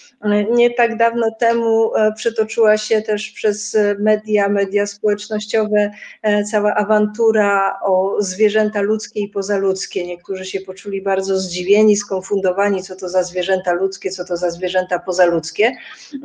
Nie 0.52 0.70
tak 0.70 0.98
dawno 0.98 1.32
temu 1.32 1.96
e, 1.96 2.14
przetoczyła 2.14 2.78
się 2.78 3.02
też 3.02 3.30
przez 3.30 3.78
media, 4.00 4.50
media 4.50 4.88
społecznościowe 4.88 5.92
e, 6.22 6.44
cała 6.44 6.76
awantura 6.76 7.80
o 7.82 8.16
zwierzęta 8.20 8.82
ludzkie 8.82 9.20
i 9.20 9.30
pozaludzkie. 9.30 10.08
Niektórzy 10.08 10.46
się 10.46 10.62
poczuli 10.62 11.02
bardzo 11.02 11.40
zdziwieni, 11.40 11.98
skonfundowani, 11.98 12.84
co 12.84 12.96
to 12.96 13.10
za 13.10 13.24
zwierzęta 13.24 13.74
ludzkie, 13.74 14.12
co 14.12 14.26
to 14.26 14.38
za 14.38 14.52
zwierzęta 14.52 15.00
pozaludzkie 15.00 15.76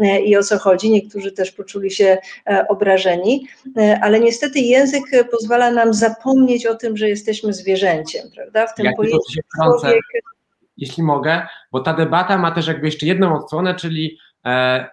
e, 0.00 0.20
i 0.20 0.36
o 0.36 0.42
co 0.42 0.58
chodzi. 0.58 0.90
Niektórzy 0.90 1.32
też 1.32 1.52
poczuli 1.52 1.90
się 1.90 2.18
obrażeni, 2.68 3.48
ale 4.02 4.20
niestety 4.20 4.60
język 4.60 5.04
pozwala 5.30 5.70
nam 5.70 5.94
zapomnieć 5.94 6.67
o 6.68 6.74
tym, 6.74 6.96
że 6.96 7.08
jesteśmy 7.08 7.52
zwierzęciem, 7.52 8.22
prawda? 8.34 8.66
W 8.66 8.74
tym 8.74 8.86
ja 8.86 8.92
pojęciu 8.96 9.40
człowiek... 9.56 10.00
Jeśli 10.76 11.02
mogę, 11.02 11.46
bo 11.72 11.80
ta 11.80 11.94
debata 11.94 12.38
ma 12.38 12.50
też 12.50 12.66
jakby 12.66 12.86
jeszcze 12.86 13.06
jedną 13.06 13.36
odsłonę, 13.36 13.74
czyli 13.74 14.18
e, 14.46 14.88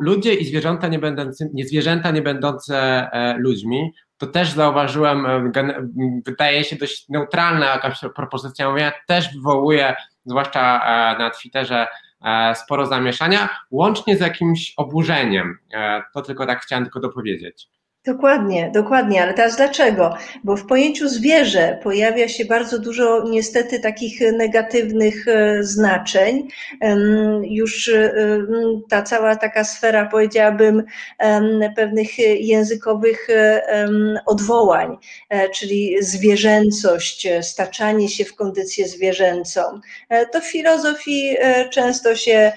ludzie 0.00 0.34
i 0.34 0.44
zwierzęta 0.44 0.88
nie 0.88 0.98
będące, 0.98 1.48
nie 1.54 1.66
zwierzęta 1.66 2.10
nie 2.10 2.22
będące 2.22 2.76
e, 3.12 3.36
ludźmi, 3.38 3.92
to 4.18 4.26
też 4.26 4.50
zauważyłem, 4.50 5.26
e, 5.26 5.52
wydaje 6.26 6.64
się 6.64 6.76
dość 6.76 7.08
neutralna 7.08 7.66
jakaś 7.66 8.00
propozycja 8.16 8.70
mówienia, 8.70 8.92
też 9.06 9.34
wywołuje, 9.34 9.94
zwłaszcza 10.24 10.80
e, 10.80 11.18
na 11.18 11.30
Twitterze, 11.30 11.86
e, 12.24 12.54
sporo 12.54 12.86
zamieszania, 12.86 13.48
łącznie 13.70 14.16
z 14.16 14.20
jakimś 14.20 14.74
oburzeniem. 14.76 15.58
To 16.14 16.22
tylko 16.22 16.46
tak 16.46 16.60
chciałem 16.60 16.84
tylko 16.84 17.00
dopowiedzieć. 17.00 17.68
Dokładnie, 18.06 18.70
dokładnie, 18.74 19.22
ale 19.22 19.34
teraz 19.34 19.56
dlaczego? 19.56 20.16
Bo 20.44 20.56
w 20.56 20.66
pojęciu 20.66 21.08
zwierzę 21.08 21.78
pojawia 21.82 22.28
się 22.28 22.44
bardzo 22.44 22.78
dużo 22.78 23.24
niestety 23.28 23.80
takich 23.80 24.20
negatywnych 24.32 25.28
e, 25.28 25.64
znaczeń. 25.64 26.48
Już 27.42 27.88
e, 27.88 28.12
ta 28.88 29.02
cała 29.02 29.36
taka 29.36 29.64
sfera, 29.64 30.06
powiedziałabym, 30.06 30.82
pewnych 31.76 32.18
językowych 32.40 33.28
odwołań, 34.26 34.96
e, 35.28 35.48
czyli 35.48 35.96
zwierzęcość, 36.00 37.28
staczanie 37.42 38.08
się 38.08 38.24
w 38.24 38.34
kondycję 38.34 38.88
zwierzęcą. 38.88 39.60
To 40.32 40.40
w 40.40 40.50
filozofii 40.50 41.36
często 41.70 42.16
się 42.16 42.52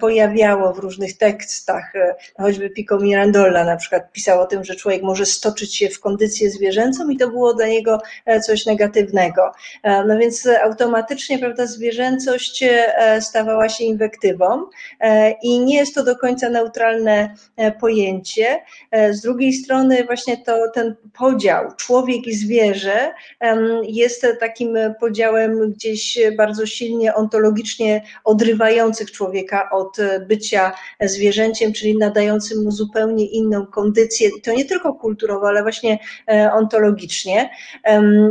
pojawiało 0.00 0.72
w 0.72 0.78
różnych 0.78 1.16
tekstach, 1.16 1.92
choćby 2.36 2.70
Pico 2.70 2.98
Mirandola 2.98 3.64
na 3.64 3.76
przykład 3.76 4.12
pisał 4.12 4.40
o 4.40 4.46
tym, 4.46 4.64
że 4.64 4.74
człowiek 4.74 4.87
człowiek 4.88 5.02
może 5.02 5.26
stoczyć 5.26 5.76
się 5.76 5.88
w 5.88 6.00
kondycję 6.00 6.50
zwierzęcą 6.50 7.08
i 7.08 7.16
to 7.16 7.28
było 7.28 7.54
dla 7.54 7.66
niego 7.66 7.98
e, 8.26 8.40
coś 8.40 8.66
negatywnego. 8.66 9.52
E, 9.82 10.04
no 10.04 10.18
więc 10.18 10.48
automatycznie, 10.62 11.38
prawda, 11.38 11.66
zwierzęcość 11.66 12.62
e, 12.62 13.20
stawała 13.22 13.68
się 13.68 13.84
inwektywą 13.84 14.64
i 15.42 15.60
nie 15.60 15.76
jest 15.76 15.94
to 15.94 16.04
do 16.04 16.16
końca 16.16 16.50
neutralne 16.50 17.34
pojęcie. 17.80 18.62
Z 19.10 19.20
drugiej 19.20 19.52
strony 19.52 20.04
właśnie 20.04 20.36
to 20.36 20.70
ten 20.74 20.94
podział 21.18 21.74
człowiek 21.76 22.26
i 22.26 22.34
zwierzę 22.34 23.12
jest 23.82 24.26
takim 24.40 24.78
podziałem 25.00 25.72
gdzieś 25.72 26.18
bardzo 26.36 26.66
silnie 26.66 27.14
ontologicznie 27.14 28.02
odrywających 28.24 29.12
człowieka 29.12 29.70
od 29.70 29.96
bycia 30.28 30.72
zwierzęciem, 31.00 31.72
czyli 31.72 31.98
nadającym 31.98 32.64
mu 32.64 32.70
zupełnie 32.70 33.26
inną 33.26 33.66
kondycję. 33.66 34.28
I 34.38 34.40
to 34.42 34.52
nie 34.52 34.64
tylko 34.64 34.77
tylko 34.78 34.94
kulturowo, 34.94 35.48
ale 35.48 35.62
właśnie 35.62 35.98
e, 36.30 36.52
ontologicznie. 36.52 37.50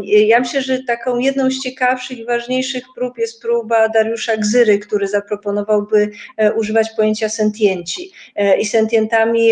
Ja 0.04 0.40
myślę, 0.40 0.62
że 0.62 0.84
taką 0.84 1.18
jedną 1.18 1.52
z 1.52 1.64
ciekawszych 1.64 2.18
i 2.18 2.26
ważniejszych 2.26 2.84
prób 2.96 3.18
jest 3.18 3.42
próba 3.42 3.90
Dariusza 3.90 4.38
Gzyry, 4.38 4.80
który 4.80 5.08
zaproponowałby 5.08 6.10
e, 6.38 6.54
używać 6.54 6.90
pojęcia 6.98 7.30
sentienci. 7.30 8.12
E, 8.36 8.58
I 8.58 8.66
sentientami 8.66 9.52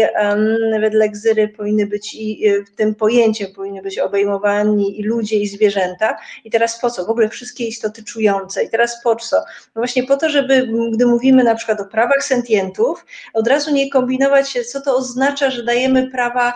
wedle 0.81 1.09
Gzyry 1.09 1.47
powinny 1.47 1.87
być 1.87 2.13
i 2.13 2.43
tym 2.75 2.95
pojęciem 2.95 3.47
powinny 3.55 3.81
być 3.81 3.99
obejmowani 3.99 4.99
i 4.99 5.03
ludzie, 5.03 5.35
i 5.35 5.47
zwierzęta. 5.47 6.17
I 6.43 6.51
teraz 6.51 6.79
po 6.79 6.89
co? 6.89 7.05
W 7.05 7.09
ogóle 7.09 7.29
wszystkie 7.29 7.67
istoty 7.67 8.03
czujące. 8.03 8.63
I 8.63 8.69
teraz 8.69 9.03
po 9.03 9.15
co? 9.15 9.37
No 9.37 9.43
właśnie 9.81 10.03
po 10.03 10.17
to, 10.17 10.29
żeby 10.29 10.69
gdy 10.93 11.05
mówimy 11.05 11.43
na 11.43 11.55
przykład 11.55 11.81
o 11.81 11.85
prawach 11.85 12.23
sentientów, 12.23 13.05
od 13.33 13.47
razu 13.47 13.71
nie 13.71 13.89
kombinować 13.89 14.49
się, 14.49 14.63
co 14.63 14.81
to 14.81 14.95
oznacza, 14.95 15.51
że 15.51 15.63
dajemy 15.63 16.11
prawa 16.11 16.53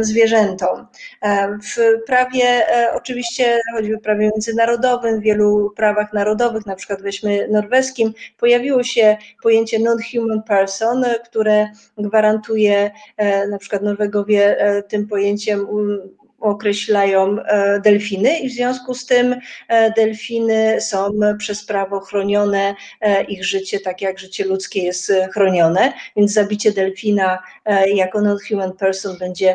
zwierzętom. 0.00 0.86
E, 1.22 1.48
w 1.48 2.06
prawie, 2.06 2.44
e, 2.44 2.94
oczywiście, 2.94 3.60
choćby 3.74 3.98
prawie 3.98 4.20
międzynarodowym, 4.20 5.20
w 5.20 5.22
wielu 5.22 5.72
prawach 5.76 6.12
narodowych, 6.12 6.66
na 6.66 6.76
przykład 6.76 7.02
weźmy 7.02 7.48
norweskim, 7.48 8.12
pojawiło 8.38 8.82
się 8.82 9.16
pojęcie 9.42 9.78
non-human 9.78 10.42
person, 10.42 11.04
które 11.24 11.68
gwarantuje, 11.98 12.90
na 13.50 13.58
przykład 13.58 13.82
Norwegowie 13.82 14.56
tym 14.88 15.06
pojęciem 15.06 15.66
określają 16.42 17.36
e, 17.40 17.80
delfiny 17.80 18.38
i 18.38 18.48
w 18.48 18.52
związku 18.52 18.94
z 18.94 19.06
tym 19.06 19.36
e, 19.68 19.90
delfiny 19.90 20.80
są 20.80 21.10
przez 21.38 21.64
prawo 21.64 22.00
chronione, 22.00 22.74
e, 23.00 23.24
ich 23.24 23.44
życie, 23.44 23.80
tak 23.80 24.02
jak 24.02 24.18
życie 24.18 24.44
ludzkie 24.44 24.82
jest 24.82 25.12
chronione, 25.32 25.92
więc 26.16 26.32
zabicie 26.32 26.72
delfina 26.72 27.38
jako 27.94 28.20
non-human 28.20 28.72
person 28.72 29.18
będzie 29.18 29.54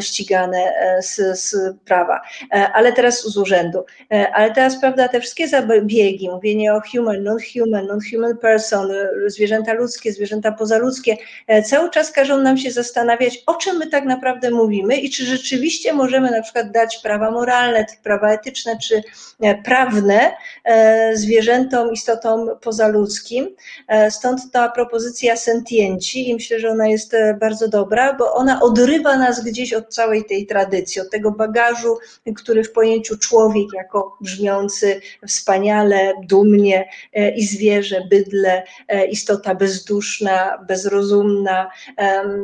ścigane 0.00 0.72
z, 1.02 1.40
z 1.40 1.56
prawa. 1.84 2.20
Ale 2.50 2.92
teraz 2.92 3.22
z 3.22 3.36
urzędu. 3.36 3.84
Ale 4.32 4.50
teraz, 4.50 4.80
prawda, 4.80 5.08
te 5.08 5.20
wszystkie 5.20 5.48
zabiegi, 5.48 6.28
mówienie 6.28 6.74
o 6.74 6.80
human, 6.92 7.22
non-human, 7.22 7.86
non-human 7.86 8.38
person, 8.38 8.88
zwierzęta 9.26 9.72
ludzkie, 9.72 10.12
zwierzęta 10.12 10.52
pozaludzkie, 10.52 11.16
cały 11.64 11.90
czas 11.90 12.12
każą 12.12 12.40
nam 12.40 12.58
się 12.58 12.70
zastanawiać, 12.70 13.42
o 13.46 13.54
czym 13.54 13.78
my 13.78 13.86
tak 13.86 14.04
naprawdę 14.04 14.50
mówimy 14.50 14.96
i 14.96 15.10
czy 15.10 15.24
rzeczywiście 15.24 15.92
możemy 15.92 16.03
na 16.10 16.42
przykład 16.42 16.70
dać 16.70 16.98
prawa 16.98 17.30
moralne, 17.30 17.86
prawa 18.02 18.32
etyczne 18.32 18.78
czy 18.78 19.02
e, 19.40 19.62
prawne 19.62 20.36
e, 20.64 21.16
zwierzętom, 21.16 21.92
istotom 21.92 22.50
pozaludzkim. 22.60 23.48
E, 23.88 24.10
stąd 24.10 24.40
ta 24.52 24.68
propozycja 24.68 25.36
sentienci 25.36 26.30
i 26.30 26.34
myślę, 26.34 26.60
że 26.60 26.70
ona 26.70 26.88
jest 26.88 27.16
bardzo 27.40 27.68
dobra, 27.68 28.12
bo 28.12 28.34
ona 28.34 28.60
odrywa 28.60 29.16
nas 29.16 29.44
gdzieś 29.44 29.72
od 29.72 29.94
całej 29.94 30.24
tej 30.24 30.46
tradycji, 30.46 31.00
od 31.00 31.10
tego 31.10 31.30
bagażu, 31.30 31.98
który 32.36 32.64
w 32.64 32.72
pojęciu 32.72 33.18
człowiek 33.18 33.66
jako 33.74 34.16
brzmiący 34.20 35.00
wspaniale, 35.26 36.12
dumnie 36.22 36.88
i 37.36 37.46
zwierzę, 37.46 38.00
bydle, 38.10 38.62
istota 39.10 39.54
bezduszna, 39.54 40.64
bezrozumna, 40.68 41.70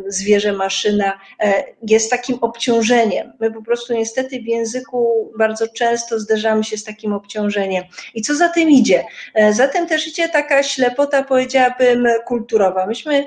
zwierzę 0.09 0.53
maszyna 0.53 1.21
jest 1.83 2.11
takim 2.11 2.39
obciążeniem. 2.41 3.33
My 3.41 3.50
po 3.53 3.63
prostu 3.63 3.95
niestety 3.95 4.41
w 4.41 4.47
języku 4.47 5.33
bardzo 5.39 5.69
często 5.69 6.21
zderzamy 6.21 6.65
się 6.65 6.77
z 6.77 6.85
takim 6.85 7.13
obciążeniem. 7.13 7.85
I 8.15 8.23
co 8.23 8.35
za 8.35 8.49
tym 8.49 8.71
idzie? 8.71 9.05
E, 9.35 9.53
za 9.53 9.69
tym 9.69 9.87
też 9.87 10.09
idzie 10.09 10.29
taka 10.29 10.63
ślepota, 10.63 11.23
powiedziałabym, 11.23 12.07
kulturowa. 12.27 12.87
Myśmy 12.87 13.27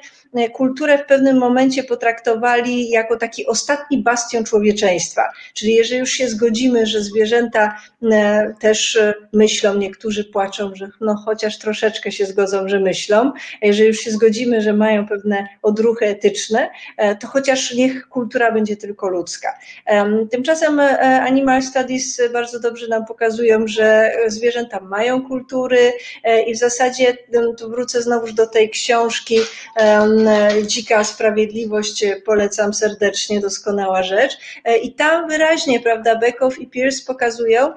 kulturę 0.53 0.97
w 0.97 1.05
pewnym 1.05 1.38
momencie 1.38 1.84
potraktowali 1.84 2.89
jako 2.89 3.17
taki 3.17 3.45
ostatni 3.45 3.97
bastion 3.97 4.43
człowieczeństwa. 4.43 5.29
Czyli 5.53 5.73
jeżeli 5.73 5.99
już 5.99 6.11
się 6.11 6.27
zgodzimy, 6.27 6.86
że 6.86 7.01
zwierzęta 7.01 7.77
e, 8.11 8.53
też 8.59 8.99
myślą, 9.34 9.75
niektórzy 9.75 10.23
płaczą, 10.23 10.71
że 10.75 10.89
no 11.01 11.15
chociaż 11.15 11.57
troszeczkę 11.57 12.11
się 12.11 12.25
zgodzą, 12.25 12.67
że 12.67 12.79
myślą, 12.79 13.31
a 13.61 13.65
jeżeli 13.65 13.88
już 13.88 13.99
się 13.99 14.11
zgodzimy, 14.11 14.61
że 14.61 14.73
mają 14.73 15.07
pewne 15.07 15.47
odruchy 15.61 16.05
etyczne, 16.05 16.69
to 17.19 17.27
chociaż 17.27 17.73
niech 17.73 18.09
kultura 18.09 18.51
będzie 18.51 18.77
tylko 18.77 19.09
ludzka. 19.09 19.59
Tymczasem 20.31 20.79
e, 20.79 21.21
Animal 21.21 21.61
Studies 21.61 22.21
bardzo 22.34 22.59
dobrze 22.59 22.88
nam 22.88 23.05
pokazują, 23.05 23.67
że 23.67 24.11
zwierzęta 24.27 24.79
mają 24.79 25.21
kultury 25.21 25.93
e, 26.23 26.41
i 26.41 26.53
w 26.53 26.57
zasadzie 26.57 27.17
wrócę 27.69 28.01
znowu 28.01 28.31
do 28.31 28.47
tej 28.47 28.69
książki 28.69 29.38
Dzika 30.65 31.03
Sprawiedliwość, 31.03 32.05
polecam 32.26 32.74
serdecznie, 32.74 33.39
doskonała 33.39 34.03
rzecz. 34.03 34.38
E, 34.65 34.78
I 34.78 34.93
tam 34.93 35.30
wyraźnie, 35.30 35.80
prawda, 35.80 36.15
Bekow 36.15 36.59
i 36.59 36.67
Pierce 36.67 37.05
pokazują, 37.07 37.74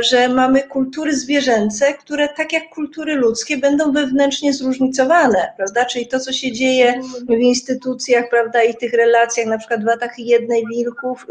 że 0.00 0.28
mamy 0.28 0.62
kultury 0.62 1.16
zwierzęce, 1.16 1.94
które 1.94 2.28
tak 2.28 2.52
jak 2.52 2.68
kultury 2.68 3.14
ludzkie 3.14 3.56
będą 3.56 3.92
wewnętrznie 3.92 4.52
zróżnicowane, 4.52 5.52
prawda, 5.56 5.84
czyli 5.84 6.06
to, 6.06 6.20
co 6.20 6.32
się 6.32 6.52
dzieje 6.52 7.00
w 7.28 7.32
instytucjach, 7.32 8.28
prawda, 8.30 8.62
i 8.62 8.74
tych 8.74 8.92
relacjach, 8.92 9.46
na 9.46 9.58
przykład 9.58 9.80
w 9.84 10.18
jednej 10.18 10.66
wilków, 10.66 11.26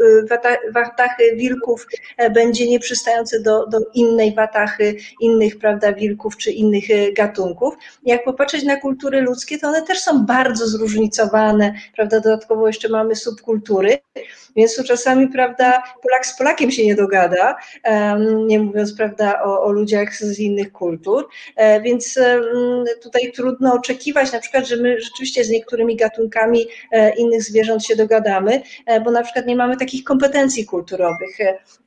watachy 0.74 1.36
wilków 1.36 1.86
e, 2.16 2.30
będzie 2.30 2.68
nieprzystające 2.68 3.40
do, 3.40 3.66
do 3.66 3.78
innej 3.94 4.34
watachy, 4.34 4.96
innych 5.20 5.58
prawda, 5.58 5.92
wilków 5.92 6.36
czy 6.36 6.50
innych 6.50 6.90
e, 6.90 7.12
gatunków. 7.12 7.74
Jak 8.06 8.24
popatrzeć 8.24 8.64
na 8.64 8.76
kultury 8.76 9.20
ludzkie, 9.20 9.58
to 9.58 9.68
one 9.68 9.82
też 9.82 10.00
są 10.00 10.26
bardzo 10.26 10.59
zróżnicowane, 10.66 11.74
prawda, 11.96 12.20
dodatkowo 12.20 12.66
jeszcze 12.66 12.88
mamy 12.88 13.16
subkultury, 13.16 13.98
więc 14.56 14.76
tu 14.76 14.84
czasami, 14.84 15.28
prawda, 15.28 15.82
Polak 16.02 16.26
z 16.26 16.38
Polakiem 16.38 16.70
się 16.70 16.86
nie 16.86 16.94
dogada, 16.94 17.56
nie 18.46 18.58
mówiąc, 18.58 18.92
prawda, 18.92 19.42
o, 19.42 19.62
o 19.62 19.72
ludziach 19.72 20.14
z 20.14 20.38
innych 20.38 20.72
kultur, 20.72 21.28
e, 21.56 21.80
więc 21.80 22.18
tutaj 23.02 23.32
trudno 23.32 23.74
oczekiwać 23.74 24.32
na 24.32 24.38
przykład, 24.38 24.66
że 24.66 24.76
my 24.76 25.00
rzeczywiście 25.00 25.44
z 25.44 25.50
niektórymi 25.50 25.96
gatunkami 25.96 26.66
innych 27.16 27.42
zwierząt 27.42 27.84
się 27.84 27.96
dogadamy, 27.96 28.62
bo 29.04 29.10
na 29.10 29.22
przykład 29.22 29.46
nie 29.46 29.56
mamy 29.56 29.76
takich 29.76 30.04
kompetencji 30.04 30.64
kulturowych. 30.64 31.38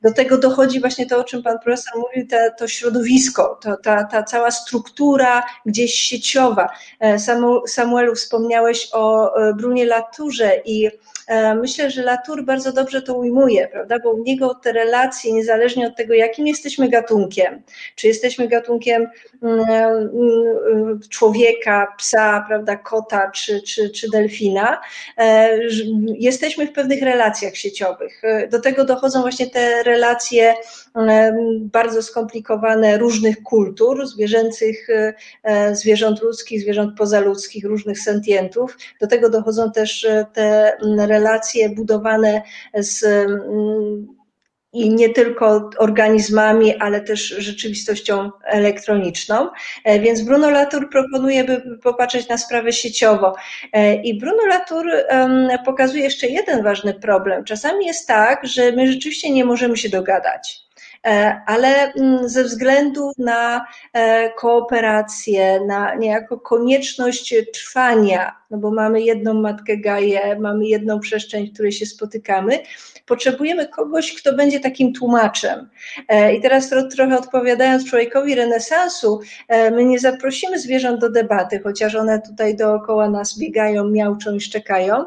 Do 0.02 0.12
tego 0.12 0.38
dochodzi 0.38 0.80
właśnie 0.80 1.06
to, 1.06 1.18
o 1.18 1.24
czym 1.24 1.42
pan 1.42 1.58
profesor 1.58 1.92
mówił, 1.96 2.28
to, 2.58 2.68
środowisko, 2.68 3.58
to, 3.62 3.76
ta, 3.76 4.04
ta 4.04 4.22
cała 4.22 4.50
struktura 4.50 5.42
gdzieś 5.66 5.94
sieciowa. 5.94 6.68
E, 7.00 7.18
Samuelu, 7.66 8.16
wspomniałeś 8.64 8.88
o 8.92 9.36
e, 9.36 9.54
Brunie 9.54 9.84
Laturze 9.84 10.62
i 10.64 10.90
myślę, 11.60 11.90
że 11.90 12.02
Latour 12.02 12.44
bardzo 12.44 12.72
dobrze 12.72 13.02
to 13.02 13.14
ujmuje, 13.14 13.68
prawda? 13.68 13.98
Bo 13.98 14.10
u 14.10 14.22
niego 14.22 14.54
te 14.54 14.72
relacje, 14.72 15.32
niezależnie 15.32 15.86
od 15.86 15.96
tego, 15.96 16.14
jakim 16.14 16.46
jesteśmy 16.46 16.88
gatunkiem, 16.88 17.62
czy 17.96 18.06
jesteśmy 18.06 18.48
gatunkiem 18.48 19.06
mm, 19.42 19.60
mm, 19.60 21.00
człowieka, 21.10 21.94
psa, 21.98 22.44
prawda, 22.48 22.76
kota 22.76 23.30
czy, 23.30 23.62
czy, 23.62 23.90
czy 23.90 24.10
delfina, 24.10 24.80
e, 25.18 25.58
jesteśmy 26.18 26.66
w 26.66 26.72
pewnych 26.72 27.02
relacjach 27.02 27.56
sieciowych. 27.56 28.22
do 28.50 28.60
tego 28.60 28.84
dochodzą 28.84 29.20
właśnie 29.20 29.50
te 29.50 29.82
relacje 29.82 30.54
bardzo 31.60 32.02
skomplikowane 32.02 32.98
różnych 32.98 33.42
kultur, 33.42 34.06
zwierzęcych, 34.06 34.88
zwierząt 35.72 36.22
ludzkich, 36.22 36.60
zwierząt 36.60 36.98
pozaludzkich, 36.98 37.64
różnych 37.64 38.00
sentientów. 38.00 38.78
Do 39.00 39.06
tego 39.06 39.30
dochodzą 39.30 39.72
też 39.72 40.06
te 40.32 40.76
relacje 40.82 41.13
budowane 41.68 42.42
z 42.74 43.04
i 44.74 44.90
nie 44.90 45.08
tylko 45.08 45.70
organizmami, 45.78 46.76
ale 46.76 47.00
też 47.00 47.20
rzeczywistością 47.38 48.30
elektroniczną. 48.44 49.48
E, 49.84 50.00
więc 50.00 50.22
Bruno 50.22 50.50
Latour 50.50 50.90
proponuje, 50.90 51.44
by 51.44 51.78
popatrzeć 51.82 52.28
na 52.28 52.38
sprawę 52.38 52.72
sieciowo. 52.72 53.34
E, 53.72 53.94
I 53.94 54.18
Bruno 54.18 54.46
Latour 54.46 54.86
pokazuje 55.64 56.02
jeszcze 56.02 56.26
jeden 56.26 56.62
ważny 56.62 56.94
problem. 56.94 57.44
Czasami 57.44 57.86
jest 57.86 58.08
tak, 58.08 58.46
że 58.46 58.72
my 58.72 58.92
rzeczywiście 58.92 59.30
nie 59.30 59.44
możemy 59.44 59.76
się 59.76 59.88
dogadać 59.88 60.63
ale 61.46 61.92
mm, 61.92 62.28
ze 62.28 62.44
względu 62.44 63.12
na 63.18 63.66
kooperację, 64.36 65.60
na 65.66 65.94
niejako 65.94 66.38
konieczność 66.40 67.34
trwania, 67.52 68.36
no 68.50 68.58
bo 68.58 68.70
mamy 68.70 69.02
jedną 69.02 69.34
matkę 69.34 69.76
Gaję, 69.76 70.36
mamy 70.40 70.66
jedną 70.66 71.00
przestrzeń, 71.00 71.46
w 71.46 71.52
której 71.52 71.72
się 71.72 71.86
spotykamy, 71.86 72.58
potrzebujemy 73.06 73.68
kogoś, 73.68 74.14
kto 74.14 74.32
będzie 74.32 74.60
takim 74.60 74.92
tłumaczem. 74.92 75.68
E, 76.08 76.34
I 76.34 76.40
teraz 76.40 76.70
trochę 76.96 77.18
odpowiadając 77.18 77.90
człowiekowi 77.90 78.34
renesansu, 78.34 79.20
e, 79.48 79.70
my 79.70 79.84
nie 79.84 79.98
zaprosimy 79.98 80.58
zwierząt 80.58 81.00
do 81.00 81.10
debaty, 81.10 81.60
chociaż 81.64 81.94
one 81.94 82.22
tutaj 82.22 82.56
dookoła 82.56 83.10
nas 83.10 83.38
biegają, 83.38 83.84
miauczą 83.84 84.34
i 84.34 84.40
szczekają. 84.40 85.04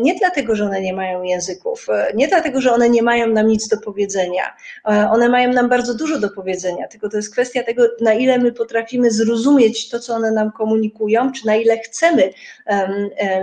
Nie 0.00 0.14
dlatego, 0.14 0.56
że 0.56 0.64
one 0.64 0.80
nie 0.80 0.92
mają 0.92 1.22
języków, 1.22 1.86
e, 1.88 2.12
nie 2.14 2.28
dlatego, 2.28 2.60
że 2.60 2.72
one 2.72 2.90
nie 2.90 3.02
mają 3.02 3.26
nam 3.26 3.46
nic 3.46 3.68
do 3.68 3.76
powiedzenia. 3.78 4.42
One 4.84 5.28
mają 5.28 5.52
nam 5.52 5.68
bardzo 5.68 5.94
dużo 5.94 6.18
do 6.18 6.30
powiedzenia, 6.30 6.88
tylko 6.88 7.08
to 7.08 7.16
jest 7.16 7.32
kwestia 7.32 7.62
tego, 7.62 7.82
na 8.00 8.14
ile 8.14 8.38
my 8.38 8.52
potrafimy 8.52 9.10
zrozumieć 9.10 9.88
to, 9.88 10.00
co 10.00 10.14
one 10.14 10.30
nam 10.30 10.52
komunikują, 10.52 11.32
czy 11.32 11.46
na 11.46 11.56
ile 11.56 11.78
chcemy 11.78 12.32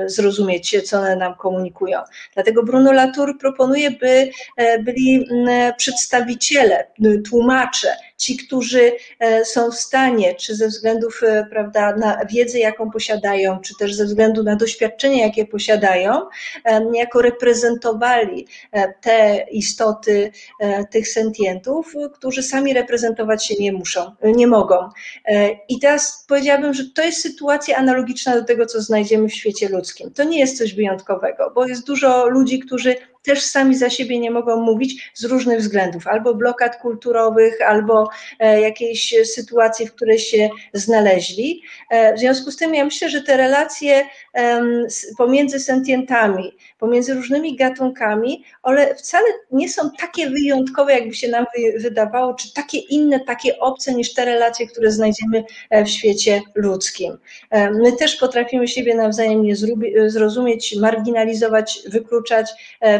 zrozumieć, 0.06 0.90
co 0.90 0.98
one 0.98 1.16
nam 1.16 1.36
komunikują. 1.36 2.00
Dlatego 2.34 2.64
Bruno 2.64 2.92
Latour 2.92 3.38
proponuje, 3.40 3.92
by 3.92 4.30
e, 4.58 4.80
byli 4.80 5.28
przedstawiciele, 5.78 6.88
tłumacze, 7.30 7.96
ci, 8.18 8.38
którzy 8.38 8.92
e, 9.20 9.46
są 9.46 9.72
w 9.72 9.76
stanie, 9.76 10.36
czy 10.36 10.56
ze 10.56 10.68
względów 10.68 11.22
e, 11.24 11.48
prawda, 11.50 11.96
na 11.96 12.26
wiedzę, 12.26 12.60
jaką 12.60 12.92
posiadają, 12.92 13.60
czy 13.60 13.74
też 13.80 13.96
ze 13.96 14.06
względu 14.06 14.44
na 14.44 14.56
doświadczenie, 14.56 15.22
jakie 15.22 15.46
posiadają, 15.46 16.22
niejako 16.92 17.22
reprezentowali 17.22 18.48
te 19.02 19.46
istoty 19.52 20.32
tych 20.92 21.08
sentientów, 21.08 21.94
którzy 22.14 22.44
sami 22.44 22.74
reprezentować 22.74 23.46
się 23.46 23.56
nie 23.60 23.74
muszą, 23.74 24.16
nie 24.24 24.48
mogą. 24.48 24.90
I 25.70 25.80
teraz 25.80 26.26
powiedziałabym, 26.28 26.74
że 26.74 26.84
to 26.96 27.02
jest 27.02 27.22
sytuacja 27.22 27.78
analogiczna 27.78 28.36
do 28.36 28.44
tego, 28.44 28.66
co 28.66 28.82
znajdziemy 28.82 29.30
w 29.30 29.34
świecie 29.34 29.70
ludzkim. 29.70 30.12
To 30.12 30.24
nie 30.24 30.40
jest 30.40 30.58
coś 30.58 30.74
wyjątkowego, 30.74 31.52
bo 31.56 31.68
jest 31.68 31.88
dużo 31.88 32.28
ludzi, 32.28 32.60
którzy 32.60 32.96
też 33.26 33.44
sami 33.44 33.76
za 33.76 33.90
siebie 33.90 34.20
nie 34.20 34.32
mogą 34.32 34.62
mówić 34.62 35.12
z 35.14 35.26
różnych 35.26 35.60
względów, 35.60 36.08
albo 36.08 36.36
blokad 36.36 36.76
kulturowych, 36.76 37.62
albo 37.68 38.10
e, 38.40 38.62
jakiejś 38.62 39.16
sytuacji, 39.24 39.88
w 39.88 39.94
której 39.94 40.20
się 40.20 40.50
znaleźli. 40.74 41.62
E, 41.90 42.14
w 42.14 42.20
związku 42.20 42.52
z 42.52 42.58
tym 42.58 42.76
ja 42.76 42.86
myślę, 42.86 43.10
że 43.10 43.22
te 43.22 43.38
relacje 43.38 44.06
pomiędzy 45.18 45.60
sentientami, 45.60 46.58
pomiędzy 46.80 47.14
różnymi 47.14 47.56
gatunkami, 47.56 48.44
one 48.64 48.96
wcale 48.96 49.26
nie 49.52 49.70
są 49.70 49.92
takie 50.00 50.30
wyjątkowe, 50.30 50.94
jakby 50.94 51.16
się 51.16 51.28
nam 51.28 51.46
wydawało, 51.78 52.34
czy 52.34 52.54
takie 52.54 52.78
inne, 52.78 53.20
takie 53.20 53.60
obce 53.60 53.94
niż 53.94 54.14
te 54.14 54.26
relacje, 54.26 54.68
które 54.68 54.92
znajdziemy 54.92 55.44
e, 55.70 55.86
w 55.86 55.90
świecie 55.90 56.42
ludzkim. 56.56 57.18
My 57.52 57.92
też 58.00 58.16
potrafimy 58.16 58.68
siebie 58.68 58.96
nawzajem 58.96 59.44
nie 59.44 59.56
zrozumieć, 60.08 60.76
marginalizować, 60.76 61.80
wykluczać, 61.88 62.52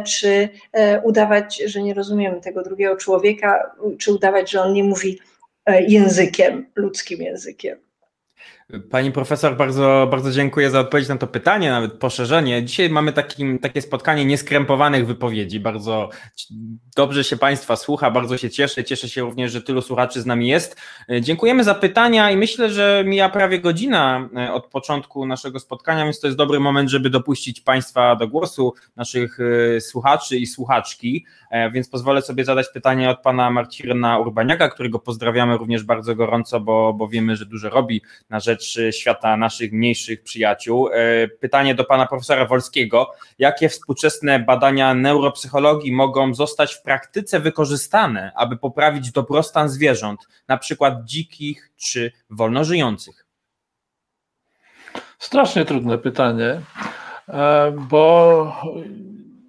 czy 0.06 0.15
e, 0.24 1.02
udawać, 1.02 1.64
że 1.66 1.84
nie 1.84 1.94
rozumiemy 1.94 2.42
tego 2.42 2.64
drugiego 2.64 2.96
człowieka, 2.96 3.76
czy 3.98 4.14
udawać, 4.14 4.52
że 4.52 4.62
on 4.62 4.74
nie 4.74 4.84
mówi 4.84 5.20
e, 5.66 5.84
językiem, 5.84 6.66
ludzkim 6.76 7.22
językiem. 7.22 7.78
Pani 8.92 9.12
profesor, 9.12 9.58
bardzo, 9.58 10.08
bardzo 10.12 10.32
dziękuję 10.32 10.70
za 10.70 10.80
odpowiedź 10.80 11.08
na 11.08 11.18
to 11.18 11.28
pytanie, 11.28 11.70
nawet 11.70 11.94
poszerzenie. 11.94 12.64
Dzisiaj 12.64 12.90
mamy 12.90 13.14
takim, 13.14 13.60
takie 13.60 13.82
spotkanie 13.82 14.26
nieskrępowanych 14.26 15.08
wypowiedzi. 15.08 15.60
Bardzo 15.60 16.10
dobrze 16.96 17.24
się 17.24 17.38
Państwa 17.38 17.76
słucha, 17.76 18.12
bardzo 18.12 18.38
się 18.38 18.50
cieszę. 18.50 18.84
Cieszę 18.84 19.10
się 19.10 19.22
również, 19.22 19.52
że 19.52 19.62
tylu 19.62 19.82
słuchaczy 19.82 20.22
z 20.22 20.26
nami 20.26 20.48
jest. 20.48 20.82
Dziękujemy 21.22 21.64
za 21.64 21.76
pytania 21.76 22.32
i 22.32 22.38
myślę, 22.38 22.70
że 22.70 23.04
mija 23.08 23.30
prawie 23.30 23.60
godzina 23.60 24.30
e, 24.38 24.54
od 24.54 24.66
początku 24.68 25.26
naszego 25.26 25.60
spotkania, 25.60 26.04
więc 26.04 26.20
to 26.20 26.28
jest 26.28 26.38
dobry 26.38 26.60
moment, 26.60 26.90
żeby 26.90 27.10
dopuścić 27.10 27.62
Państwa 27.62 28.16
do 28.16 28.28
głosu, 28.28 28.74
naszych 28.96 29.38
e, 29.76 29.82
słuchaczy 29.82 30.38
i 30.38 30.48
słuchaczki. 30.48 31.26
E, 31.52 31.72
więc 31.72 31.90
pozwolę 31.90 32.22
sobie 32.22 32.46
zadać 32.46 32.68
pytanie 32.74 33.10
od 33.10 33.22
Pana 33.22 33.52
Marcina 33.52 34.20
Urbaniaka, 34.20 34.70
którego 34.70 35.00
pozdrawiamy 35.00 35.58
również 35.58 35.84
bardzo 35.84 36.16
gorąco, 36.16 36.60
bo, 36.60 36.94
bo 36.94 37.08
wiemy, 37.08 37.36
że 37.36 37.46
dużo 37.46 37.70
robi 37.70 38.02
na 38.30 38.40
rzecz 38.40 38.55
rzecz 38.56 38.96
świata 38.96 39.38
naszych 39.38 39.72
mniejszych 39.72 40.24
przyjaciół. 40.24 40.90
E, 40.90 41.28
pytanie 41.28 41.76
do 41.76 41.84
pana 41.84 42.08
profesora 42.08 42.46
Wolskiego. 42.46 43.12
Jakie 43.40 43.70
współczesne 43.70 44.40
badania 44.40 44.94
neuropsychologii 44.94 45.92
mogą 45.92 46.34
zostać 46.34 46.74
w 46.74 46.82
praktyce 46.82 47.40
wykorzystane, 47.40 48.32
aby 48.36 48.58
poprawić 48.58 49.12
dobrostan 49.12 49.70
zwierząt, 49.70 50.20
na 50.48 50.58
przykład 50.58 51.06
dzikich 51.06 51.72
czy 51.76 52.12
wolnożyjących? 52.30 53.26
Strasznie 55.20 55.66
trudne 55.66 55.98
pytanie, 55.98 56.62
e, 57.30 57.72
bo 57.90 58.56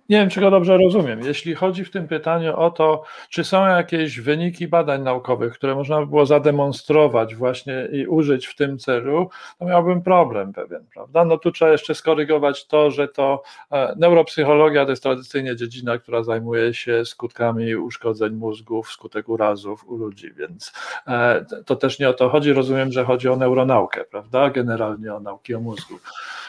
nie 0.08 0.18
wiem, 0.18 0.30
czy 0.30 0.40
go 0.40 0.50
dobrze 0.50 0.76
rozumiem. 0.76 1.20
Jeśli 1.20 1.54
chodzi 1.54 1.84
w 1.84 1.90
tym 1.90 2.08
pytaniu 2.08 2.56
o 2.56 2.70
to, 2.70 3.02
czy 3.30 3.44
są 3.44 3.66
jakieś 3.66 4.20
wyniki 4.20 4.68
badań 4.68 5.02
naukowych, 5.02 5.54
które 5.54 5.74
można 5.74 6.00
by 6.00 6.06
było 6.06 6.26
zademonstrować 6.26 7.34
właśnie 7.34 7.88
i 7.92 8.06
użyć 8.06 8.46
w 8.46 8.56
tym 8.56 8.78
celu, 8.78 9.30
to 9.58 9.64
miałbym 9.64 10.02
problem 10.02 10.52
pewien, 10.52 10.86
prawda? 10.94 11.24
No 11.24 11.38
tu 11.38 11.52
trzeba 11.52 11.70
jeszcze 11.70 11.94
skorygować 11.94 12.66
to, 12.66 12.90
że 12.90 13.08
to 13.08 13.42
e, 13.72 13.94
neuropsychologia 13.96 14.84
to 14.84 14.90
jest 14.90 15.02
tradycyjnie 15.02 15.56
dziedzina, 15.56 15.98
która 15.98 16.22
zajmuje 16.22 16.74
się 16.74 17.04
skutkami 17.04 17.76
uszkodzeń 17.76 18.34
mózgów 18.34 18.88
wskutek 18.88 19.28
urazów 19.28 19.88
u 19.88 19.96
ludzi, 19.96 20.32
więc 20.32 20.72
e, 21.06 21.44
to 21.66 21.76
też 21.76 21.98
nie 21.98 22.08
o 22.08 22.14
to 22.14 22.28
chodzi. 22.28 22.52
Rozumiem, 22.52 22.92
że 22.92 23.04
chodzi 23.04 23.28
o 23.28 23.36
neuronaukę, 23.36 24.04
prawda? 24.04 24.50
Generalnie 24.50 25.14
o 25.14 25.20
nauki 25.20 25.54
o 25.54 25.60
mózgu. 25.60 25.98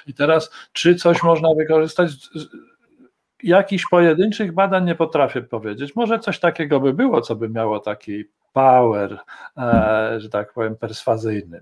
I 0.08 0.14
teraz, 0.14 0.52
czy 0.74 0.96
coś 0.96 1.24
można 1.24 1.50
wykorzystać? 1.58 2.12
Jakichś 3.44 3.84
pojedynczych 3.92 4.52
badań 4.52 4.86
nie 4.86 4.96
potrafię 4.96 5.42
powiedzieć. 5.42 5.96
Może 5.96 6.20
coś 6.20 6.40
takiego 6.40 6.80
by 6.80 6.94
było, 6.94 7.22
co 7.22 7.36
by 7.36 7.50
miało 7.50 7.80
taki 7.80 8.24
power, 8.54 9.20
e, 9.58 10.16
że 10.18 10.30
tak 10.30 10.54
powiem, 10.54 10.76
perswazyjny. 10.76 11.60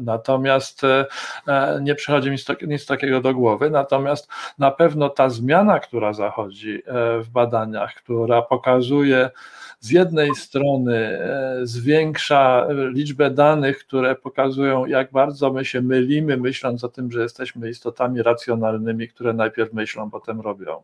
Natomiast 0.00 0.84
e, 0.84 1.06
e, 1.48 1.80
nie 1.82 1.94
przychodzi 1.94 2.30
mi 2.30 2.36
nic 2.62 2.86
takiego 2.86 3.20
do 3.20 3.34
głowy. 3.34 3.70
Natomiast 3.70 4.28
na 4.58 4.70
pewno 4.70 5.08
ta 5.08 5.30
zmiana, 5.30 5.80
która 5.80 6.12
zachodzi 6.12 6.82
w 7.20 7.28
badaniach, 7.32 7.94
która 7.94 8.42
pokazuje, 8.42 9.30
z 9.80 9.90
jednej 9.90 10.34
strony 10.34 11.18
zwiększa 11.62 12.66
liczbę 12.70 13.30
danych, 13.30 13.78
które 13.78 14.14
pokazują, 14.14 14.86
jak 14.86 15.12
bardzo 15.12 15.52
my 15.52 15.64
się 15.64 15.80
mylimy, 15.80 16.36
myśląc 16.36 16.84
o 16.84 16.88
tym, 16.88 17.12
że 17.12 17.22
jesteśmy 17.22 17.70
istotami 17.70 18.22
racjonalnymi, 18.22 19.08
które 19.08 19.32
najpierw 19.32 19.72
myślą, 19.72 20.10
potem 20.10 20.40
robią. 20.40 20.82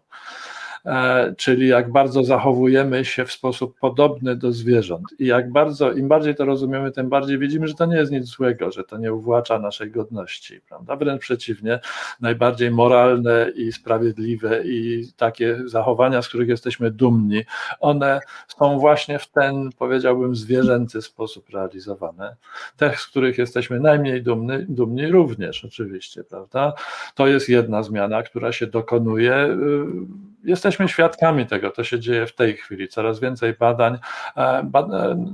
E, 0.86 1.34
czyli 1.36 1.68
jak 1.68 1.92
bardzo 1.92 2.24
zachowujemy 2.24 3.04
się 3.04 3.24
w 3.24 3.32
sposób 3.32 3.78
podobny 3.78 4.36
do 4.36 4.52
zwierząt. 4.52 5.04
I 5.18 5.26
jak 5.26 5.52
bardzo, 5.52 5.92
im 5.92 6.08
bardziej 6.08 6.34
to 6.34 6.44
rozumiemy, 6.44 6.92
tym 6.92 7.08
bardziej 7.08 7.38
widzimy, 7.38 7.68
że 7.68 7.74
to 7.74 7.86
nie 7.86 7.96
jest 7.96 8.12
nic 8.12 8.24
złego, 8.24 8.70
że 8.70 8.84
to 8.84 8.96
nie 8.96 9.14
uwłacza 9.14 9.58
naszej 9.58 9.90
godności, 9.90 10.60
prawda? 10.68 10.96
Wręcz 10.96 11.20
przeciwnie, 11.20 11.80
najbardziej 12.20 12.70
moralne 12.70 13.50
i 13.56 13.72
sprawiedliwe 13.72 14.62
i 14.64 15.06
takie 15.16 15.58
zachowania, 15.64 16.22
z 16.22 16.28
których 16.28 16.48
jesteśmy 16.48 16.90
dumni, 16.90 17.42
one 17.80 18.20
są 18.58 18.78
właśnie 18.78 19.18
w 19.18 19.26
ten, 19.26 19.70
powiedziałbym, 19.78 20.36
zwierzęcy 20.36 21.02
sposób 21.02 21.50
realizowane. 21.50 22.36
Te, 22.76 22.96
z 22.96 23.06
których 23.06 23.38
jesteśmy 23.38 23.80
najmniej 23.80 24.22
dumni, 24.22 24.58
dumni 24.68 25.06
również 25.06 25.64
oczywiście, 25.64 26.24
prawda? 26.24 26.72
To 27.14 27.26
jest 27.26 27.48
jedna 27.48 27.82
zmiana, 27.82 28.22
która 28.22 28.52
się 28.52 28.66
dokonuje 28.66 29.34
y, 29.44 30.33
jesteśmy 30.44 30.88
świadkami 30.88 31.46
tego, 31.46 31.70
to 31.70 31.84
się 31.84 32.00
dzieje 32.00 32.26
w 32.26 32.34
tej 32.34 32.56
chwili. 32.56 32.88
Coraz 32.88 33.20
więcej 33.20 33.54
badań, 33.54 33.98
e, 34.36 34.62
badań 34.64 35.32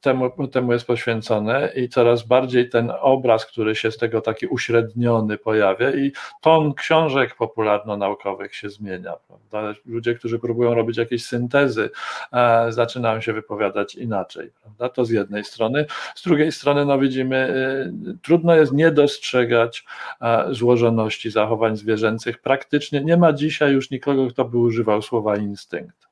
temu, 0.00 0.48
temu 0.48 0.72
jest 0.72 0.86
poświęcone 0.86 1.72
i 1.76 1.88
coraz 1.88 2.22
bardziej 2.22 2.68
ten 2.68 2.92
obraz, 3.00 3.46
który 3.46 3.74
się 3.74 3.90
z 3.90 3.96
tego 3.96 4.20
taki 4.20 4.46
uśredniony 4.46 5.38
pojawia 5.38 5.90
i 5.90 6.12
ton 6.40 6.74
książek 6.74 7.36
popularno-naukowych 7.36 8.54
się 8.54 8.70
zmienia. 8.70 9.12
Prawda? 9.28 9.80
Ludzie, 9.86 10.14
którzy 10.14 10.38
próbują 10.38 10.74
robić 10.74 10.96
jakieś 10.96 11.24
syntezy, 11.24 11.90
e, 12.32 12.72
zaczynają 12.72 13.20
się 13.20 13.32
wypowiadać 13.32 13.94
inaczej. 13.94 14.50
Prawda? 14.62 14.88
To 14.88 15.04
z 15.04 15.10
jednej 15.10 15.44
strony. 15.44 15.86
Z 16.14 16.22
drugiej 16.22 16.52
strony, 16.52 16.84
no 16.84 16.98
widzimy, 16.98 17.36
e, 17.36 18.18
trudno 18.22 18.54
jest 18.54 18.72
nie 18.72 18.90
dostrzegać 18.90 19.84
e, 20.20 20.44
złożoności 20.50 21.30
zachowań 21.30 21.76
zwierzęcych. 21.76 22.38
Praktycznie 22.38 23.04
nie 23.04 23.16
ma 23.16 23.32
dzisiaj 23.32 23.72
już 23.72 23.90
nikogo, 23.90 24.26
kto 24.26 24.44
by 24.44 24.58
używał 24.58 25.02
słowa 25.02 25.36
instynkt 25.36 26.09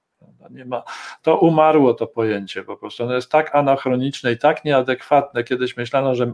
nie 0.50 0.64
ma, 0.64 0.82
to 1.22 1.38
umarło 1.38 1.94
to 1.94 2.06
pojęcie 2.06 2.64
po 2.64 2.76
prostu. 2.76 3.04
Ono 3.04 3.14
jest 3.14 3.30
tak 3.30 3.54
anachroniczne 3.54 4.32
i 4.32 4.38
tak 4.38 4.64
nieadekwatne. 4.64 5.44
Kiedyś 5.44 5.76
myślano, 5.76 6.14
że 6.14 6.32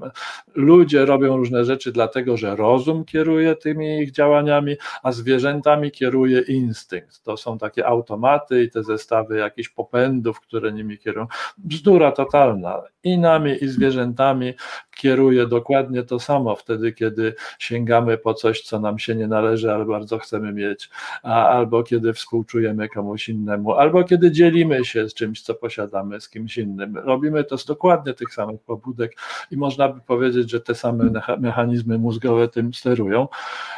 ludzie 0.55 1.05
robią 1.05 1.37
różne 1.37 1.65
rzeczy 1.65 1.93
dlatego, 1.93 2.37
że 2.37 2.57
rozum 2.57 3.05
kieruje 3.05 3.57
tymi 3.57 3.99
ich 3.99 4.13
działaniami, 4.13 4.77
a 5.03 5.13
zwierzętami 5.13 5.91
kieruje 5.91 6.41
instynkt. 6.41 7.23
To 7.23 7.37
są 7.37 7.59
takie 7.59 7.87
automaty 7.87 8.63
i 8.63 8.71
te 8.71 8.83
zestawy 8.83 9.39
jakichś 9.39 9.69
popędów, 9.69 10.41
które 10.41 10.73
nimi 10.73 10.99
kierują. 10.99 11.27
Bzdura 11.59 12.13
totalna. 12.13 12.83
I 13.03 13.19
nami, 13.19 13.65
i 13.65 13.69
zwierzętami 13.69 14.55
kieruje 14.95 15.47
dokładnie 15.47 16.03
to 16.03 16.21
samo 16.21 16.57
wtedy, 16.57 16.93
kiedy 16.93 17.35
sięgamy 17.59 18.19
po 18.19 18.35
coś, 18.35 18.63
co 18.63 18.81
nam 18.81 18.99
się 18.99 19.15
nie 19.15 19.27
należy, 19.27 19.73
ale 19.73 19.85
bardzo 19.85 20.19
chcemy 20.19 20.53
mieć, 20.53 20.91
a, 21.23 21.49
albo 21.49 21.83
kiedy 21.83 22.13
współczujemy 22.13 22.89
komuś 22.89 23.29
innemu, 23.29 23.75
albo 23.75 24.05
kiedy 24.05 24.31
dzielimy 24.31 24.85
się 24.85 25.09
z 25.09 25.15
czymś, 25.15 25.43
co 25.43 25.55
posiadamy 25.55 26.21
z 26.21 26.29
kimś 26.29 26.59
innym. 26.59 26.97
Robimy 26.97 27.45
to 27.45 27.59
z 27.59 27.65
dokładnie 27.65 28.15
tych 28.15 28.35
samych 28.35 28.61
pobudek 28.61 29.17
i 29.51 29.57
można 29.57 29.89
by 29.89 30.01
powiedzieć, 30.01 30.51
że 30.51 30.61
te 30.61 30.75
same 30.75 31.11
mechanizmy 31.39 31.99
mózgowe 31.99 32.49
tym 32.49 32.75
sterują, 32.75 33.29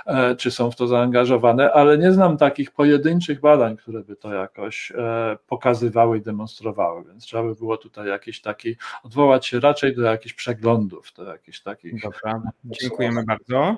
e, 0.07 0.37
czy 0.37 0.51
są 0.51 0.71
w 0.71 0.77
to 0.77 0.87
zaangażowane, 0.87 1.73
ale 1.73 1.99
nie 1.99 2.13
znam 2.13 2.37
takich 2.37 2.71
pojedynczych 2.71 3.41
badań, 3.41 3.77
które 3.77 4.01
by 4.01 4.17
to 4.17 4.35
jakoś 4.35 4.93
e, 4.97 5.37
pokazywały 5.47 6.19
i 6.19 6.21
demonstrowały, 6.21 7.05
więc 7.05 7.25
trzeba 7.25 7.43
by 7.43 7.55
było 7.55 7.77
tutaj 7.77 8.09
jakiś 8.09 8.41
taki, 8.41 8.77
odwołać 9.03 9.47
się 9.47 9.61
raczej 9.61 9.97
do 9.97 10.03
jakichś 10.03 10.35
przeglądów, 10.35 11.06
do 11.13 11.25
jakichś 11.25 11.61
takich. 11.61 12.03
Dobra, 12.03 12.43
dziękujemy 12.65 13.25
bardzo. 13.25 13.77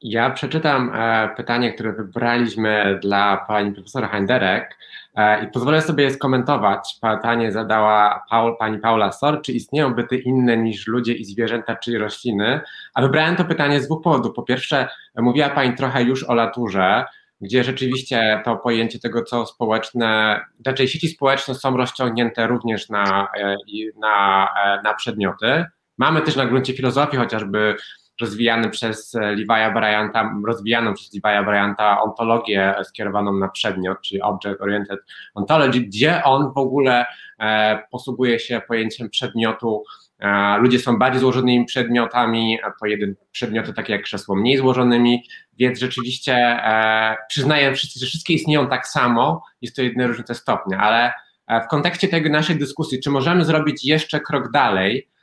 Ja 0.00 0.30
przeczytam 0.30 0.92
e, 0.94 1.28
pytanie, 1.36 1.72
które 1.72 1.92
wybraliśmy 1.92 2.98
dla 3.02 3.36
pani 3.36 3.72
profesora 3.72 4.08
Heinderek 4.08 4.78
e, 5.14 5.44
i 5.44 5.48
pozwolę 5.48 5.82
sobie 5.82 6.04
je 6.04 6.10
skomentować. 6.10 6.98
Pytanie 7.02 7.52
zadała 7.52 8.24
Paul, 8.30 8.56
pani 8.58 8.78
Paula 8.78 9.12
Sor, 9.12 9.42
czy 9.42 9.52
istnieją 9.52 9.94
byty 9.94 10.16
inne 10.16 10.56
niż 10.56 10.86
ludzie 10.86 11.12
i 11.12 11.24
zwierzęta, 11.24 11.76
czy 11.76 11.98
rośliny? 11.98 12.60
A 12.94 13.02
wybrałem 13.02 13.36
to 13.36 13.44
pytanie 13.44 13.80
z 13.80 13.86
dwóch 13.86 14.02
powodów. 14.02 14.34
Po 14.34 14.42
pierwsze, 14.42 14.88
mówiła 15.16 15.50
pani 15.50 15.74
trochę 15.74 16.02
już 16.02 16.24
o 16.24 16.34
naturze, 16.34 17.04
gdzie 17.40 17.64
rzeczywiście 17.64 18.42
to 18.44 18.56
pojęcie 18.56 18.98
tego, 18.98 19.22
co 19.22 19.46
społeczne, 19.46 20.40
raczej 20.66 20.88
sieci 20.88 21.08
społeczne 21.08 21.54
są 21.54 21.76
rozciągnięte 21.76 22.46
również 22.46 22.88
na, 22.88 23.28
e, 23.38 23.56
na, 24.00 24.48
na 24.84 24.94
przedmioty. 24.94 25.64
Mamy 25.98 26.22
też 26.22 26.36
na 26.36 26.46
gruncie 26.46 26.74
filozofii 26.74 27.16
chociażby 27.16 27.76
rozwijany 28.20 28.70
przez 28.70 29.14
Levi'a 29.14 29.74
Bryanta, 29.74 30.34
rozwijaną 30.46 30.94
przez 30.94 31.14
Levi'a 31.14 31.44
Bryanta 31.44 32.02
ontologię 32.02 32.74
skierowaną 32.84 33.32
na 33.32 33.48
przedmiot, 33.48 33.98
czyli 34.00 34.22
Object 34.22 34.60
Oriented 34.60 35.00
Ontology, 35.34 35.80
gdzie 35.80 36.24
on 36.24 36.52
w 36.52 36.58
ogóle 36.58 37.06
e, 37.40 37.78
posługuje 37.90 38.38
się 38.38 38.62
pojęciem 38.68 39.10
przedmiotu. 39.10 39.84
E, 40.18 40.58
ludzie 40.58 40.78
są 40.78 40.98
bardziej 40.98 41.20
złożonymi 41.20 41.64
przedmiotami, 41.64 42.58
pojedyn 42.80 43.14
przedmioty 43.32 43.72
takie 43.72 43.92
jak 43.92 44.02
krzesło 44.02 44.36
mniej 44.36 44.58
złożonymi, 44.58 45.24
więc 45.58 45.78
rzeczywiście 45.78 46.34
e, 46.34 47.16
przyznaję 47.28 47.74
wszyscy, 47.74 48.00
że 48.00 48.06
wszystkie 48.06 48.34
istnieją 48.34 48.68
tak 48.68 48.88
samo, 48.88 49.44
jest 49.62 49.76
to 49.76 49.82
jedyne 49.82 50.06
różnice 50.06 50.34
stopnia, 50.34 50.78
ale 50.78 51.12
e, 51.46 51.60
w 51.60 51.66
kontekście 51.66 52.08
tej 52.08 52.30
naszej 52.30 52.56
dyskusji, 52.56 53.00
czy 53.00 53.10
możemy 53.10 53.44
zrobić 53.44 53.84
jeszcze 53.84 54.20
krok 54.20 54.50
dalej, 54.50 55.08
E, 55.08 55.15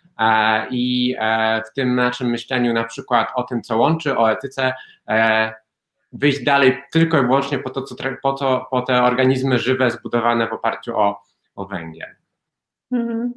i 0.70 1.16
e, 1.20 1.62
w 1.62 1.74
tym 1.74 1.96
naszym 1.96 2.30
myśleniu 2.30 2.74
na 2.74 2.84
przykład 2.84 3.28
o 3.36 3.44
tym, 3.44 3.62
co 3.62 3.78
łączy, 3.78 4.18
o 4.18 4.32
etyce, 4.32 4.74
e, 5.10 5.54
wyjść 6.14 6.44
dalej 6.44 6.84
tylko 6.92 7.18
i 7.18 7.22
wyłącznie 7.22 7.60
po 7.60 7.70
to, 7.70 7.82
co, 7.82 7.96
po, 8.22 8.34
to, 8.34 8.68
po 8.72 8.82
te 8.82 9.04
organizmy 9.04 9.60
żywe 9.60 9.92
zbudowane 9.92 10.48
w 10.48 10.54
oparciu 10.54 10.98
o, 10.98 11.22
o 11.56 11.66
węgiel. 11.66 12.23
Mhm. 12.94 13.34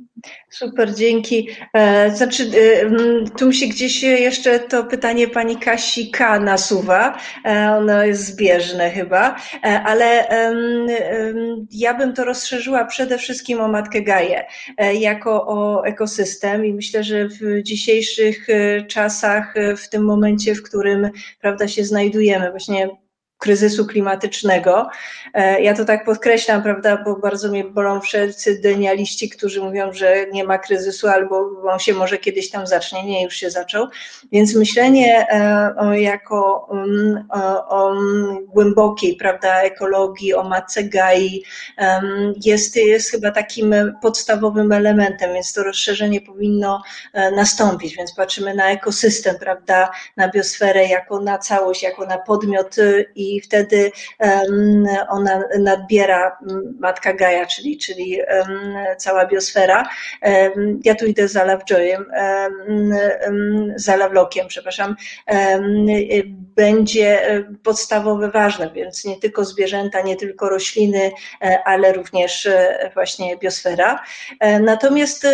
Super, 0.50 0.94
dzięki. 0.94 1.48
E, 1.74 2.10
znaczy, 2.16 2.42
e, 2.42 3.30
tu 3.38 3.46
mi 3.46 3.54
się 3.54 3.66
gdzieś 3.66 4.02
jeszcze 4.02 4.58
to 4.58 4.84
pytanie 4.84 5.28
pani 5.28 5.56
Kasi 5.56 6.10
K. 6.10 6.40
nasuwa. 6.40 7.18
E, 7.44 7.70
ono 7.78 8.04
jest 8.04 8.24
zbieżne 8.26 8.90
chyba, 8.90 9.36
ale 9.62 10.28
ja 11.70 11.94
bym 11.94 12.12
to 12.12 12.24
rozszerzyła 12.24 12.84
przede 12.84 13.18
wszystkim 13.18 13.60
o 13.60 13.68
Matkę 13.68 14.02
Gaję, 14.02 14.44
jako 15.00 15.46
o 15.46 15.86
ekosystem 15.86 16.66
i 16.66 16.74
myślę, 16.74 17.04
że 17.04 17.28
w 17.28 17.62
dzisiejszych 17.62 18.46
czasach, 18.88 19.54
w 19.76 19.88
tym 19.88 20.04
momencie, 20.04 20.54
w 20.54 20.62
którym 20.62 21.10
prawda, 21.40 21.68
się 21.68 21.84
znajdujemy, 21.84 22.50
właśnie 22.50 22.88
kryzysu 23.38 23.86
klimatycznego. 23.86 24.88
E, 25.34 25.62
ja 25.62 25.74
to 25.74 25.84
tak 25.84 26.04
podkreślam, 26.04 26.62
prawda, 26.62 27.02
bo 27.04 27.16
bardzo 27.16 27.48
mnie 27.48 27.64
bolą 27.64 28.00
wszelcy 28.00 28.60
denialiści, 28.60 29.30
którzy 29.30 29.60
mówią, 29.60 29.92
że 29.92 30.26
nie 30.32 30.44
ma 30.44 30.58
kryzysu 30.58 31.08
albo 31.08 31.50
on 31.70 31.78
się 31.78 31.94
może 31.94 32.18
kiedyś 32.18 32.50
tam 32.50 32.66
zacznie. 32.66 33.04
Nie, 33.04 33.24
już 33.24 33.34
się 33.34 33.50
zaczął. 33.50 33.86
Więc 34.32 34.54
myślenie 34.54 35.26
e, 35.30 36.00
jako 36.00 36.68
mm, 36.72 37.26
o, 37.30 37.68
o 37.68 37.94
głębokiej, 38.46 39.16
prawda, 39.16 39.62
ekologii, 39.62 40.34
o 40.34 40.48
matce 40.48 40.84
Gai 40.84 41.44
jest, 42.44 42.76
jest 42.76 43.10
chyba 43.10 43.30
takim 43.30 43.74
podstawowym 44.02 44.72
elementem, 44.72 45.34
więc 45.34 45.52
to 45.52 45.62
rozszerzenie 45.62 46.20
powinno 46.20 46.82
e, 47.12 47.30
nastąpić. 47.30 47.96
Więc 47.96 48.14
patrzymy 48.14 48.54
na 48.54 48.70
ekosystem, 48.70 49.36
prawda, 49.40 49.90
na 50.16 50.28
biosferę 50.28 50.86
jako 50.86 51.20
na 51.20 51.38
całość, 51.38 51.82
jako 51.82 52.06
na 52.06 52.18
podmiot 52.18 52.76
i 53.14 53.25
i 53.34 53.40
wtedy 53.40 53.90
ona 55.08 55.42
nadbiera 55.58 56.38
matka 56.78 57.12
Gaia, 57.12 57.46
czyli, 57.46 57.78
czyli 57.78 58.18
cała 58.98 59.26
biosfera. 59.26 59.88
Ja 60.84 60.94
tu 60.94 61.06
idę 61.06 61.28
za 61.28 61.44
Lovejoyem, 61.44 62.06
za 63.76 63.96
przepraszam, 64.48 64.96
będzie 66.56 67.30
e, 67.30 67.42
podstawowe 67.62 68.30
ważne, 68.30 68.70
więc 68.74 69.04
nie 69.04 69.16
tylko 69.16 69.44
zwierzęta, 69.44 70.00
nie 70.00 70.16
tylko 70.16 70.48
rośliny, 70.48 71.10
e, 71.42 71.58
ale 71.64 71.92
również 71.92 72.46
e, 72.46 72.90
właśnie 72.94 73.36
biosfera. 73.36 74.02
Natomiast 74.60 75.26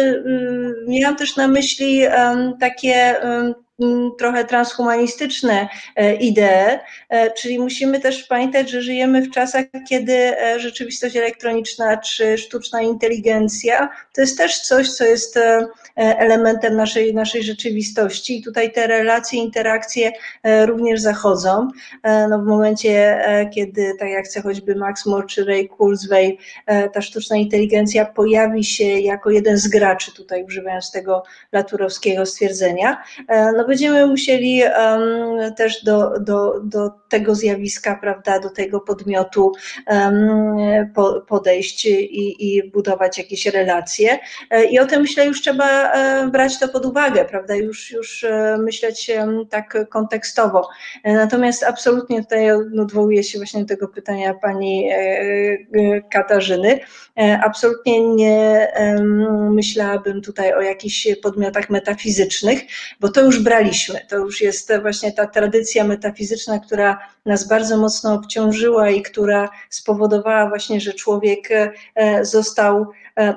miałam 0.89 1.17
też 1.17 1.37
na 1.37 1.49
myśli 1.49 2.03
takie 2.61 3.17
trochę 4.19 4.45
transhumanistyczne 4.45 5.69
e, 5.97 6.15
idee, 6.15 6.79
e, 7.09 7.31
czyli 7.31 7.59
musimy 7.59 8.01
też 8.01 8.25
pamiętać, 8.25 8.71
że 8.71 8.83
żyjemy 8.83 9.23
w 9.23 9.31
czasach, 9.31 9.65
kiedy 9.89 10.13
e, 10.13 10.61
rzeczywistość 10.61 11.17
elektroniczna 11.17 11.97
czy 11.97 12.39
sztuczna 12.39 12.83
inteligencja 12.83 13.89
to 14.15 14.21
jest 14.21 14.39
też 14.39 14.61
coś, 14.61 14.91
co 14.91 15.05
jest 15.05 15.39
elementem 15.97 16.77
naszej, 16.77 17.15
naszej 17.15 17.43
rzeczywistości. 17.43 18.39
I 18.39 18.43
tutaj 18.43 18.73
te 18.73 18.87
relacje, 18.87 19.39
interakcje 19.39 20.13
również 20.67 21.01
zachodzą. 21.01 21.69
No 22.31 22.39
w 22.39 22.45
momencie, 22.45 23.25
kiedy, 23.55 23.93
tak 23.99 24.09
jak 24.09 24.25
chce 24.25 24.43
choćby 24.43 24.75
Max 24.75 25.07
Moore 25.07 25.27
czy 25.27 25.45
Ray 25.45 25.69
Kurzweil, 25.69 26.37
ta 26.93 27.03
sztuczna 27.03 27.37
inteligencja 27.37 28.05
pojawi 28.05 28.65
się 28.65 28.85
jako 28.85 29.31
jeden 29.31 29.57
z 29.57 29.69
graczy, 29.69 30.15
tutaj 30.15 30.45
używając 30.45 30.91
tego 30.91 31.23
laturowskiego 31.53 32.27
stwierdzenia, 32.27 33.03
no 33.29 33.62
będziemy 33.65 34.07
musieli 34.07 34.63
um, 34.63 35.55
też 35.55 35.85
do, 35.85 36.21
do, 36.21 36.61
do 36.61 36.91
tego 37.09 37.35
zjawiska, 37.35 37.99
prawda, 38.01 38.39
do 38.39 38.51
tego 38.51 38.81
podmiotu 38.81 39.53
um, 39.87 40.57
po, 40.95 41.21
podejść 41.21 41.87
i, 41.87 42.57
i 42.57 42.71
budować 42.71 43.19
jakieś 43.19 43.47
relacje. 43.47 44.19
E, 44.51 44.65
I 44.65 44.79
o 44.79 44.87
tym 44.87 45.03
myślę 45.03 45.27
już 45.27 45.41
trzeba 45.41 45.93
e, 45.93 46.29
brać 46.29 46.59
to 46.59 46.69
pod 46.69 46.87
uwagę, 46.87 47.25
prawda, 47.25 47.55
już, 47.55 47.91
już 47.91 48.25
e, 48.25 48.59
myśleć 48.59 49.11
tak 49.51 49.89
kontekstowo. 49.91 50.69
Natomiast 51.05 51.65
absolutnie 51.65 52.23
tutaj 52.23 52.53
odwołuję 52.81 53.25
się 53.25 53.39
właśnie 53.39 53.61
do 53.61 53.69
tego 53.69 53.89
pytania 53.89 54.35
pani 54.35 54.91
Katarzyny. 56.13 56.81
Absolutnie 57.45 58.01
nie 58.15 58.69
myślałabym 59.51 60.23
tutaj 60.23 60.55
o 60.55 60.61
jakichś 60.61 61.09
podmiotach 61.23 61.71
metafizycznych, 61.71 62.61
bo 63.01 63.09
to 63.09 63.21
już 63.21 63.39
brak 63.39 63.52
wybraliśmy. 63.53 64.01
To 64.09 64.17
już 64.17 64.41
jest 64.41 64.73
właśnie 64.83 65.13
ta 65.13 65.27
tradycja 65.27 65.85
metafizyczna, 65.85 66.59
która 66.59 66.99
nas 67.27 67.49
bardzo 67.49 67.77
mocno 67.77 68.15
obciążyła 68.15 68.91
i 68.91 69.03
która 69.03 69.49
spowodowała 69.71 70.49
właśnie, 70.49 70.81
że 70.81 70.93
człowiek 70.93 71.49
został 72.23 72.87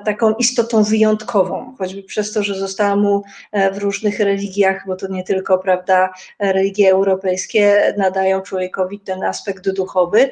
taką 0.04 0.34
istotą 0.34 0.82
wyjątkową, 0.82 1.74
choćby 1.78 2.02
przez 2.02 2.32
to, 2.32 2.42
że 2.42 2.54
została 2.54 2.96
mu 2.96 3.22
w 3.72 3.78
różnych 3.78 4.20
religiach, 4.20 4.84
bo 4.86 4.96
to 4.96 5.08
nie 5.08 5.24
tylko, 5.24 5.58
prawda, 5.58 6.12
religie 6.38 6.90
europejskie 6.90 7.94
nadają 7.98 8.40
człowiekowi 8.40 9.00
ten 9.00 9.22
aspekt 9.22 9.70
duchowy, 9.70 10.30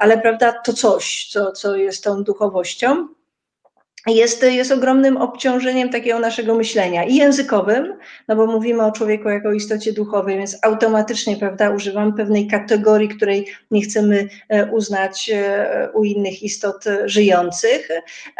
ale 0.00 0.18
prawda, 0.18 0.52
to 0.52 0.72
coś, 0.72 1.28
co, 1.32 1.52
co 1.52 1.76
jest 1.76 2.04
tą 2.04 2.24
duchowością 2.24 3.08
jest, 4.14 4.42
jest 4.42 4.72
ogromnym 4.72 5.16
obciążeniem 5.16 5.90
takiego 5.90 6.18
naszego 6.18 6.54
myślenia 6.54 7.04
i 7.04 7.16
językowym, 7.16 7.94
no 8.28 8.36
bo 8.36 8.46
mówimy 8.46 8.84
o 8.84 8.92
człowieku 8.92 9.28
jako 9.28 9.52
istocie 9.52 9.92
duchowej, 9.92 10.38
więc 10.38 10.58
automatycznie, 10.62 11.36
prawda, 11.36 11.70
używamy 11.70 12.12
pewnej 12.12 12.46
kategorii, 12.46 13.08
której 13.08 13.46
nie 13.70 13.82
chcemy 13.82 14.28
e, 14.48 14.66
uznać 14.72 15.30
e, 15.34 15.88
u 15.94 16.04
innych 16.04 16.42
istot 16.42 16.84
żyjących, 17.04 17.88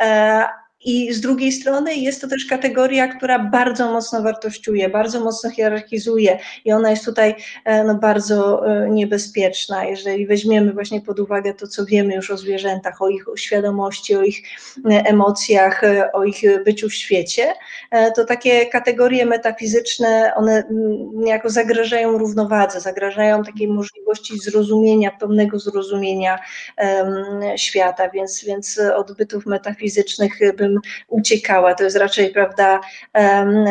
e, 0.00 0.44
i 0.86 1.14
z 1.14 1.20
drugiej 1.20 1.52
strony 1.52 1.94
jest 1.94 2.20
to 2.20 2.28
też 2.28 2.46
kategoria, 2.46 3.08
która 3.08 3.38
bardzo 3.38 3.92
mocno 3.92 4.22
wartościuje, 4.22 4.88
bardzo 4.88 5.20
mocno 5.20 5.50
hierarchizuje 5.50 6.38
i 6.64 6.72
ona 6.72 6.90
jest 6.90 7.04
tutaj 7.04 7.34
e, 7.64 7.84
no, 7.84 7.94
bardzo 7.94 8.66
e, 8.66 8.90
niebezpieczna. 8.90 9.84
Jeżeli 9.84 10.26
weźmiemy 10.26 10.72
właśnie 10.72 11.00
pod 11.00 11.20
uwagę 11.20 11.54
to, 11.54 11.66
co 11.66 11.86
wiemy 11.86 12.14
już 12.14 12.30
o 12.30 12.36
zwierzętach, 12.36 13.02
o 13.02 13.08
ich 13.08 13.24
świadomości, 13.36 14.16
o 14.16 14.22
ich 14.22 14.42
e, 14.90 15.04
emocjach, 15.06 15.82
o 16.12 16.24
ich 16.24 16.42
byciu 16.64 16.88
w 16.88 16.94
świecie, 16.94 17.54
to 18.14 18.24
takie 18.24 18.66
kategorie 18.66 19.26
metafizyczne, 19.26 20.32
one 20.36 20.64
niejako 21.14 21.50
zagrażają 21.50 22.18
równowadze, 22.18 22.80
zagrażają 22.80 23.44
takiej 23.44 23.68
możliwości 23.68 24.38
zrozumienia, 24.38 25.10
pełnego 25.10 25.58
zrozumienia 25.58 26.38
um, 26.78 27.58
świata, 27.58 28.08
więc, 28.08 28.44
więc 28.44 28.80
od 28.96 29.16
bytów 29.16 29.46
metafizycznych 29.46 30.32
bym 30.56 30.75
uciekała. 31.08 31.74
To 31.74 31.84
jest 31.84 31.96
raczej, 31.96 32.30
prawda, 32.30 32.80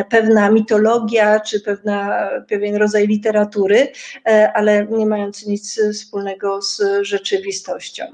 pewna 0.10 0.50
mitologia, 0.50 1.40
czy 1.40 1.60
pewna, 1.60 2.30
pewien 2.50 2.76
rodzaj 2.76 3.08
literatury, 3.08 3.88
e, 4.28 4.52
ale 4.54 4.86
nie 4.86 5.06
mający 5.06 5.50
nic 5.50 5.82
wspólnego 5.94 6.62
z 6.62 6.82
rzeczywistością. 7.02 8.06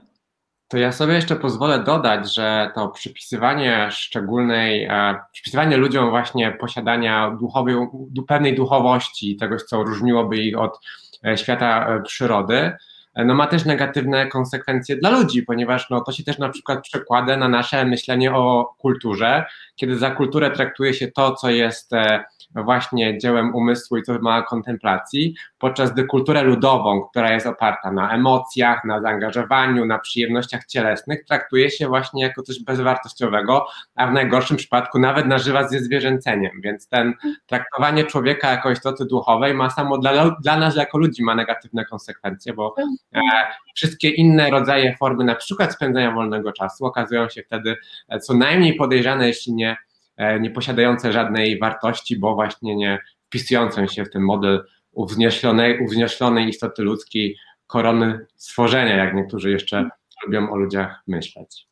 To 0.68 0.78
ja 0.78 0.92
sobie 0.92 1.14
jeszcze 1.14 1.36
pozwolę 1.36 1.84
dodać, 1.84 2.34
że 2.34 2.72
to 2.76 2.88
przypisywanie 2.88 3.88
szczególnej, 3.92 4.84
e, 4.84 5.16
przypisywanie 5.32 5.78
ludziom 5.78 6.10
właśnie 6.10 6.52
posiadania 6.52 7.38
duchowej, 7.40 7.76
pewnej 8.28 8.56
duchowości, 8.56 9.36
tegoś, 9.36 9.64
co 9.64 9.84
różniłoby 9.84 10.38
ich 10.38 10.60
od 10.60 10.80
e, 11.26 11.38
świata 11.38 12.02
przyrody, 12.06 12.72
no 13.16 13.34
ma 13.34 13.48
też 13.48 13.66
negatywne 13.66 14.28
konsekwencje 14.28 14.98
dla 14.98 15.10
ludzi, 15.10 15.44
ponieważ 15.44 15.90
no, 15.90 16.02
to 16.02 16.12
się 16.12 16.24
też 16.24 16.38
na 16.38 16.50
przykład 16.50 16.84
przekłada 16.84 17.38
na 17.38 17.48
nasze 17.48 17.86
myślenie 17.86 18.34
o 18.34 18.76
kulturze, 18.78 19.46
kiedy 19.76 19.98
za 19.98 20.12
kulturę 20.12 20.52
traktuje 20.52 20.94
się 20.94 21.12
to, 21.12 21.36
co 21.36 21.50
jest 21.50 21.94
e, 21.94 22.24
właśnie 22.56 23.18
dziełem 23.18 23.56
umysłu 23.56 23.98
i 23.98 24.04
co 24.04 24.20
ma 24.22 24.42
kontemplacji, 24.42 25.36
podczas 25.60 25.94
gdy 25.94 26.04
kulturę 26.04 26.44
ludową, 26.44 27.02
która 27.02 27.34
jest 27.34 27.48
oparta 27.48 27.92
na 27.92 28.12
emocjach, 28.12 28.86
na 28.86 29.02
zaangażowaniu, 29.02 29.86
na 29.86 30.00
przyjemnościach 30.00 30.66
cielesnych, 30.66 31.26
traktuje 31.26 31.72
się 31.72 31.88
właśnie 31.88 32.24
jako 32.24 32.42
coś 32.42 32.64
bezwartościowego, 32.64 33.66
a 33.96 34.08
w 34.08 34.14
najgorszym 34.14 34.58
przypadku 34.58 35.00
nawet 35.00 35.26
nażywa 35.26 35.68
ze 35.68 35.80
zwierzęceniem. 35.80 36.62
Więc 36.64 36.88
ten 36.88 37.14
traktowanie 37.46 38.04
człowieka 38.04 38.52
jako 38.52 38.72
istoty 38.72 39.06
duchowej 39.06 39.54
ma 39.54 39.70
samo 39.70 39.98
dla, 39.98 40.36
dla 40.44 40.58
nas 40.58 40.76
jako 40.76 40.98
ludzi 40.98 41.24
ma 41.24 41.36
negatywne 41.36 41.86
konsekwencje, 41.86 42.54
bo 42.54 42.76
e, 43.14 43.20
wszystkie 43.76 44.10
inne 44.10 44.50
rodzaje 44.50 44.96
formy, 45.00 45.24
na 45.24 45.36
przykład 45.36 45.74
spędzania 45.74 46.12
wolnego 46.12 46.52
czasu, 46.52 46.86
okazują 46.86 47.30
się 47.30 47.44
wtedy 47.44 47.76
e, 48.10 48.20
co 48.20 48.34
najmniej 48.34 48.76
podejrzane, 48.76 49.28
jeśli 49.28 49.54
nie 49.54 49.78
E, 50.22 50.40
nie 50.40 50.50
posiadające 50.50 51.12
żadnej 51.12 51.60
wartości, 51.60 52.20
bo 52.20 52.36
właśnie 52.36 52.76
nie 52.76 53.00
wpisujące 53.28 53.88
się 53.88 54.06
w 54.06 54.10
ten 54.10 54.22
model 54.22 54.64
uwzniesionej, 54.92 55.80
uwzniesionej 55.80 56.48
istoty 56.50 56.84
ludzkiej, 56.84 57.38
korony 57.68 58.26
stworzenia, 58.36 58.96
jak 58.96 59.16
niektórzy 59.16 59.52
jeszcze 59.52 59.90
lubią 60.26 60.52
o 60.52 60.56
ludziach 60.56 61.04
myśleć. 61.08 61.68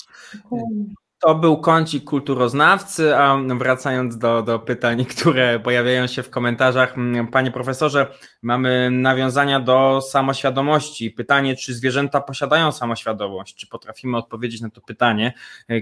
To 1.19 1.35
był 1.35 1.57
kącik 1.57 2.03
kulturoznawcy, 2.03 3.15
a 3.15 3.37
wracając 3.57 4.17
do, 4.17 4.41
do 4.41 4.59
pytań, 4.59 5.05
które 5.15 5.59
pojawiają 5.59 6.07
się 6.07 6.23
w 6.23 6.29
komentarzach, 6.29 6.97
mm, 6.97 7.27
panie 7.27 7.51
profesorze, 7.51 8.07
mamy 8.41 8.89
nawiązania 8.91 9.59
do 9.59 10.01
samoświadomości. 10.01 11.11
Pytanie, 11.11 11.55
czy 11.55 11.73
zwierzęta 11.73 12.21
posiadają 12.21 12.71
samoświadomość? 12.71 13.55
Czy 13.55 13.67
potrafimy 13.67 14.17
odpowiedzieć 14.17 14.61
na 14.61 14.69
to 14.69 14.81
pytanie? 14.81 15.33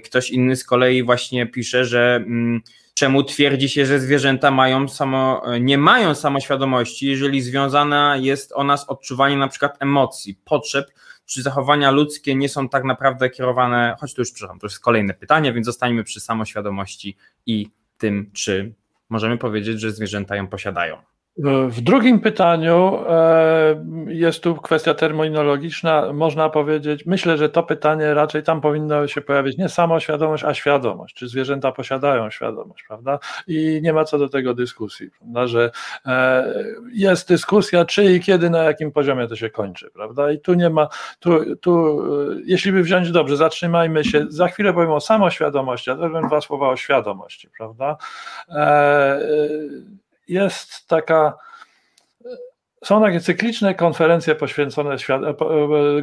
Ktoś 0.03 0.29
inny 0.29 0.55
z 0.55 0.63
kolei 0.65 1.03
właśnie 1.03 1.45
pisze, 1.45 1.85
że 1.85 2.15
mm, 2.15 2.61
czemu 2.93 3.23
twierdzi 3.23 3.69
się, 3.69 3.85
że 3.85 3.99
zwierzęta 3.99 4.51
mają 4.51 4.88
samo, 4.88 5.41
nie 5.59 5.77
mają 5.77 6.15
samoświadomości, 6.15 7.07
jeżeli 7.07 7.41
związana 7.41 8.17
jest 8.17 8.51
ona 8.55 8.77
z 8.77 8.89
odczuwaniem 8.89 9.39
na 9.39 9.47
przykład 9.47 9.77
emocji, 9.79 10.39
potrzeb, 10.45 10.88
czy 11.28 11.41
zachowania 11.41 11.91
ludzkie 11.91 12.36
nie 12.36 12.49
są 12.49 12.69
tak 12.69 12.84
naprawdę 12.84 13.30
kierowane, 13.30 13.95
choć 13.99 14.13
to 14.13 14.21
już, 14.21 14.32
przepraszam, 14.32 14.59
to 14.59 14.67
jest 14.67 14.80
kolejne 14.80 15.13
pytanie, 15.13 15.53
więc 15.53 15.65
zostańmy 15.65 16.03
przy 16.03 16.19
samoświadomości 16.19 17.17
i 17.45 17.69
tym, 17.97 18.32
czy 18.34 18.73
możemy 19.09 19.38
powiedzieć, 19.38 19.80
że 19.80 19.91
zwierzęta 19.91 20.36
ją 20.36 20.47
posiadają. 20.47 20.97
W 21.69 21.81
drugim 21.81 22.19
pytaniu 22.19 22.99
e, 23.09 23.85
jest 24.07 24.43
tu 24.43 24.55
kwestia 24.55 24.93
terminologiczna. 24.93 26.13
Można 26.13 26.49
powiedzieć, 26.49 27.05
myślę, 27.05 27.38
że 27.38 27.49
to 27.49 27.63
pytanie 27.63 28.13
raczej 28.13 28.43
tam 28.43 28.61
powinno 28.61 29.07
się 29.07 29.21
pojawić 29.21 29.57
nie 29.57 29.69
samoświadomość, 29.69 30.43
a 30.43 30.53
świadomość. 30.53 31.15
Czy 31.15 31.27
zwierzęta 31.27 31.71
posiadają 31.71 32.29
świadomość, 32.29 32.85
prawda? 32.88 33.19
I 33.47 33.79
nie 33.83 33.93
ma 33.93 34.05
co 34.05 34.17
do 34.17 34.29
tego 34.29 34.53
dyskusji, 34.53 35.11
prawda? 35.11 35.47
Że 35.47 35.71
e, 36.05 36.53
jest 36.93 37.29
dyskusja, 37.29 37.85
czy 37.85 38.05
i 38.05 38.19
kiedy, 38.19 38.49
na 38.49 38.63
jakim 38.63 38.91
poziomie 38.91 39.27
to 39.27 39.35
się 39.35 39.49
kończy, 39.49 39.91
prawda? 39.93 40.31
I 40.31 40.39
tu 40.39 40.53
nie 40.53 40.69
ma, 40.69 40.88
tu, 41.19 41.55
tu 41.55 42.03
jeśli 42.45 42.71
by 42.71 42.83
wziąć 42.83 43.11
dobrze, 43.11 43.38
zatrzymajmy 43.38 44.03
się, 44.03 44.25
za 44.29 44.47
chwilę 44.47 44.73
powiem 44.73 44.91
o 44.91 44.99
samoświadomości, 44.99 45.91
a 45.91 45.95
też 45.95 46.11
bym 46.11 46.27
dwa 46.27 46.41
słowa 46.41 46.69
o 46.69 46.75
świadomości, 46.75 47.49
prawda? 47.57 47.97
E, 48.49 49.19
jest 50.28 50.88
taka. 50.88 51.34
Są 52.84 53.01
takie 53.01 53.19
cykliczne 53.19 53.75
konferencje 53.75 54.36
poświęcone, 54.36 54.95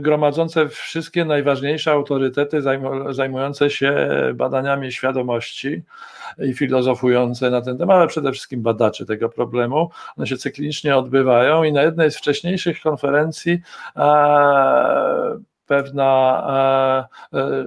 gromadzące 0.01 0.68
wszystkie 0.68 1.25
najważniejsze 1.25 1.93
autorytety 1.93 2.62
zajmujące 3.11 3.70
się 3.70 4.09
badaniami 4.35 4.93
świadomości 4.93 5.83
i 6.39 6.55
filozofujące 6.55 7.51
na 7.51 7.62
ten 7.62 7.79
temat, 7.79 7.97
ale 7.97 8.07
przede 8.07 8.33
wszystkim 8.33 8.62
badacze 8.62 9.07
tego 9.07 9.29
problemu. 9.29 9.91
One 10.16 10.27
się 10.27 10.37
cyklicznie 10.37 10.97
odbywają 10.97 11.64
i 11.64 11.72
na 11.72 11.83
jednej 11.83 12.11
z 12.11 12.16
wcześniejszych 12.16 12.81
konferencji 12.81 13.61
pewna 15.66 17.09
e, 17.33 17.64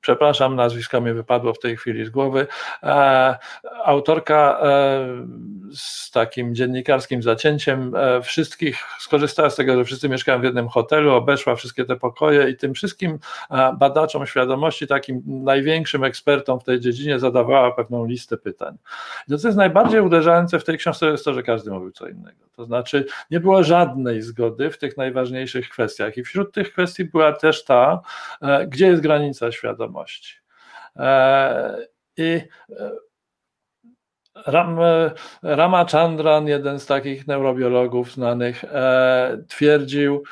przepraszam, 0.00 0.56
nazwisko 0.56 1.00
mi 1.00 1.12
wypadło 1.12 1.54
w 1.54 1.58
tej 1.58 1.76
chwili 1.76 2.04
z 2.04 2.10
głowy, 2.10 2.46
e, 2.82 3.38
autorka 3.84 4.60
e, 4.62 5.06
z 5.74 6.10
takim 6.10 6.54
dziennikarskim 6.54 7.22
zacięciem 7.22 7.94
e, 7.96 8.22
wszystkich, 8.22 8.78
skorzystała 8.98 9.50
z 9.50 9.56
tego, 9.56 9.76
że 9.76 9.84
wszyscy 9.84 10.08
mieszkają 10.08 10.40
w 10.40 10.44
jednym 10.44 10.68
hotelu, 10.68 11.14
obeszła 11.14 11.54
wszystkie 11.54 11.84
te 11.84 11.96
pokoje 11.96 12.50
i 12.50 12.56
tym 12.56 12.74
wszystkim 12.74 13.18
badaczom 13.78 14.26
świadomości, 14.26 14.86
takim 14.86 15.22
największym 15.26 16.04
ekspertom 16.04 16.60
w 16.60 16.64
tej 16.64 16.80
dziedzinie 16.80 17.18
zadawała 17.18 17.72
pewną 17.72 18.04
listę 18.04 18.36
pytań. 18.36 18.76
I 19.28 19.30
to, 19.30 19.38
co 19.38 19.48
jest 19.48 19.58
najbardziej 19.58 20.00
uderzające 20.00 20.58
w 20.58 20.64
tej 20.64 20.78
książce, 20.78 21.06
jest 21.06 21.24
to, 21.24 21.34
że 21.34 21.42
każdy 21.42 21.70
mówił 21.70 21.90
co 21.90 22.08
innego. 22.08 22.38
To 22.56 22.64
znaczy, 22.64 23.04
nie 23.30 23.40
było 23.40 23.62
żadnej 23.62 24.22
zgody 24.22 24.70
w 24.70 24.78
tych 24.78 24.96
najważniejszych 24.96 25.68
kwestiach 25.68 26.16
i 26.16 26.24
wśród 26.24 26.52
tych 26.52 26.72
kwestii 26.72 27.04
była 27.04 27.32
też 27.32 27.64
ta, 27.64 28.00
gdzie 28.68 28.86
jest 28.86 29.02
granica 29.02 29.52
świadomości 29.52 29.90
E, 30.96 31.76
I 32.16 32.40
e, 32.70 32.90
Ram, 34.46 34.78
Rama 35.42 35.84
Chandran, 35.84 36.46
jeden 36.46 36.80
z 36.80 36.86
takich 36.86 37.26
neurobiologów 37.26 38.12
znanych, 38.12 38.64
e, 38.64 39.44
twierdził, 39.48 40.22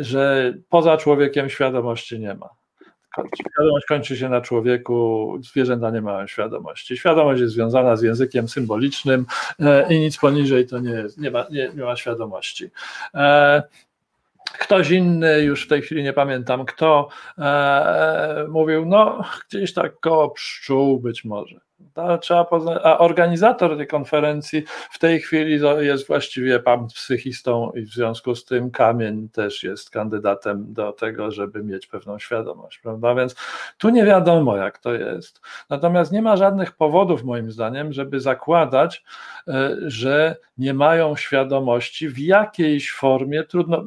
że 0.00 0.54
poza 0.68 0.96
człowiekiem 0.96 1.50
świadomości 1.50 2.20
nie 2.20 2.34
ma. 2.34 2.48
Świadomość 3.50 3.86
kończy 3.86 4.16
się 4.16 4.28
na 4.28 4.40
człowieku, 4.40 5.38
zwierzęta 5.40 5.90
nie 5.90 6.00
mają 6.00 6.26
świadomości. 6.26 6.96
Świadomość 6.96 7.40
jest 7.40 7.52
związana 7.54 7.96
z 7.96 8.02
językiem 8.02 8.48
symbolicznym 8.48 9.26
i 9.88 9.98
nic 9.98 10.18
poniżej 10.18 10.66
to 10.66 10.78
nie, 10.78 10.90
jest, 10.90 11.18
nie, 11.18 11.30
ma, 11.30 11.46
nie, 11.50 11.70
nie 11.76 11.82
ma 11.82 11.96
świadomości. 11.96 12.70
Ktoś 14.44 14.90
inny, 14.90 15.42
już 15.42 15.64
w 15.64 15.68
tej 15.68 15.82
chwili 15.82 16.02
nie 16.02 16.12
pamiętam 16.12 16.64
kto, 16.64 17.08
e, 17.38 18.46
mówił, 18.48 18.86
no 18.86 19.24
gdzieś 19.48 19.74
tak 19.74 20.00
koło 20.00 20.30
pszczół 20.30 21.00
być 21.00 21.24
może. 21.24 21.60
Trzeba 22.20 22.44
poznać, 22.44 22.80
a 22.84 22.98
organizator 22.98 23.76
tej 23.76 23.86
konferencji 23.86 24.64
w 24.90 24.98
tej 24.98 25.20
chwili 25.20 25.60
jest 25.78 26.06
właściwie 26.06 26.60
pan 26.60 26.86
psychistą 26.86 27.70
i 27.70 27.82
w 27.82 27.88
związku 27.88 28.34
z 28.34 28.44
tym 28.44 28.70
Kamień 28.70 29.28
też 29.28 29.62
jest 29.62 29.90
kandydatem 29.90 30.72
do 30.72 30.92
tego, 30.92 31.30
żeby 31.30 31.64
mieć 31.64 31.86
pewną 31.86 32.18
świadomość, 32.18 32.78
prawda? 32.78 33.14
Więc 33.14 33.34
tu 33.78 33.88
nie 33.88 34.04
wiadomo, 34.04 34.56
jak 34.56 34.78
to 34.78 34.94
jest. 34.94 35.40
Natomiast 35.70 36.12
nie 36.12 36.22
ma 36.22 36.36
żadnych 36.36 36.72
powodów, 36.72 37.24
moim 37.24 37.50
zdaniem, 37.50 37.92
żeby 37.92 38.20
zakładać, 38.20 39.04
e, 39.48 39.76
że 39.86 40.36
nie 40.58 40.74
mają 40.74 41.16
świadomości 41.16 42.08
w 42.08 42.18
jakiejś 42.18 42.92
formie. 42.92 43.44
Trudno, 43.44 43.84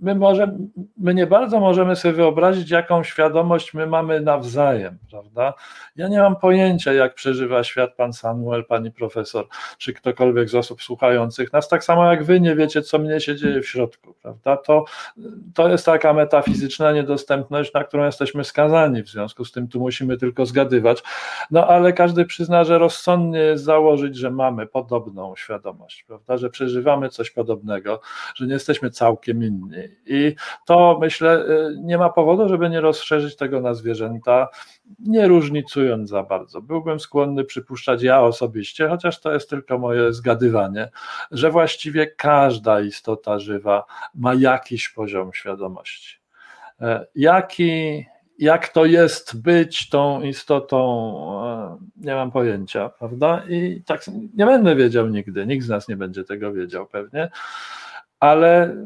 my, 0.00 0.14
może, 0.14 0.58
my 0.96 1.14
nie 1.14 1.26
bardzo 1.26 1.60
możemy 1.60 1.96
sobie 1.96 2.14
wyobrazić, 2.14 2.70
jaką 2.70 3.02
świadomość 3.02 3.74
my 3.74 3.86
mamy 3.86 4.20
nawzajem, 4.20 4.98
prawda? 5.10 5.54
Ja 5.96 6.08
nie 6.08 6.18
mam 6.18 6.36
pojęcia, 6.36 6.92
jak 6.92 7.14
przeżywa 7.14 7.64
świat 7.64 7.94
pan 7.94 8.12
Samuel, 8.12 8.64
pani 8.64 8.92
profesor, 8.92 9.46
czy 9.78 9.92
ktokolwiek 9.92 10.48
z 10.48 10.54
osób 10.54 10.82
słuchających 10.82 11.52
nas, 11.52 11.68
tak 11.68 11.84
samo 11.84 12.12
jak 12.12 12.24
wy 12.24 12.40
nie 12.40 12.54
wiecie, 12.54 12.82
co 12.82 12.98
mnie 12.98 13.20
się 13.20 13.36
dzieje 13.36 13.60
w 13.60 13.68
środku, 13.68 14.14
prawda? 14.22 14.56
To, 14.56 14.84
to 15.54 15.68
jest 15.68 15.86
taka 15.86 16.12
metafizyczna 16.12 16.92
niedostępność, 16.92 17.72
na 17.72 17.84
którą 17.84 18.04
jesteśmy 18.04 18.44
skazani, 18.44 19.02
w 19.02 19.08
związku 19.08 19.44
z 19.44 19.52
tym 19.52 19.68
tu 19.68 19.80
musimy 19.80 20.16
tylko 20.16 20.46
zgadywać, 20.46 21.02
no 21.50 21.66
ale 21.66 21.92
każdy 21.92 22.24
przyzna, 22.24 22.64
że 22.64 22.78
rozsądnie 22.78 23.38
jest 23.38 23.64
założyć, 23.64 24.16
że 24.16 24.30
mamy 24.30 24.66
podobną 24.66 25.36
świadomość, 25.36 26.04
prawda? 26.04 26.36
Że 26.36 26.50
przeżywamy 26.50 27.08
coś 27.08 27.30
podobnego, 27.30 28.00
że 28.34 28.46
nie 28.46 28.52
jesteśmy 28.52 28.90
całkiem 28.90 29.44
inni 29.44 29.87
i 30.06 30.34
to 30.66 30.98
myślę, 31.00 31.44
y, 31.44 31.76
nie 31.80 31.98
ma 31.98 32.10
powodu, 32.10 32.48
żeby 32.48 32.70
nie 32.70 32.80
rozszerzyć 32.80 33.36
tego 33.36 33.60
na 33.60 33.74
zwierzęta, 33.74 34.48
nie 34.98 35.28
różnicując 35.28 36.08
za 36.08 36.22
bardzo. 36.22 36.62
Byłbym 36.62 37.00
skłonny 37.00 37.44
przypuszczać 37.44 38.02
ja 38.02 38.20
osobiście, 38.22 38.88
chociaż 38.88 39.20
to 39.20 39.32
jest 39.32 39.50
tylko 39.50 39.78
moje 39.78 40.12
zgadywanie, 40.12 40.88
że 41.30 41.50
właściwie 41.50 42.06
każda 42.06 42.80
istota 42.80 43.38
żywa 43.38 43.84
ma 44.14 44.34
jakiś 44.34 44.88
poziom 44.88 45.32
świadomości. 45.32 46.18
E, 46.80 47.06
jaki, 47.14 48.06
jak 48.38 48.68
to 48.68 48.84
jest 48.84 49.42
być 49.42 49.88
tą 49.88 50.22
istotą, 50.22 51.12
e, 51.46 51.78
nie 51.96 52.14
mam 52.14 52.30
pojęcia, 52.30 52.88
prawda? 52.88 53.42
I 53.48 53.82
tak 53.86 54.04
nie 54.34 54.46
będę 54.46 54.76
wiedział 54.76 55.06
nigdy, 55.06 55.46
nikt 55.46 55.64
z 55.64 55.68
nas 55.68 55.88
nie 55.88 55.96
będzie 55.96 56.24
tego 56.24 56.52
wiedział 56.52 56.86
pewnie, 56.86 57.30
ale 58.20 58.76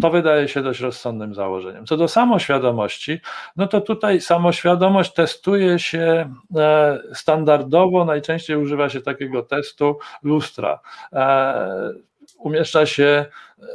to 0.00 0.10
wydaje 0.10 0.48
się 0.48 0.62
dość 0.62 0.80
rozsądnym 0.80 1.34
założeniem. 1.34 1.86
Co 1.86 1.96
do 1.96 2.08
samoświadomości, 2.08 3.20
no 3.56 3.66
to 3.66 3.80
tutaj 3.80 4.20
samoświadomość 4.20 5.14
testuje 5.14 5.78
się 5.78 6.34
e, 6.56 6.98
standardowo, 7.14 8.04
najczęściej 8.04 8.56
używa 8.56 8.88
się 8.88 9.00
takiego 9.00 9.42
testu 9.42 9.98
lustra. 10.22 10.80
E, 11.12 11.92
umieszcza 12.38 12.86
się 12.86 13.26
e, 13.58 13.66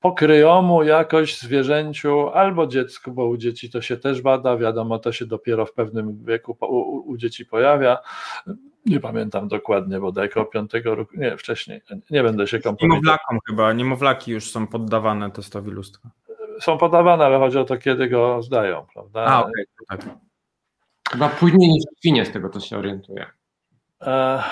pokryjomu 0.00 0.82
jakoś 0.82 1.38
zwierzęciu 1.38 2.28
albo 2.28 2.66
dziecku, 2.66 3.12
bo 3.12 3.26
u 3.26 3.36
dzieci 3.36 3.70
to 3.70 3.82
się 3.82 3.96
też 3.96 4.22
bada, 4.22 4.56
wiadomo, 4.56 4.98
to 4.98 5.12
się 5.12 5.26
dopiero 5.26 5.66
w 5.66 5.72
pewnym 5.72 6.24
wieku 6.24 6.56
u, 6.60 7.10
u 7.10 7.16
dzieci 7.16 7.46
pojawia. 7.46 7.98
Nie 8.88 9.00
pamiętam 9.00 9.48
dokładnie, 9.48 10.00
bo 10.00 10.12
około 10.30 10.46
piątego 10.46 10.94
roku, 10.94 11.12
nie, 11.16 11.36
wcześniej, 11.36 11.80
nie 12.10 12.22
będę 12.22 12.46
się 12.46 12.58
kompromitował. 12.58 13.02
Niemowlakom 13.02 13.38
chyba, 13.48 13.72
niemowlaki 13.72 14.32
już 14.32 14.50
są 14.50 14.66
poddawane 14.66 15.30
testowi 15.30 15.70
lustra. 15.70 16.10
Są 16.60 16.78
podawane, 16.78 17.24
ale 17.24 17.38
chodzi 17.38 17.58
o 17.58 17.64
to, 17.64 17.76
kiedy 17.76 18.08
go 18.08 18.42
zdają, 18.42 18.86
prawda? 18.94 19.20
A, 19.20 19.40
okej, 19.40 19.66
okay, 19.80 19.98
tak. 19.98 20.16
Chyba 21.10 21.28
później 21.28 21.68
niż 21.68 21.84
świnie, 21.98 22.24
z 22.24 22.32
tego 22.32 22.48
to 22.48 22.60
się 22.60 22.78
orientuje. 22.78 23.26
E, 24.02 24.42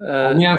e, 0.00 0.34
nie. 0.34 0.56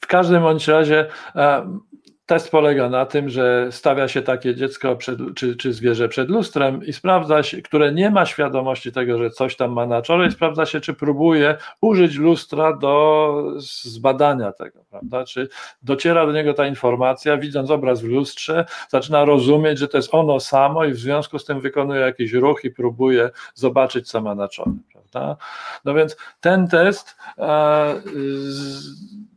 W 0.00 0.06
każdym 0.06 0.42
bądź 0.42 0.68
razie 0.68 1.08
e, 1.34 1.78
Test 2.26 2.50
polega 2.50 2.88
na 2.88 3.06
tym, 3.06 3.28
że 3.28 3.68
stawia 3.70 4.08
się 4.08 4.22
takie 4.22 4.54
dziecko 4.54 4.96
przed, 4.96 5.18
czy, 5.36 5.56
czy 5.56 5.72
zwierzę 5.72 6.08
przed 6.08 6.28
lustrem 6.28 6.84
i 6.86 6.92
sprawdza 6.92 7.42
się, 7.42 7.62
które 7.62 7.92
nie 7.92 8.10
ma 8.10 8.26
świadomości 8.26 8.92
tego, 8.92 9.18
że 9.18 9.30
coś 9.30 9.56
tam 9.56 9.72
ma 9.72 9.86
na 9.86 10.02
czole, 10.02 10.26
i 10.26 10.30
sprawdza 10.30 10.66
się, 10.66 10.80
czy 10.80 10.94
próbuje 10.94 11.56
użyć 11.80 12.16
lustra 12.16 12.76
do 12.76 13.44
zbadania 13.56 14.52
tego, 14.52 14.84
prawda? 14.90 15.24
Czy 15.24 15.48
dociera 15.82 16.26
do 16.26 16.32
niego 16.32 16.54
ta 16.54 16.66
informacja, 16.66 17.36
widząc 17.36 17.70
obraz 17.70 18.00
w 18.00 18.08
lustrze, 18.08 18.64
zaczyna 18.88 19.24
rozumieć, 19.24 19.78
że 19.78 19.88
to 19.88 19.98
jest 19.98 20.14
ono 20.14 20.40
samo 20.40 20.84
i 20.84 20.92
w 20.92 20.98
związku 20.98 21.38
z 21.38 21.44
tym 21.44 21.60
wykonuje 21.60 22.00
jakiś 22.00 22.32
ruch 22.32 22.64
i 22.64 22.70
próbuje 22.70 23.30
zobaczyć, 23.54 24.08
co 24.08 24.20
ma 24.20 24.34
na 24.34 24.48
czole, 24.48 24.72
prawda? 24.92 25.36
No 25.84 25.94
więc 25.94 26.16
ten 26.40 26.68
test. 26.68 27.16
E, 27.38 28.00
z, 28.04 29.31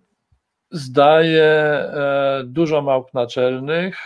zdaje 0.72 1.44
e, 1.44 2.42
dużo 2.46 2.82
małp 2.82 3.14
naczelnych, 3.14 3.98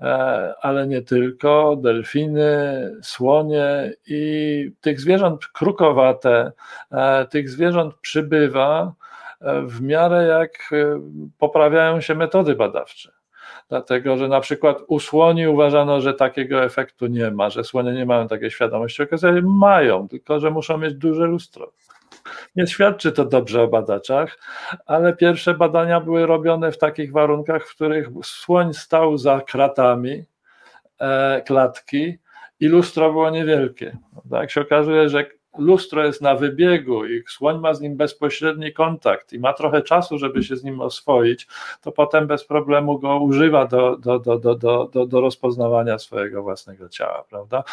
e, 0.00 0.54
ale 0.60 0.86
nie 0.86 1.02
tylko, 1.02 1.76
delfiny, 1.76 2.50
słonie 3.02 3.92
i 4.06 4.72
tych 4.80 5.00
zwierząt 5.00 5.46
krukowate, 5.46 6.52
e, 6.92 7.26
tych 7.26 7.50
zwierząt 7.50 7.94
przybywa 7.94 8.92
w 9.66 9.80
miarę 9.80 10.26
jak 10.26 10.70
poprawiają 11.38 12.00
się 12.00 12.14
metody 12.14 12.54
badawcze. 12.54 13.12
Dlatego, 13.68 14.16
że 14.16 14.28
na 14.28 14.40
przykład 14.40 14.78
u 14.86 15.00
słoni 15.00 15.48
uważano, 15.48 16.00
że 16.00 16.14
takiego 16.14 16.64
efektu 16.64 17.06
nie 17.06 17.30
ma, 17.30 17.50
że 17.50 17.64
słonie 17.64 17.92
nie 17.92 18.06
mają 18.06 18.28
takiej 18.28 18.50
świadomości. 18.50 19.02
Okazało 19.02 19.36
się, 19.36 19.42
mają, 19.42 20.08
tylko 20.08 20.40
że 20.40 20.50
muszą 20.50 20.78
mieć 20.78 20.94
duże 20.94 21.26
lustro. 21.26 21.72
Nie 22.56 22.66
świadczy 22.66 23.12
to 23.12 23.24
dobrze 23.24 23.62
o 23.62 23.68
badaczach, 23.68 24.38
ale 24.86 25.16
pierwsze 25.16 25.54
badania 25.54 26.00
były 26.00 26.26
robione 26.26 26.72
w 26.72 26.78
takich 26.78 27.12
warunkach, 27.12 27.66
w 27.66 27.74
których 27.74 28.08
słoń 28.22 28.74
stał 28.74 29.18
za 29.18 29.40
kratami 29.40 30.24
e, 30.98 31.42
klatki 31.46 32.18
i 32.60 32.68
lustro 32.68 33.12
było 33.12 33.30
niewielkie. 33.30 33.96
Jak 34.30 34.50
się 34.50 34.60
okazuje, 34.60 35.08
że 35.08 35.26
lustro 35.58 36.04
jest 36.04 36.22
na 36.22 36.34
wybiegu 36.34 37.04
i 37.06 37.22
słoń 37.28 37.60
ma 37.60 37.74
z 37.74 37.80
nim 37.80 37.96
bezpośredni 37.96 38.72
kontakt 38.72 39.32
i 39.32 39.38
ma 39.38 39.52
trochę 39.52 39.82
czasu, 39.82 40.18
żeby 40.18 40.42
się 40.42 40.56
z 40.56 40.64
nim 40.64 40.80
oswoić, 40.80 41.46
to 41.80 41.92
potem 41.92 42.26
bez 42.26 42.44
problemu 42.44 42.98
go 42.98 43.18
używa 43.18 43.66
do, 43.66 43.96
do, 43.96 44.18
do, 44.18 44.38
do, 44.38 44.54
do, 44.54 45.06
do 45.06 45.20
rozpoznawania 45.20 45.98
swojego 45.98 46.42
własnego 46.42 46.88
ciała, 46.88 47.24
prawda? 47.30 47.64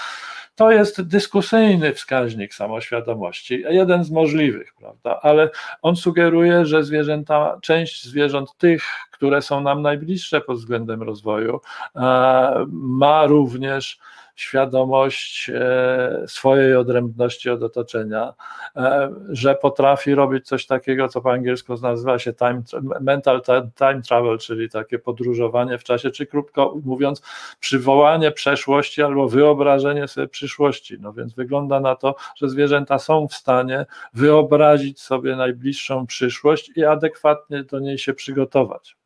To 0.56 0.72
jest 0.72 1.02
dyskusyjny 1.02 1.94
wskaźnik 1.94 2.54
samoświadomości, 2.54 3.64
jeden 3.70 4.04
z 4.04 4.12
możliwych, 4.12 4.74
prawda? 4.80 5.20
Ale 5.22 5.50
on 5.82 5.96
sugeruje, 5.96 6.66
że 6.66 6.84
zwierzęta, 6.84 7.58
część 7.62 8.06
zwierząt 8.06 8.58
tych, 8.58 8.84
które 9.12 9.42
są 9.42 9.62
nam 9.62 9.82
najbliższe 9.82 10.42
pod 10.42 10.58
względem 10.58 11.04
rozwoju, 11.04 11.62
e, 11.96 12.66
ma 12.72 13.26
również 13.26 14.00
świadomość 14.38 15.52
e, 15.54 16.24
swojej 16.28 16.76
odrębności 16.76 17.50
od 17.50 17.64
otoczenia, 17.64 18.34
e, 18.76 19.14
że 19.30 19.56
potrafi 19.56 20.16
robić 20.16 20.48
coś 20.48 20.66
takiego, 20.66 21.08
co 21.08 21.22
po 21.22 21.32
angielsku 21.32 21.76
nazywa 21.82 22.20
się 22.20 22.34
time, 22.34 22.62
mental 23.02 23.42
time 23.78 24.02
travel, 24.02 24.38
czyli 24.38 24.70
takie 24.70 25.00
podróżowanie 25.00 25.78
w 25.78 25.84
czasie, 25.84 26.12
czy 26.12 26.26
krótko 26.26 26.76
mówiąc, 26.86 27.22
przywołanie 27.60 28.32
przeszłości 28.32 29.04
albo 29.04 29.30
wyobrażenie 29.30 30.08
sobie 30.08 30.28
przyszłości. 30.28 30.98
No 31.00 31.14
więc 31.14 31.34
wygląda 31.34 31.80
na 31.80 31.96
to, 31.96 32.16
że 32.36 32.50
zwierzęta 32.50 33.00
są 33.00 33.28
w 33.28 33.34
stanie 33.34 33.86
wyobrazić 34.14 35.02
sobie 35.02 35.36
najbliższą 35.36 36.08
przyszłość 36.08 36.72
i 36.76 36.86
adekwatnie 36.86 37.64
do 37.64 37.80
niej 37.80 37.98
się 37.98 38.14
przygotować. 38.14 38.98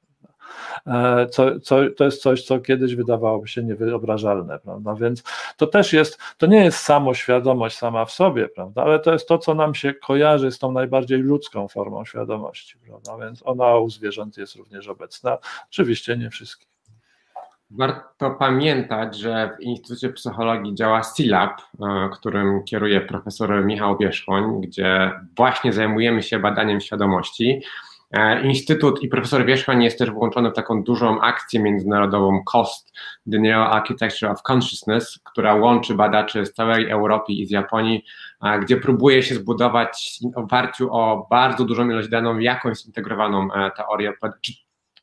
E, 0.88 1.28
co, 1.28 1.60
co, 1.60 1.78
to 1.98 2.04
jest 2.04 2.22
coś, 2.22 2.44
co 2.44 2.60
kiedyś 2.60 2.96
wydawałoby 2.96 3.48
się 3.48 3.64
niewyobrażalne, 3.64 4.60
prawda? 4.60 4.96
Więc 4.96 5.24
to 5.58 5.68
też 5.68 5.94
jest, 5.94 6.20
to 6.38 6.46
nie 6.46 6.64
jest 6.64 6.78
samoświadomość 6.78 7.78
sama 7.78 8.06
w 8.06 8.12
sobie, 8.12 8.50
prawda? 8.50 8.84
Ale 8.84 9.00
to 9.00 9.14
jest 9.14 9.28
to, 9.28 9.38
co 9.38 9.54
nam 9.54 9.76
się 9.76 9.94
kojarzy 9.94 10.52
z 10.52 10.60
tą 10.60 10.72
najbardziej 10.72 11.20
ludzką 11.20 11.68
formą 11.68 12.06
świadomości, 12.06 12.78
prawda? 12.88 13.26
Więc 13.26 13.42
ona 13.46 13.78
u 13.78 13.90
zwierząt 13.90 14.38
jest 14.38 14.56
również 14.56 14.88
obecna. 14.88 15.38
Oczywiście 15.70 16.18
nie 16.18 16.30
wszystkich. 16.30 16.72
Warto 17.74 18.32
pamiętać, 18.32 19.18
że 19.18 19.58
w 19.58 19.62
Instytucie 19.62 20.10
Psychologii 20.10 20.76
działa 20.76 21.04
SILAB, 21.04 21.62
e, 21.62 22.10
którym 22.14 22.64
kieruje 22.64 23.02
profesor 23.02 23.66
Michał 23.66 23.98
Wierzchoń, 23.98 24.62
gdzie 24.62 25.12
właśnie 25.38 25.74
zajmujemy 25.74 26.24
się 26.24 26.40
badaniem 26.40 26.82
świadomości. 26.82 27.62
E, 28.12 28.42
Instytut 28.42 29.04
i 29.04 29.08
profesor 29.08 29.46
Wierzchoń 29.46 29.84
jest 29.84 30.00
też 30.00 30.12
włączony 30.12 30.52
w 30.52 30.54
taką 30.54 30.84
dużą 30.84 31.22
akcję 31.22 31.60
międzynarodową 31.60 32.44
COST, 32.44 32.94
The 33.32 33.40
New 33.40 33.56
Architecture 33.56 34.30
of 34.32 34.42
Consciousness, 34.52 35.20
która 35.24 35.56
łączy 35.56 35.96
badaczy 35.96 36.46
z 36.46 36.54
całej 36.54 36.90
Europy 36.90 37.34
i 37.34 37.46
z 37.46 37.52
Japonii, 37.52 38.06
gdzie 38.62 38.78
próbuje 38.78 39.24
się 39.24 39.36
zbudować 39.36 40.20
w 40.34 40.38
oparciu 40.38 40.94
o 40.94 41.28
bardzo 41.30 41.66
dużą 41.66 41.90
ilość 41.90 42.10
danych 42.10 42.42
jakąś 42.42 42.78
zintegrowaną 42.78 43.54
e, 43.54 43.72
teorię, 43.78 44.14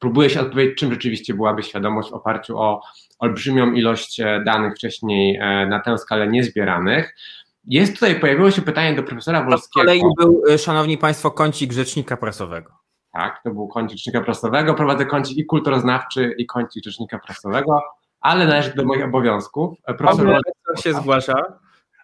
próbuje 0.01 0.31
się 0.31 0.41
odpowiedzieć, 0.41 0.79
czym 0.79 0.91
rzeczywiście 0.91 1.35
byłaby 1.35 1.63
świadomość 1.63 2.11
w 2.11 2.15
oparciu 2.15 2.59
o 2.59 2.83
olbrzymią 3.19 3.73
ilość 3.73 4.21
e, 4.21 4.43
danych 4.47 4.75
wcześniej 4.75 5.39
na 5.69 5.81
tę 5.81 5.99
skalę 5.99 6.29
niezbieranych. 6.29 7.17
jest 7.65 7.95
tutaj, 7.95 8.21
pojawiło 8.21 8.51
się 8.51 8.63
pytanie 8.63 8.97
do 8.97 9.03
profesora 9.03 9.45
Wolskiego. 9.45 9.87
Kolei 9.87 10.03
był, 10.19 10.43
szanowni 10.59 10.99
państwo, 10.99 11.31
kącik 11.31 11.73
rzecznika 11.73 12.17
prasowego. 12.17 12.78
Tak, 13.13 13.43
to 13.45 13.51
był 13.51 13.69
kącik 13.69 13.99
rzecznika 13.99 14.21
prasowego. 14.21 14.75
Prowadzę 14.75 15.07
kącik 15.07 15.39
i 15.39 15.47
kulturoznawczy, 15.47 16.35
i 16.39 16.47
kącik 16.47 16.85
rzecznika 16.85 17.19
prasowego, 17.19 17.83
ale 18.21 18.47
należy 18.47 18.75
do 18.75 18.85
moich 18.85 19.05
obowiązków. 19.05 19.79
Profesor 19.99 20.41
się 20.83 20.95
zgłasza. 20.95 21.35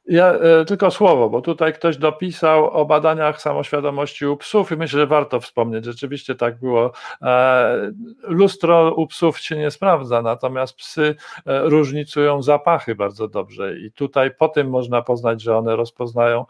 Ja 0.06 0.32
e, 0.32 0.64
tylko 0.64 0.90
słowo, 0.90 1.30
bo 1.30 1.40
tutaj 1.40 1.72
ktoś 1.72 1.96
dopisał 1.96 2.70
o 2.70 2.84
badaniach 2.84 3.42
samoświadomości 3.42 4.26
u 4.26 4.36
psów 4.36 4.72
i 4.72 4.76
myślę, 4.76 5.00
że 5.00 5.06
warto 5.06 5.40
wspomnieć. 5.40 5.84
Rzeczywiście 5.84 6.34
tak 6.34 6.58
było. 6.58 6.92
E, 7.22 7.92
lustro 8.22 8.94
u 8.94 9.06
psów 9.06 9.38
się 9.38 9.56
nie 9.56 9.70
sprawdza, 9.70 10.22
natomiast 10.22 10.76
psy 10.76 11.14
e, 11.46 11.60
różnicują 11.68 12.42
zapachy 12.42 12.94
bardzo 12.94 13.28
dobrze 13.28 13.78
i 13.78 13.92
tutaj 13.92 14.30
po 14.34 14.48
tym 14.48 14.70
można 14.70 15.02
poznać, 15.02 15.42
że 15.42 15.56
one 15.56 15.76
rozpoznają, 15.76 16.44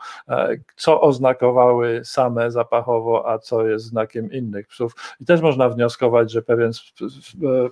co 0.77 1.01
oznakowały 1.01 2.01
same 2.05 2.51
zapachowo, 2.51 3.31
a 3.31 3.39
co 3.39 3.67
jest 3.67 3.85
znakiem 3.85 4.33
innych 4.33 4.67
psów. 4.67 4.93
I 5.21 5.25
też 5.25 5.41
można 5.41 5.69
wnioskować, 5.69 6.33
że 6.33 6.43
pewien, 6.43 6.71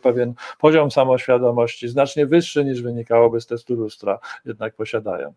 pewien 0.03 0.35
poziom 0.61 0.91
samoświadomości 0.91 1.89
znacznie 1.89 2.27
wyższy 2.27 2.65
niż 2.65 2.83
wynikałoby 2.83 3.41
z 3.41 3.47
testu 3.47 3.75
lustra 3.75 4.19
jednak 4.45 4.75
posiadają 4.75 5.35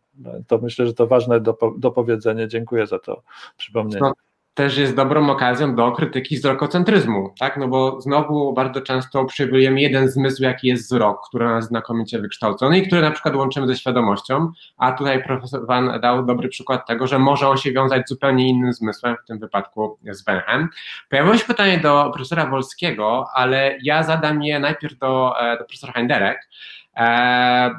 to 0.47 0.57
myślę, 0.57 0.87
że 0.87 0.93
to 0.93 1.07
ważne 1.07 1.39
dopowiedzenie. 1.77 2.47
Dziękuję 2.47 2.87
za 2.87 2.99
to 2.99 3.21
przypomnienie. 3.57 3.99
No, 4.01 4.13
też 4.55 4.77
jest 4.77 4.95
dobrą 4.95 5.29
okazją 5.29 5.75
do 5.75 5.91
krytyki 5.91 6.37
wzrokocentryzmu, 6.37 7.33
tak? 7.39 7.57
No 7.57 7.67
bo 7.67 8.01
znowu 8.01 8.53
bardzo 8.53 8.81
często 8.81 9.25
przewidujemy 9.25 9.81
jeden 9.81 10.09
zmysł, 10.09 10.43
jaki 10.43 10.67
jest 10.67 10.83
wzrok, 10.83 11.27
który 11.27 11.45
nas 11.45 11.67
znakomicie 11.67 12.19
wykształcony 12.19 12.77
i 12.77 12.87
który 12.87 13.01
na 13.01 13.11
przykład 13.11 13.35
łączymy 13.35 13.67
ze 13.67 13.75
świadomością, 13.75 14.51
a 14.77 14.91
tutaj 14.91 15.23
profesor 15.23 15.67
Van 15.67 15.99
dał 16.01 16.25
dobry 16.25 16.49
przykład 16.49 16.87
tego, 16.87 17.07
że 17.07 17.19
może 17.19 17.49
on 17.49 17.57
się 17.57 17.71
wiązać 17.71 18.05
z 18.05 18.09
zupełnie 18.09 18.49
innym 18.49 18.73
zmysłem, 18.73 19.15
w 19.23 19.27
tym 19.27 19.39
wypadku 19.39 19.97
z 20.11 20.23
węchem. 20.23 20.69
Pojawiło 21.09 21.37
się 21.37 21.45
pytanie 21.45 21.77
do 21.77 22.11
profesora 22.13 22.45
Wolskiego, 22.45 23.25
ale 23.33 23.77
ja 23.83 24.03
zadam 24.03 24.43
je 24.43 24.59
najpierw 24.59 24.97
do, 24.97 25.33
e, 25.39 25.57
do 25.57 25.63
profesora 25.65 25.93
Heinderek, 25.93 26.39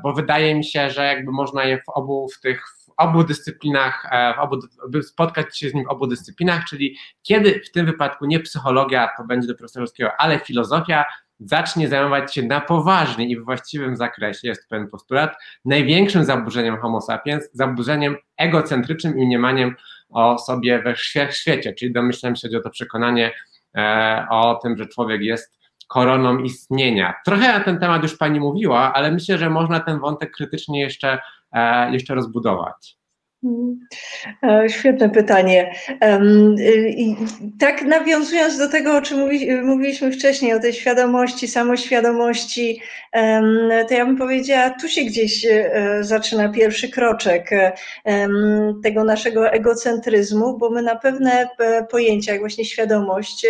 bo 0.02 0.12
wydaje 0.12 0.54
mi 0.54 0.64
się, 0.64 0.90
że 0.90 1.04
jakby 1.04 1.32
można 1.32 1.64
je 1.64 1.78
w 1.78 1.88
obu 1.88 2.28
w 2.36 2.40
tych 2.40 2.76
obu 2.96 3.24
dyscyplinach, 3.24 4.08
e, 4.10 4.34
w 4.34 4.38
obu, 4.38 4.56
spotkać 5.02 5.58
się 5.58 5.70
z 5.70 5.74
nim 5.74 5.84
w 5.84 5.88
obu 5.88 6.06
dyscyplinach, 6.06 6.64
czyli 6.64 6.96
kiedy 7.22 7.60
w 7.60 7.70
tym 7.70 7.86
wypadku 7.86 8.26
nie 8.26 8.40
psychologia, 8.40 9.08
to 9.16 9.24
będzie 9.24 9.48
do 9.48 9.54
profesorskiego, 9.54 10.10
ale 10.18 10.38
filozofia 10.38 11.04
zacznie 11.40 11.88
zajmować 11.88 12.34
się 12.34 12.42
na 12.42 12.60
poważnie 12.60 13.28
i 13.28 13.36
w 13.36 13.44
właściwym 13.44 13.96
zakresie, 13.96 14.48
jest 14.48 14.68
pewien 14.68 14.88
postulat, 14.88 15.36
największym 15.64 16.24
zaburzeniem 16.24 16.76
homo 16.76 17.00
sapiens, 17.00 17.48
zaburzeniem 17.52 18.16
egocentrycznym 18.36 19.18
i 19.18 19.26
mniemaniem 19.26 19.74
o 20.08 20.38
sobie 20.38 20.82
we 20.82 20.96
świecie, 21.30 21.72
czyli 21.72 21.92
domyślam 21.92 22.36
się, 22.36 22.48
że 22.52 22.60
to 22.60 22.70
przekonanie 22.70 23.32
e, 23.76 24.26
o 24.30 24.54
tym, 24.54 24.76
że 24.76 24.86
człowiek 24.86 25.22
jest 25.22 25.55
koroną 25.86 26.38
istnienia. 26.38 27.14
Trochę 27.24 27.58
na 27.58 27.60
ten 27.60 27.78
temat 27.78 28.02
już 28.02 28.16
Pani 28.16 28.40
mówiła, 28.40 28.92
ale 28.92 29.12
myślę, 29.12 29.38
że 29.38 29.50
można 29.50 29.80
ten 29.80 29.98
wątek 30.00 30.30
krytycznie 30.30 30.80
jeszcze, 30.80 31.18
e, 31.52 31.92
jeszcze 31.92 32.14
rozbudować. 32.14 32.96
E, 34.42 34.68
świetne 34.68 35.10
pytanie. 35.10 35.74
Tak 37.58 37.82
nawiązując 37.82 38.58
do 38.58 38.68
tego, 38.68 38.96
o 38.96 39.02
czym 39.02 39.18
mówiliśmy 39.64 40.12
wcześniej, 40.12 40.54
o 40.54 40.60
tej 40.60 40.72
świadomości, 40.72 41.48
samoświadomości, 41.48 42.80
to 43.88 43.94
ja 43.94 44.06
bym 44.06 44.16
powiedziała, 44.16 44.70
tu 44.70 44.88
się 44.88 45.04
gdzieś 45.04 45.46
e, 45.46 45.98
zaczyna 46.00 46.48
pierwszy 46.48 46.88
kroczek 46.88 47.50
tego 48.82 49.04
naszego 49.04 49.50
egocentryzmu, 49.50 50.58
bo 50.58 50.70
my 50.70 50.82
na 50.82 50.96
pewne 50.96 51.48
pojęcia, 51.90 52.32
jak 52.32 52.40
właśnie 52.40 52.64
świadomość, 52.64 53.46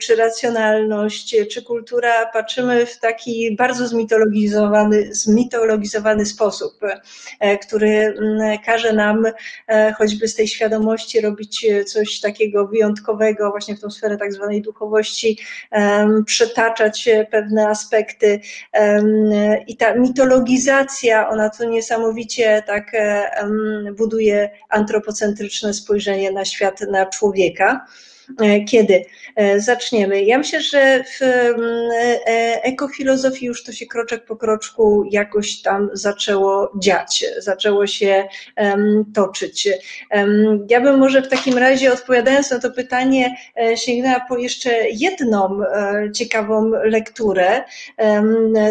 czy 0.00 0.16
racjonalność, 0.16 1.36
czy 1.52 1.62
kultura, 1.62 2.26
patrzymy 2.32 2.86
w 2.86 2.98
taki 2.98 3.56
bardzo 3.56 3.88
zmitologizowany, 3.88 5.14
zmitologizowany 5.14 6.26
sposób, 6.26 6.78
e, 7.40 7.58
który 7.58 8.14
każe 8.66 8.92
nam 8.92 9.26
e, 9.68 9.92
choćby 9.92 10.28
z 10.28 10.34
tej 10.34 10.48
świadomości 10.48 11.20
robić 11.20 11.64
e, 11.64 11.84
coś 11.84 12.20
takiego 12.20 12.66
wyjątkowego, 12.66 13.50
właśnie 13.50 13.76
w 13.76 13.80
tą 13.80 13.90
sferę 13.90 14.16
tak 14.16 14.32
zwanej 14.32 14.62
duchowości, 14.62 15.38
przetaczać 16.26 17.08
pewne 17.30 17.68
aspekty. 17.68 18.40
I 19.66 19.76
ta 19.76 19.94
mitologizacja, 19.94 21.28
ona 21.28 21.50
to 21.50 21.64
niesamowicie 21.64 22.62
tak 22.66 22.94
e, 22.94 23.30
buduje 23.98 24.50
antropocentryczne 24.68 25.74
spojrzenie 25.74 26.32
na 26.32 26.44
świat, 26.44 26.80
na 26.80 27.06
człowieka. 27.06 27.86
E, 28.38 28.64
kiedy 28.64 29.04
e, 29.36 29.60
zaczniemy. 29.60 30.22
Ja 30.24 30.38
myślę, 30.38 30.60
że 30.60 31.04
w 31.04 31.22
e, 31.22 32.62
ekofilozofii 32.62 33.46
już 33.46 33.64
to 33.64 33.72
się 33.72 33.86
kroczek 33.86 34.24
po 34.24 34.36
kroczku 34.36 35.04
jakoś 35.10 35.62
tam 35.62 35.90
zaczęło 35.92 36.72
dziać, 36.78 37.24
zaczęło 37.38 37.86
się 37.86 38.28
toczyć. 39.14 39.68
Ja 40.68 40.80
bym 40.80 40.98
może 40.98 41.22
w 41.22 41.28
takim 41.28 41.58
razie 41.58 41.92
odpowiadając 41.92 42.50
na 42.50 42.58
to 42.58 42.70
pytanie 42.70 43.36
sięgnęła 43.76 44.20
po 44.28 44.38
jeszcze 44.38 44.70
jedną 44.90 45.60
ciekawą 46.14 46.70
lekturę. 46.84 47.64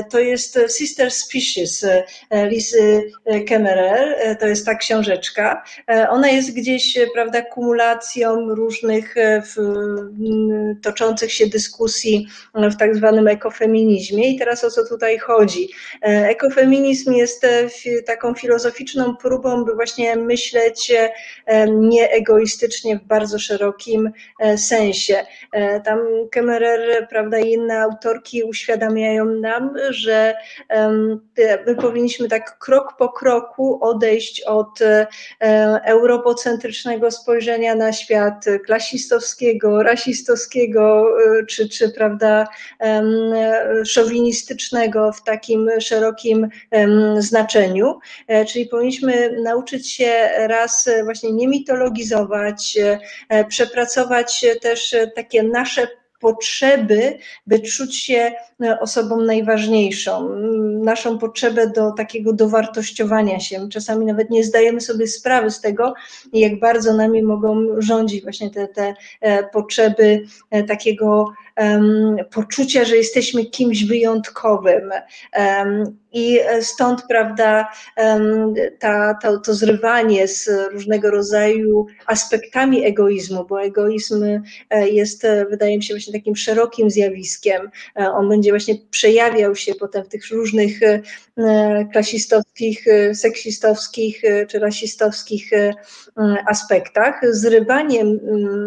To 0.10 0.20
jest 0.20 0.60
Sister 0.78 1.12
Species 1.12 1.86
Lizy 2.32 3.12
Kemmerer, 3.48 4.38
to 4.40 4.48
jest 4.48 4.66
ta 4.66 4.76
książeczka. 4.76 5.64
Ona 6.10 6.30
jest 6.30 6.54
gdzieś, 6.54 6.98
prawda, 7.14 7.42
kumulacją 7.42 8.50
różnych 8.50 9.16
toczących 10.82 11.34
się 11.34 11.48
dyskusji 11.48 12.28
w 12.56 12.76
tak 12.76 12.96
zwanym 12.96 13.28
ekofeminizmie. 13.28 14.30
I 14.30 14.40
teraz 14.40 14.64
o 14.64 14.72
co 14.72 14.86
tutaj 14.86 15.18
chodzi? 15.18 15.70
E, 16.02 16.08
ekofeminizm 16.08 17.14
jest 17.14 17.44
e, 17.44 17.70
taką 18.06 18.34
filozoficzną 18.34 19.16
próbą, 19.16 19.66
by 19.66 19.76
właśnie 19.76 20.16
myśleć 20.16 20.92
e, 21.46 21.72
nieegoistycznie 21.72 23.00
w 23.00 23.04
bardzo 23.04 23.40
szerokim 23.40 24.12
sensie. 24.58 25.26
Tam 25.86 26.00
Kemmerer, 26.32 27.08
prawda, 27.10 27.40
i 27.40 27.52
inne 27.52 27.80
autorki 27.80 28.44
uświadamiają 28.44 29.26
nam, 29.26 29.74
że 29.90 30.36
my 31.68 31.76
powinniśmy 31.76 32.28
tak 32.28 32.58
krok 32.60 32.98
po 32.98 33.10
kroku 33.10 33.80
odejść 33.82 34.42
od 34.42 34.80
europocentrycznego 35.84 37.12
spojrzenia 37.12 37.76
na 37.76 37.94
świat 37.94 38.46
klasistowskiego, 38.66 39.39
rasistowskiego, 39.84 41.06
y, 41.40 41.46
czy, 41.46 41.70
czy 41.70 41.90
prawda, 41.90 42.48
szowinistycznego 43.86 45.12
w 45.12 45.24
takim 45.24 45.70
szerokim 45.80 46.48
znaczeniu. 47.18 48.00
E, 48.28 48.46
czyli 48.46 48.66
powinniśmy 48.66 49.42
nauczyć 49.44 49.92
się 49.92 50.30
raz 50.38 50.90
właśnie 51.04 51.32
nie 51.32 51.48
mitologizować, 51.48 52.78
e, 53.30 53.46
przepracować 53.46 54.46
też 54.62 54.96
takie 55.16 55.44
nasze 55.44 55.88
potrzeby, 56.20 57.18
by 57.48 57.60
czuć 57.60 57.98
się 57.98 58.32
e, 58.64 58.80
osobą 58.80 59.22
najważniejszą, 59.22 60.30
naszą 60.84 61.18
potrzebę 61.18 61.68
do 61.68 61.92
takiego 61.92 62.34
dowartościowania 62.34 63.40
się. 63.40 63.70
Czasami 63.70 64.06
nawet 64.06 64.30
nie 64.30 64.44
zdajemy 64.44 64.82
sobie 64.82 65.08
sprawy 65.08 65.52
z 65.52 65.62
tego, 65.62 65.94
jak 66.34 66.60
bardzo 66.60 66.94
nami 66.94 67.24
mogą 67.24 67.66
rządzić 67.78 68.24
właśnie 68.24 68.50
te, 68.50 68.68
te 68.68 68.94
e, 69.22 69.44
potrzeby 69.44 70.24
e, 70.52 70.64
takiego 70.64 71.26
poczucia, 72.32 72.86
że 72.86 72.98
jesteśmy 72.98 73.46
kimś 73.46 73.86
wyjątkowym. 73.86 74.92
I 76.14 76.40
stąd, 76.62 77.02
prawda, 77.10 77.70
ta, 78.80 79.14
to, 79.22 79.40
to 79.40 79.54
zrywanie 79.54 80.28
z 80.28 80.50
różnego 80.72 81.12
rodzaju 81.12 81.86
aspektami 82.06 82.86
egoizmu, 82.86 83.46
bo 83.50 83.62
egoizm 83.62 84.24
e, 84.70 84.90
jest, 84.90 85.26
e, 85.26 85.46
wydaje 85.46 85.78
mi 85.78 85.84
się, 85.84 85.94
właśnie 85.94 86.14
takim 86.14 86.36
szerokim 86.36 86.90
zjawiskiem. 86.90 87.70
E, 88.00 88.12
on 88.12 88.30
będzie 88.30 88.52
właśnie 88.52 88.76
przejawiał 88.92 89.56
się 89.56 89.76
potem 89.76 90.04
w 90.04 90.08
tych 90.08 90.32
różnych 90.32 90.80
klasistowskich, 91.92 92.86
seksistowskich 93.14 94.22
czy 94.48 94.60
rasistowskich 94.60 95.52
aspektach. 96.48 97.22
Zrywaniem 97.32 98.20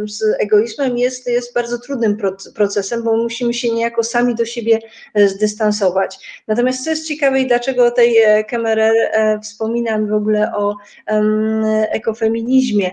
z 0.09 0.23
egoizmem 0.39 0.99
jest, 0.99 1.27
jest 1.27 1.55
bardzo 1.55 1.79
trudnym 1.79 2.17
procesem 2.55 2.82
procesem, 2.83 3.03
bo 3.05 3.17
musimy 3.17 3.55
się 3.55 3.71
niejako 3.71 4.03
sami 4.03 4.35
do 4.35 4.45
siebie 4.45 4.79
zdystansować. 5.15 6.43
Natomiast 6.49 6.85
co 6.85 6.91
jest 6.91 7.09
ciekawe 7.09 7.41
i 7.41 7.47
dlaczego 7.47 7.87
o 7.87 7.91
tej 7.91 8.17
Kemerer 8.49 8.95
wspominam 9.43 10.09
w 10.09 10.13
ogóle 10.13 10.53
o 10.57 10.77
ekofeminizmie, 11.91 12.91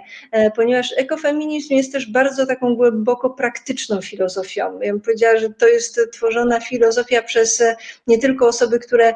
ponieważ 0.55 0.93
ekofeminizm 0.97 1.73
jest 1.73 1.91
też 1.91 2.11
bardzo 2.11 2.45
taką 2.45 2.75
głęboko 2.75 3.29
praktyczną 3.29 4.01
filozofią. 4.01 4.79
Ja 4.81 4.91
bym 4.91 5.01
powiedziała, 5.01 5.37
że 5.37 5.49
to 5.49 5.67
jest 5.67 5.99
tworzona 6.13 6.59
filozofia 6.59 7.21
przez 7.21 7.63
nie 8.07 8.17
tylko 8.17 8.47
osoby, 8.47 8.79
które 8.79 9.13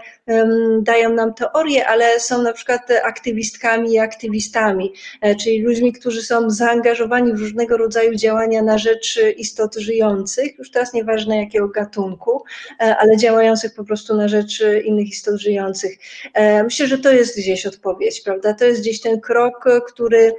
dają 0.81 1.13
nam 1.13 1.33
teorię, 1.33 1.87
ale 1.87 2.19
są 2.19 2.41
na 2.41 2.53
przykład 2.53 2.81
aktywistkami 3.03 3.93
i 3.93 3.99
aktywistami, 3.99 4.93
e, 5.21 5.35
czyli 5.35 5.61
ludźmi, 5.61 5.93
którzy 5.93 6.21
są 6.21 6.49
zaangażowani 6.49 7.33
w 7.33 7.39
różnego 7.39 7.77
rodzaju 7.77 8.15
działania 8.15 8.61
na 8.61 8.77
rzecz 8.77 9.19
istot 9.37 9.75
żyjących, 9.75 10.51
już 10.64 10.72
teraz 10.72 10.94
nieważne 10.94 11.38
jakiego 11.38 11.68
gatunku, 11.68 12.44
e, 12.80 12.98
ale 12.98 13.18
działających 13.18 13.73
po 13.76 13.84
prostu 13.84 14.15
na 14.15 14.27
rzecz 14.27 14.64
innych 14.85 15.10
istot 15.10 15.40
żyjących. 15.40 15.98
E, 16.34 16.64
myślę, 16.64 16.88
że 16.88 16.98
to 16.98 17.11
jest 17.11 17.38
gdzieś 17.38 17.65
odpowiedź, 17.65 18.22
prawda? 18.22 18.53
To 18.53 18.65
jest 18.65 18.81
gdzieś 18.81 19.02
ten 19.02 19.22
krok, 19.22 19.65
który 19.88 20.35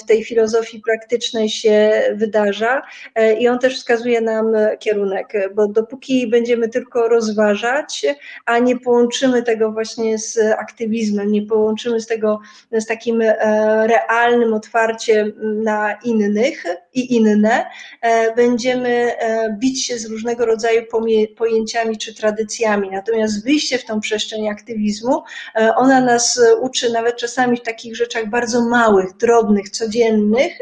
w 0.00 0.04
tej 0.06 0.24
filozofii 0.24 0.80
praktycznej 0.80 1.48
się 1.48 2.02
wydarza 2.14 2.82
i 3.38 3.48
on 3.48 3.58
też 3.58 3.76
wskazuje 3.76 4.20
nam 4.20 4.46
kierunek, 4.78 5.32
bo 5.54 5.68
dopóki 5.68 6.26
będziemy 6.26 6.68
tylko 6.68 7.08
rozważać, 7.08 8.06
a 8.46 8.58
nie 8.58 8.78
połączymy 8.78 9.42
tego 9.42 9.72
właśnie 9.72 10.18
z 10.18 10.38
aktywizmem, 10.58 11.32
nie 11.32 11.42
połączymy 11.42 12.00
z 12.00 12.06
tego 12.06 12.40
z 12.72 12.86
takim 12.86 13.22
e, 13.22 13.86
realnym 13.86 14.54
otwarciem 14.54 15.32
na 15.64 15.94
innych 16.04 16.64
i 16.94 17.16
inne, 17.16 17.64
e, 18.00 18.34
będziemy 18.34 19.18
e, 19.18 19.56
bić 19.66 19.86
się 19.86 19.98
z 19.98 20.06
różnego 20.06 20.46
rodzaju 20.46 20.82
pojęciami 21.36 21.98
czy 21.98 22.14
tradycjami. 22.14 22.90
Natomiast 22.90 23.44
wyjście 23.44 23.78
w 23.78 23.84
tą 23.84 24.00
przestrzeń 24.00 24.48
aktywizmu, 24.48 25.22
ona 25.76 26.00
nas 26.00 26.40
uczy 26.60 26.92
nawet 26.92 27.16
czasami 27.16 27.56
w 27.56 27.62
takich 27.62 27.96
rzeczach 27.96 28.30
bardzo 28.30 28.68
małych, 28.68 29.16
drobnych, 29.16 29.70
codziennych, 29.70 30.52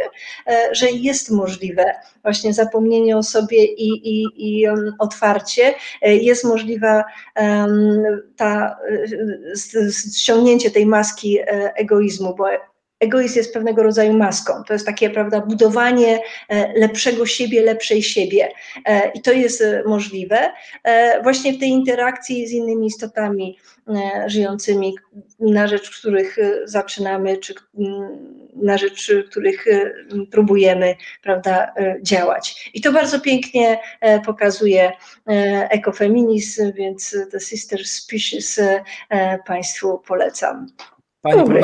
że 0.72 0.90
jest 0.90 1.30
możliwe 1.30 1.84
właśnie 2.22 2.52
zapomnienie 2.52 3.16
o 3.16 3.22
sobie 3.22 3.64
i, 3.64 3.88
i, 3.88 4.26
i 4.36 4.66
otwarcie. 4.98 5.74
Jest 6.02 6.44
możliwa 6.44 7.04
ta, 8.36 8.76
ściągnięcie 10.16 10.70
tej 10.70 10.86
maski 10.86 11.38
egoizmu, 11.76 12.34
bo 12.34 12.46
egoizm 13.00 13.38
jest 13.38 13.54
pewnego 13.54 13.82
rodzaju 13.82 14.12
maską. 14.12 14.52
To 14.66 14.72
jest 14.72 14.86
takie, 14.86 15.10
prawda, 15.10 15.40
budowanie 15.40 16.20
e, 16.48 16.78
lepszego 16.78 17.26
siebie, 17.26 17.62
lepszej 17.62 18.02
siebie. 18.02 18.48
E, 18.86 19.10
I 19.10 19.22
to 19.22 19.32
jest 19.32 19.60
e, 19.60 19.82
możliwe 19.86 20.52
właśnie 21.22 21.52
w 21.52 21.58
tej 21.58 21.68
interakcji 21.68 22.46
z 22.46 22.52
innymi 22.52 22.86
istotami 22.86 23.58
żyjącymi, 24.26 24.94
na 25.40 25.68
rzecz 25.68 25.98
których 25.98 26.36
zaczynamy, 26.64 27.36
czy 27.36 27.54
na 28.56 28.78
rzecz 28.78 29.12
których 29.30 29.64
próbujemy, 30.30 30.94
prawda, 31.22 31.74
działać. 32.02 32.70
I 32.74 32.80
to 32.80 32.92
bardzo 32.92 33.20
pięknie 33.20 33.78
pokazuje 34.26 34.92
ekofeminizm, 35.70 36.72
więc 36.72 37.16
The 37.30 37.40
Sister 37.40 37.84
Species 37.84 38.60
Państwu 39.46 39.98
polecam. 40.06 40.66
Pani 41.22 41.38
Dobre, 41.38 41.62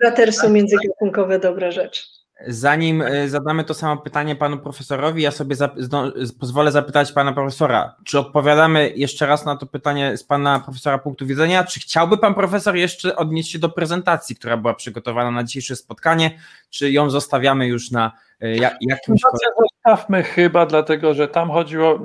braterstwo 0.00 0.48
międzygatunkowe 0.48 1.38
dobra 1.38 1.70
rzecz. 1.70 2.16
Zanim 2.46 3.02
e, 3.02 3.28
zadamy 3.28 3.64
to 3.64 3.74
samo 3.74 3.96
pytanie 4.02 4.36
panu 4.36 4.58
profesorowi, 4.58 5.22
ja 5.22 5.30
sobie 5.30 5.56
zap 5.56 5.74
pozwolę 6.40 6.72
zapytać 6.72 7.12
pana 7.12 7.32
profesora, 7.32 7.96
czy 8.04 8.18
odpowiadamy 8.18 8.92
jeszcze 8.96 9.26
raz 9.26 9.44
na 9.44 9.56
to 9.56 9.66
pytanie 9.66 10.16
z 10.16 10.24
pana 10.24 10.60
profesora 10.60 10.98
punktu 10.98 11.26
widzenia, 11.26 11.64
czy 11.64 11.80
chciałby 11.80 12.18
pan 12.18 12.34
profesor 12.34 12.76
jeszcze 12.76 13.16
odnieść 13.16 13.50
się 13.50 13.58
do 13.58 13.68
prezentacji, 13.68 14.36
która 14.36 14.56
była 14.56 14.74
przygotowana 14.74 15.30
na 15.30 15.44
dzisiejsze 15.44 15.76
spotkanie, 15.76 16.38
czy 16.70 16.90
ją 16.90 17.10
zostawiamy 17.10 17.66
już 17.66 17.90
na 17.90 18.12
E, 18.40 18.56
jakimś... 18.80 19.20
Zostawmy 19.86 20.22
chyba, 20.22 20.66
dlatego 20.66 21.14
że 21.14 21.28
tam 21.28 21.50
chodziło, 21.50 21.98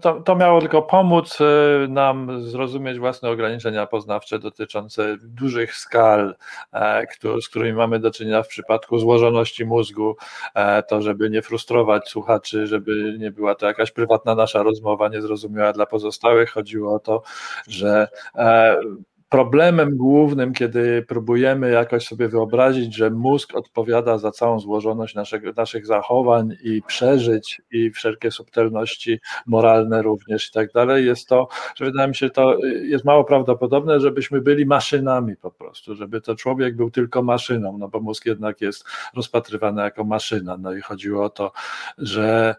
to, 0.00 0.20
to 0.20 0.36
miało 0.36 0.60
tylko 0.60 0.82
pomóc 0.82 1.38
e, 1.40 1.88
nam 1.88 2.42
zrozumieć 2.42 2.98
własne 2.98 3.30
ograniczenia 3.30 3.86
poznawcze 3.86 4.38
dotyczące 4.38 5.16
dużych 5.22 5.74
skal, 5.74 6.34
e, 6.72 7.06
z 7.42 7.48
którymi 7.48 7.72
mamy 7.72 7.98
do 7.98 8.10
czynienia 8.10 8.42
w 8.42 8.48
przypadku 8.48 8.98
złożoności 8.98 9.64
mózgu, 9.64 10.16
to 10.88 11.02
żeby 11.02 11.30
nie 11.30 11.42
frustrować 11.42 12.08
słuchaczy, 12.08 12.66
żeby 12.66 13.16
nie 13.18 13.30
była 13.30 13.54
to 13.54 13.66
jakaś 13.66 13.90
prywatna 13.90 14.34
nasza 14.34 14.62
rozmowa 14.62 15.08
niezrozumiała 15.08 15.72
dla 15.72 15.86
pozostałych. 15.86 16.50
Chodziło 16.50 16.94
o 16.94 16.98
to, 16.98 17.22
że 17.68 18.08
problemem 19.30 19.96
głównym, 19.96 20.52
kiedy 20.52 21.04
próbujemy 21.08 21.70
jakoś 21.70 22.06
sobie 22.06 22.28
wyobrazić, 22.28 22.96
że 22.96 23.10
mózg 23.10 23.54
odpowiada 23.54 24.18
za 24.18 24.30
całą 24.30 24.60
złożoność 24.60 25.14
naszych 25.56 25.86
zachowań 25.86 26.56
i 26.62 26.82
przeżyć 26.86 27.62
i 27.70 27.90
wszelkie 27.90 28.30
subtelności 28.30 29.20
moralne 29.46 30.02
również 30.02 30.48
i 30.48 30.52
tak 30.52 30.72
dalej, 30.72 31.06
jest 31.06 31.28
to, 31.28 31.48
że 31.76 31.84
wydaje 31.84 32.08
mi 32.08 32.14
się, 32.14 32.30
to 32.30 32.58
jest 32.82 33.04
mało 33.04 33.24
prawdopodobne, 33.24 34.00
żebyśmy 34.00 34.40
byli 34.40 34.66
maszynami 34.66 35.36
po 35.36 35.50
prostu, 35.50 35.94
żeby 35.94 36.20
to 36.20 36.34
człowiek 36.34 36.76
był 36.76 36.90
tylko 36.90 37.22
maszyną, 37.22 37.78
no 37.78 37.88
bo 37.88 38.00
mózg 38.00 38.26
jednak 38.26 38.60
jest 38.60 38.84
rozpatrywany 39.14 39.82
jako 39.82 40.04
maszyna. 40.04 40.56
No 40.56 40.72
i 40.72 40.80
chodziło 40.80 41.24
o 41.24 41.30
to, 41.30 41.52
że 41.98 42.54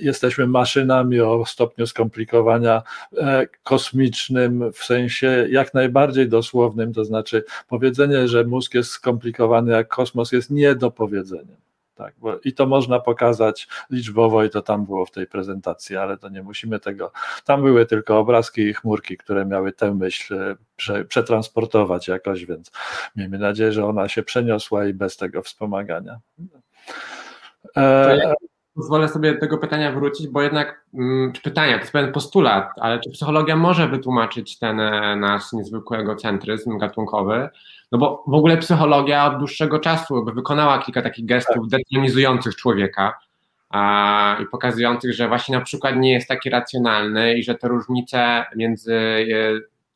jesteśmy 0.00 0.46
maszynami 0.46 1.20
o 1.20 1.46
stopniu 1.46 1.86
skomplikowania 1.86 2.82
e, 3.16 3.46
kosmicznym, 3.62 4.72
w 4.72 4.84
sensie 4.84 5.46
jak 5.50 5.74
najbardziej 5.74 6.15
bardziej 6.16 6.28
dosłownym, 6.28 6.92
to 6.92 7.04
znaczy 7.04 7.44
powiedzenie, 7.68 8.28
że 8.28 8.44
mózg 8.44 8.74
jest 8.74 8.90
skomplikowany 8.90 9.72
jak 9.72 9.88
kosmos 9.88 10.32
jest 10.32 10.50
nie 10.50 10.74
do 10.74 10.90
powiedzenia. 10.90 11.56
Tak, 11.94 12.14
bo 12.18 12.38
I 12.44 12.52
to 12.52 12.66
można 12.66 13.00
pokazać 13.00 13.68
liczbowo, 13.90 14.44
i 14.44 14.50
to 14.50 14.62
tam 14.62 14.84
było 14.84 15.06
w 15.06 15.10
tej 15.10 15.26
prezentacji, 15.26 15.96
ale 15.96 16.16
to 16.16 16.28
nie 16.28 16.42
musimy 16.42 16.80
tego. 16.80 17.12
Tam 17.44 17.62
były 17.62 17.86
tylko 17.86 18.18
obrazki 18.18 18.62
i 18.62 18.74
chmurki, 18.74 19.16
które 19.16 19.46
miały 19.46 19.72
tę 19.72 19.94
myśl 19.94 20.34
e, 20.34 20.56
prze, 20.76 21.04
przetransportować 21.04 22.08
jakoś, 22.08 22.46
więc 22.46 22.70
miejmy 23.16 23.38
nadzieję, 23.38 23.72
że 23.72 23.86
ona 23.86 24.08
się 24.08 24.22
przeniosła 24.22 24.86
i 24.86 24.94
bez 24.94 25.16
tego 25.16 25.42
wspomagania. 25.42 26.20
E, 27.76 28.34
pozwolę 28.76 29.08
sobie 29.08 29.34
do 29.34 29.40
tego 29.40 29.58
pytania 29.58 29.92
wrócić, 29.92 30.28
bo 30.28 30.42
jednak, 30.42 30.84
mm, 30.94 31.32
pytania, 31.42 31.74
to 31.74 31.80
jest 31.80 31.92
pewien 31.92 32.12
postulat, 32.12 32.70
ale 32.80 33.00
czy 33.00 33.10
psychologia 33.10 33.56
może 33.56 33.88
wytłumaczyć 33.88 34.58
ten 34.58 34.80
e, 34.80 35.16
nasz 35.16 35.52
niezwykły 35.52 35.98
egocentryzm 35.98 36.78
gatunkowy? 36.78 37.48
No 37.92 37.98
bo 37.98 38.24
w 38.26 38.34
ogóle 38.34 38.56
psychologia 38.56 39.26
od 39.26 39.38
dłuższego 39.38 39.78
czasu 39.78 40.24
wykonała 40.24 40.78
kilka 40.78 41.02
takich 41.02 41.26
gestów 41.26 41.70
tak. 41.70 41.80
detronizujących 41.80 42.56
człowieka 42.56 43.18
a, 43.70 44.36
i 44.42 44.46
pokazujących, 44.46 45.14
że 45.14 45.28
właśnie 45.28 45.58
na 45.58 45.64
przykład 45.64 45.96
nie 45.96 46.12
jest 46.12 46.28
taki 46.28 46.50
racjonalny 46.50 47.34
i 47.34 47.42
że 47.42 47.54
te 47.54 47.68
różnice 47.68 48.44
między 48.56 48.94
e, 48.94 49.26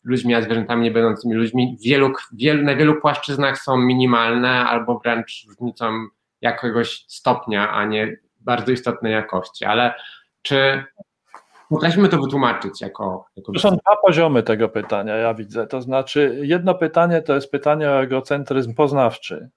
ludźmi 0.05 0.35
a 0.35 0.43
zwierzętami 0.43 0.82
nie 0.82 0.90
będącymi 0.90 1.35
ludźmi 1.35 1.77
wielu, 1.85 2.12
wielu, 2.32 2.62
na 2.62 2.77
wielu 2.77 3.01
płaszczyznach 3.01 3.59
są 3.59 3.77
minimalne 3.77 4.51
albo 4.51 4.98
wręcz 4.98 5.47
różnicą 5.48 6.07
jakiegoś 6.40 7.05
stopnia, 7.09 7.73
a 7.73 7.85
nie 7.85 8.16
bardzo 8.40 8.72
istotnej 8.72 9.12
jakości, 9.12 9.64
ale 9.64 9.94
czy 10.42 10.84
potrafimy 11.68 12.08
to 12.08 12.18
wytłumaczyć 12.18 12.80
jako. 12.80 13.26
jako 13.36 13.52
to 13.52 13.58
są 13.58 13.70
dwa 13.70 13.96
poziomy 14.06 14.42
tego 14.42 14.68
pytania, 14.68 15.16
ja 15.16 15.34
widzę. 15.34 15.66
To 15.66 15.82
znaczy, 15.82 16.40
jedno 16.42 16.74
pytanie 16.74 17.22
to 17.22 17.34
jest 17.34 17.50
pytanie 17.50 17.90
o 17.90 18.02
egocentryzm 18.02 18.74
poznawczy. 18.74 19.48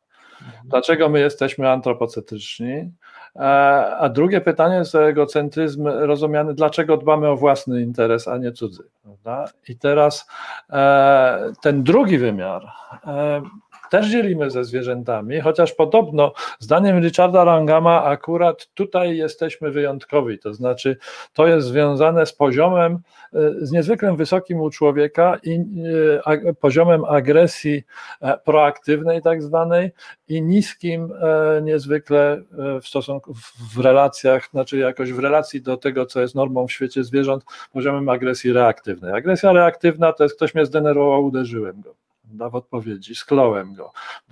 Dlaczego 0.66 1.10
my 1.10 1.20
jesteśmy 1.20 1.70
antropocentryczni? 1.70 2.92
E, 3.36 3.42
a 3.98 4.10
drugie 4.10 4.42
pytanie 4.42 4.76
jest 4.76 4.96
o 4.96 5.08
egocentryzm 5.08 5.88
rozumiany, 5.88 6.54
dlaczego 6.54 6.98
dbamy 6.98 7.30
o 7.30 7.38
własny 7.38 7.82
interes, 7.82 8.28
a 8.28 8.38
nie 8.38 8.52
cudzy. 8.52 8.84
Prawda? 9.04 9.46
I 9.68 9.78
teraz 9.78 10.28
e, 10.70 11.54
ten 11.62 11.84
drugi 11.84 12.18
wymiar 12.18 12.68
e, 13.08 13.42
też 13.90 14.10
dzielimy 14.10 14.50
ze 14.50 14.64
zwierzętami, 14.64 15.42
chociaż 15.42 15.74
podobno, 15.74 16.34
zdaniem 16.60 17.00
Richarda 17.00 17.44
Rangama, 17.44 18.04
akurat 18.04 18.68
tutaj 18.74 19.18
jesteśmy 19.18 19.72
wyjątkowi. 19.72 20.40
To 20.40 20.54
znaczy, 20.54 20.98
to 21.34 21.48
jest 21.48 21.68
związane 21.68 22.26
z 22.26 22.34
poziomem, 22.34 23.00
e, 23.34 23.52
z 23.62 23.72
niezwykle 23.72 24.16
wysokim 24.16 24.62
u 24.62 24.70
człowieka 24.70 25.38
i 25.44 25.60
e, 26.26 26.54
poziomem 26.54 27.06
agresji 27.06 27.84
e, 28.22 28.38
proaktywnej, 28.38 29.22
tak 29.22 29.44
zwanej, 29.44 29.92
i 30.28 30.42
niskim 30.42 31.14
niezwykle 31.62 32.42
w 32.82 32.88
stosunku, 32.88 33.34
w 33.76 33.80
relacjach, 33.80 34.50
znaczy 34.52 34.78
jakoś 34.78 35.14
w 35.14 35.20
relacji 35.20 35.62
do 35.62 35.78
tego, 35.78 36.06
co 36.06 36.22
jest 36.22 36.36
normą 36.36 36.68
w 36.68 36.72
świecie 36.72 37.04
zwierząt, 37.04 37.44
poziomem 37.74 38.10
agresji 38.10 38.54
reaktywnej. 38.54 39.14
Agresja 39.14 39.54
reaktywna 39.54 40.14
to 40.14 40.24
jest 40.24 40.36
ktoś 40.36 40.56
mnie 40.56 40.66
zdenerwował, 40.66 41.26
uderzyłem 41.26 41.82
go 41.82 42.03
w 42.24 42.56
odpowiedzi, 42.56 43.16
skląłem 43.16 43.74
go, 43.74 43.92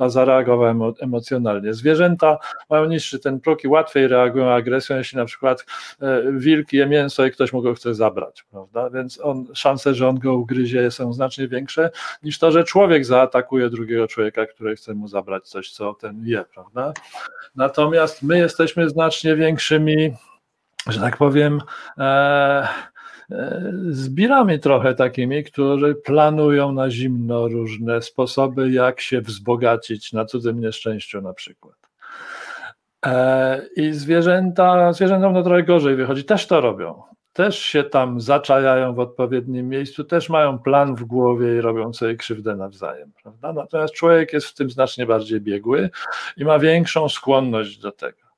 zareagowałem 0.10 0.82
emocjonalnie. 1.00 1.74
Zwierzęta 1.74 2.38
mają 2.70 2.86
niższy 2.86 3.20
ten 3.20 3.40
próg 3.40 3.64
i 3.64 3.68
łatwiej 3.68 4.08
reagują 4.08 4.50
agresją, 4.50 4.98
jeśli 4.98 5.18
na 5.18 5.26
przykład 5.26 5.66
e, 6.02 6.22
wilk 6.32 6.74
je 6.74 6.88
mięso 6.88 7.26
i 7.26 7.32
ktoś 7.32 7.54
mu 7.54 7.62
go 7.62 7.74
chce 7.74 7.96
zabrać, 7.96 8.44
prawda? 8.52 8.90
Więc 8.90 9.20
on, 9.24 9.48
szanse, 9.54 9.94
że 9.94 10.08
on 10.08 10.20
go 10.20 10.34
ugryzie 10.34 10.92
są 10.92 11.14
znacznie 11.14 11.48
większe 11.48 11.90
niż 12.24 12.40
to, 12.40 12.52
że 12.52 12.64
człowiek 12.64 13.06
zaatakuje 13.06 13.70
drugiego 13.70 14.08
człowieka, 14.08 14.46
który 14.46 14.76
chce 14.76 14.94
mu 14.94 15.08
zabrać 15.08 15.48
coś, 15.48 15.72
co 15.72 15.94
ten 15.94 16.22
je, 16.26 16.46
prawda? 16.54 16.94
Natomiast 17.56 18.24
my 18.24 18.38
jesteśmy 18.38 18.90
znacznie 18.90 19.36
większymi, 19.36 20.14
że 20.88 21.00
tak 21.00 21.18
powiem, 21.18 21.62
e, 21.98 22.68
zbirami 23.90 24.60
trochę 24.60 24.96
takimi, 24.96 25.44
którzy 25.44 25.96
planują 25.96 26.72
na 26.72 26.90
zimno 26.90 27.48
różne 27.48 28.02
sposoby, 28.02 28.72
jak 28.72 29.02
się 29.02 29.22
wzbogacić 29.22 30.14
na 30.14 30.26
cudzym 30.26 30.60
nieszczęściu 30.60 31.22
na 31.22 31.34
przykład. 31.34 31.76
E, 33.06 33.62
I 33.76 33.94
zwierzęta, 33.94 34.94
zwierzętom 34.94 35.34
no 35.34 35.44
trochę 35.44 35.64
gorzej 35.64 35.96
wychodzi, 35.96 36.24
też 36.24 36.48
to 36.48 36.62
robią. 36.62 37.02
Też 37.34 37.60
się 37.60 37.84
tam 37.84 38.22
zaczajają 38.22 38.94
w 38.94 39.00
odpowiednim 39.00 39.70
miejscu, 39.70 40.04
też 40.04 40.30
mają 40.30 40.60
plan 40.60 40.96
w 40.96 41.04
głowie 41.04 41.56
i 41.56 41.62
robią 41.62 41.94
sobie 41.94 42.16
krzywdę 42.16 42.56
nawzajem. 42.56 43.12
Prawda? 43.24 43.54
Natomiast 43.54 43.94
człowiek 43.94 44.34
jest 44.34 44.48
w 44.48 44.54
tym 44.54 44.70
znacznie 44.70 45.06
bardziej 45.06 45.42
biegły 45.42 45.90
i 46.38 46.46
ma 46.46 46.60
większą 46.60 47.10
skłonność 47.10 47.80
do 47.80 47.92
tego. 47.92 48.31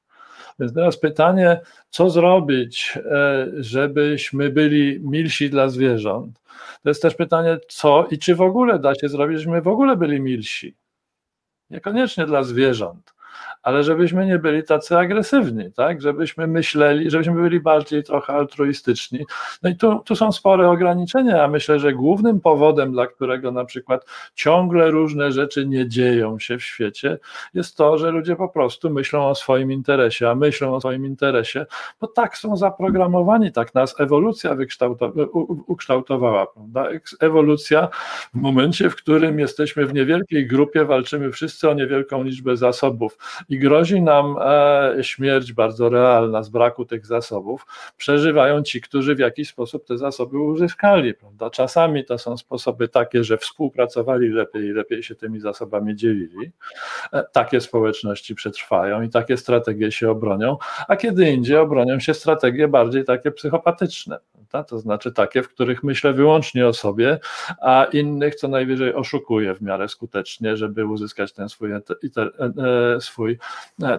Więc 0.59 0.73
teraz 0.73 0.97
pytanie, 0.97 1.61
co 1.89 2.09
zrobić, 2.09 2.99
e, 3.11 3.47
żebyśmy 3.57 4.49
byli 4.49 4.99
milsi 4.99 5.49
dla 5.49 5.69
zwierząt? 5.69 6.39
To 6.83 6.89
jest 6.89 7.01
też 7.01 7.15
pytanie, 7.15 7.57
co 7.67 8.07
i 8.11 8.17
czy 8.17 8.35
w 8.35 8.41
ogóle 8.41 8.79
da 8.79 8.95
się 8.95 9.09
zrobić, 9.09 9.39
żebyśmy 9.39 9.61
w 9.61 9.67
ogóle 9.67 9.97
byli 9.97 10.21
milsi. 10.21 10.75
Niekoniecznie 11.69 12.25
dla 12.25 12.43
zwierząt, 12.43 13.12
ale 13.63 13.83
żebyśmy 13.83 14.25
nie 14.25 14.39
byli 14.39 14.63
tacy 14.63 14.97
agresywni, 14.97 15.71
tak? 15.71 16.01
żebyśmy 16.01 16.47
myśleli, 16.47 17.11
żebyśmy 17.11 17.33
byli 17.33 17.59
bardziej 17.59 18.03
trochę 18.03 18.33
altruistyczni. 18.33 19.25
No 19.63 19.69
i 19.69 19.75
tu, 19.75 19.99
tu 20.05 20.15
są 20.15 20.31
spore 20.31 20.69
ograniczenia. 20.69 21.37
Ja 21.37 21.47
myślę, 21.47 21.79
że 21.79 21.93
głównym 21.93 22.41
powodem, 22.41 22.91
dla 22.91 23.07
którego 23.07 23.51
na 23.51 23.65
przykład 23.65 24.05
ciągle 24.35 24.91
różne 24.91 25.31
rzeczy 25.31 25.67
nie 25.67 25.89
dzieją 25.89 26.39
się 26.39 26.57
w 26.57 26.63
świecie, 26.63 27.19
jest 27.53 27.77
to, 27.77 27.97
że 27.97 28.11
ludzie 28.11 28.35
po 28.35 28.49
prostu 28.49 28.89
myślą 28.89 29.27
o 29.27 29.35
swoim 29.35 29.71
interesie, 29.71 30.29
a 30.29 30.35
myślą 30.35 30.75
o 30.75 30.79
swoim 30.79 31.05
interesie, 31.05 31.65
bo 32.01 32.07
tak 32.07 32.37
są 32.37 32.57
zaprogramowani, 32.57 33.51
tak 33.51 33.75
nas 33.75 33.99
ewolucja 33.99 34.57
ukształtowała. 35.67 36.47
Prawda? 36.47 36.87
Ewolucja 37.19 37.89
w 38.33 38.37
momencie, 38.37 38.89
w 38.89 38.95
którym 38.95 39.39
jesteśmy 39.39 39.85
w 39.85 39.93
niewielkiej 39.93 40.47
grupie, 40.47 40.85
walczymy 40.85 41.31
wszyscy 41.31 41.69
o 41.69 41.73
niewielką 41.73 42.23
liczbę 42.23 42.57
zasobów 42.57 43.17
i 43.49 43.59
grozi 43.59 44.01
nam 44.01 44.35
e, 44.41 45.03
śmierć 45.03 45.53
bardzo 45.53 45.89
realna 45.89 46.43
z 46.43 46.49
braku 46.49 46.85
tych 46.85 47.05
zasobów, 47.05 47.65
przeżywają 47.97 48.63
ci, 48.63 48.81
którzy 48.81 49.15
w 49.15 49.19
jakiś 49.19 49.49
sposób 49.49 49.85
te 49.87 49.97
zasoby 49.97 50.39
uzyskali. 50.39 51.13
Prawda? 51.13 51.49
Czasami 51.49 52.05
to 52.05 52.17
są 52.17 52.37
sposoby 52.37 52.87
takie, 52.87 53.23
że 53.23 53.37
współpracowali 53.37 54.29
lepiej 54.29 54.63
i 54.65 54.71
lepiej 54.71 55.03
się 55.03 55.15
tymi 55.15 55.39
zasobami 55.39 55.95
dzielili. 55.95 56.51
E, 57.13 57.23
takie 57.31 57.61
społeczności 57.61 58.35
przetrwają 58.35 59.01
i 59.01 59.09
takie 59.09 59.37
strategie 59.37 59.91
się 59.91 60.11
obronią, 60.11 60.57
a 60.87 60.95
kiedy 60.95 61.31
indziej 61.31 61.57
obronią 61.57 61.99
się 61.99 62.13
strategie 62.13 62.67
bardziej 62.67 63.05
takie 63.05 63.31
psychopatyczne. 63.31 64.19
Prawda? 64.31 64.69
To 64.69 64.79
znaczy 64.79 65.11
takie, 65.11 65.43
w 65.43 65.49
których 65.49 65.83
myślę 65.83 66.13
wyłącznie 66.13 66.67
o 66.67 66.73
sobie, 66.73 67.19
a 67.61 67.87
innych 67.93 68.35
co 68.35 68.47
najwyżej 68.47 68.93
oszukuję 68.93 69.55
w 69.55 69.61
miarę 69.61 69.87
skutecznie, 69.89 70.57
żeby 70.57 70.85
uzyskać 70.85 71.33
ten 71.33 71.49
swój, 71.49 71.71
e, 71.71 71.81
swój 73.13 73.37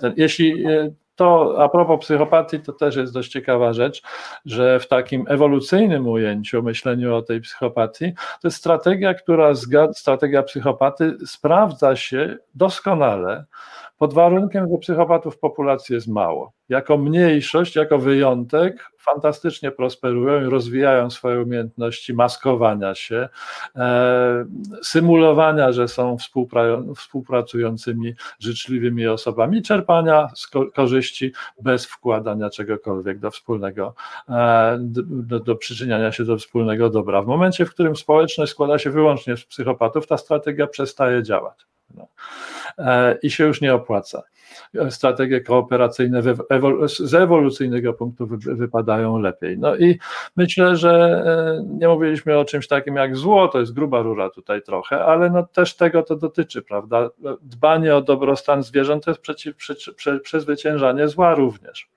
ten. 0.01 0.15
Jeśli 0.17 0.67
e, 0.67 0.91
to 1.17 1.57
a 1.63 1.69
propos 1.69 2.01
psychopatii, 2.01 2.61
to 2.61 2.73
też 2.73 2.97
jest 2.97 3.13
dość 3.13 3.31
ciekawa 3.31 3.73
rzecz, 3.73 4.03
że 4.45 4.81
w 4.81 4.89
takim 4.89 5.25
ewolucyjnym 5.29 6.09
ujęciu, 6.09 6.63
myśleniu 6.63 7.15
o 7.15 7.23
tej 7.23 7.41
psychopatii, 7.41 8.13
to 8.15 8.49
jest 8.49 8.57
strategia, 8.57 9.15
która 9.15 9.53
strategia 9.95 10.43
psychopaty 10.43 11.17
sprawdza 11.27 11.97
się 11.97 12.37
doskonale 12.55 13.45
pod 13.99 14.15
warunkiem, 14.15 14.69
że 14.73 14.79
psychopatów 14.79 15.35
w 15.35 15.39
populacji 15.39 15.95
jest 15.95 16.09
mało. 16.09 16.53
Jako 16.69 16.99
mniejszość, 16.99 17.77
jako 17.77 17.99
wyjątek, 17.99 18.91
fantastycznie 18.99 19.71
prosperują 19.71 20.47
i 20.47 20.51
rozwijają 20.51 21.11
swoje 21.11 21.43
umiejętności 21.43 22.15
maskowania 22.15 22.95
się, 22.95 23.29
e, 23.77 24.45
symulowania, 24.83 25.73
że 25.73 25.89
są 25.89 26.17
współpracującymi, 26.97 28.15
życzliwymi 28.39 29.07
osobami, 29.07 29.63
czerpania 29.63 30.29
korzyści 30.75 31.33
bez 31.63 31.87
wkładania 31.87 32.51
czegokolwiek 32.51 33.19
do 33.19 33.31
wspólnego, 33.31 33.95
e, 34.29 34.77
do, 34.81 35.41
do 35.41 35.57
przyczyniania 35.57 36.13
się 36.13 36.25
do 36.25 36.37
wspólnego 36.37 36.91
dobra. 36.91 37.23
W 37.23 37.27
momencie, 37.27 37.67
w 37.67 37.71
którym 37.71 37.97
społeczność 37.97 38.53
składa 38.53 38.79
się 38.79 38.91
wyłącznie 38.91 39.37
z 39.37 39.45
psychopatów, 39.45 40.07
ta 40.07 40.17
strategia 40.17 40.67
przestaje 40.67 41.23
działać. 41.23 41.67
No. 41.95 42.09
E, 42.79 43.19
I 43.23 43.31
się 43.31 43.45
już 43.45 43.61
nie 43.61 43.75
opłaca 43.75 44.23
strategie 44.91 45.41
kooperacyjne 45.41 46.23
z 46.87 47.15
ewolucyjnego 47.15 47.93
punktu 47.95 48.27
wypadają 48.37 49.19
lepiej. 49.19 49.59
No 49.59 49.77
i 49.77 49.99
myślę, 50.37 50.77
że 50.77 50.93
e, 50.93 51.65
nie 51.79 51.89
mówiliśmy 51.89 52.39
o 52.39 52.45
czymś 52.45 52.69
takim 52.69 52.97
jak 52.97 53.17
zło, 53.17 53.49
to 53.49 53.61
jest 53.61 53.75
gruba 53.75 54.03
rura 54.03 54.31
tutaj 54.31 54.63
trochę, 54.63 55.05
ale 55.05 55.31
no 55.31 55.43
też 55.43 55.77
tego 55.77 56.03
to 56.03 56.17
dotyczy, 56.17 56.63
prawda? 56.63 57.11
Dbanie 57.43 57.97
o 57.97 58.03
dobrostan 58.03 58.63
zwierząt 58.63 59.05
to 59.05 59.11
jest 59.11 59.21
przeciw, 59.21 59.57
przezwyciężanie 60.23 61.09
zła 61.09 61.35
również. 61.35 61.89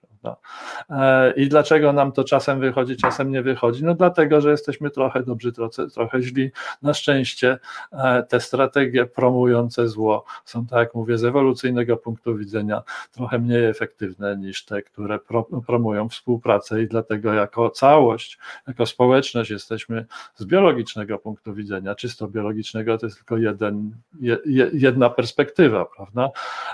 E, 0.89 1.31
I 1.31 1.49
dlaczego 1.49 1.93
nam 1.93 2.11
to 2.11 2.23
czasem 2.23 2.59
wychodzi, 2.59 2.97
czasem 2.97 3.31
nie 3.31 3.41
wychodzi? 3.41 3.83
No 3.83 3.93
dlatego, 3.93 4.41
że 4.41 4.51
jesteśmy 4.51 4.89
trochę 4.89 5.23
dobrzy, 5.23 5.51
trochę, 5.51 5.87
trochę 5.87 6.21
źli. 6.21 6.51
Na 6.81 6.93
szczęście 6.93 7.57
e, 7.91 8.23
te 8.23 8.39
strategie 8.39 9.05
promujące 9.05 9.87
zło 9.87 10.25
są, 10.45 10.65
tak 10.67 10.79
jak 10.79 10.95
mówię, 10.95 11.17
z 11.17 11.23
ewolucyjnego 11.23 11.97
punktu 11.97 12.37
widzenia 12.37 12.83
trochę 13.11 13.39
mniej 13.39 13.65
efektywne 13.65 14.37
niż 14.37 14.65
te, 14.65 14.81
które 14.81 15.19
promują 15.67 16.09
współpracę 16.09 16.81
i 16.81 16.87
dlatego 16.87 17.33
jako 17.33 17.69
całość, 17.69 18.39
jako 18.67 18.85
społeczność 18.85 19.49
jesteśmy 19.49 20.05
z 20.35 20.45
biologicznego 20.45 21.19
punktu 21.19 21.53
widzenia, 21.53 21.95
czysto 21.95 22.27
biologicznego, 22.27 22.97
to 22.97 23.05
jest 23.05 23.17
tylko 23.17 23.37
jeden, 23.37 23.91
jedna 24.73 25.09
perspektywa, 25.09 25.85
prawda? 25.85 26.29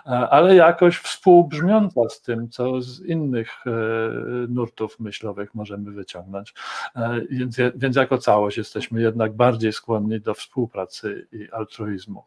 E, 0.06 0.10
ale 0.10 0.56
jakoś 0.56 0.98
współbrzmiąca 0.98 2.10
z 2.10 2.22
tym, 2.22 2.50
co 2.50 2.82
z 2.82 3.06
innych 3.06 3.43
różnych 3.44 3.68
e, 3.68 4.48
nurtów 4.50 5.00
myślowych 5.00 5.56
możemy 5.56 5.92
wyciągnąć. 5.92 6.54
E, 6.96 7.22
więc, 7.30 7.58
więc 7.76 7.96
jako 7.96 8.18
całość 8.18 8.58
jesteśmy 8.58 9.02
jednak 9.02 9.34
bardziej 9.34 9.74
skłonni 9.74 10.22
do 10.22 10.34
współpracy 10.34 11.28
i 11.32 11.52
altruizmu. 11.52 12.24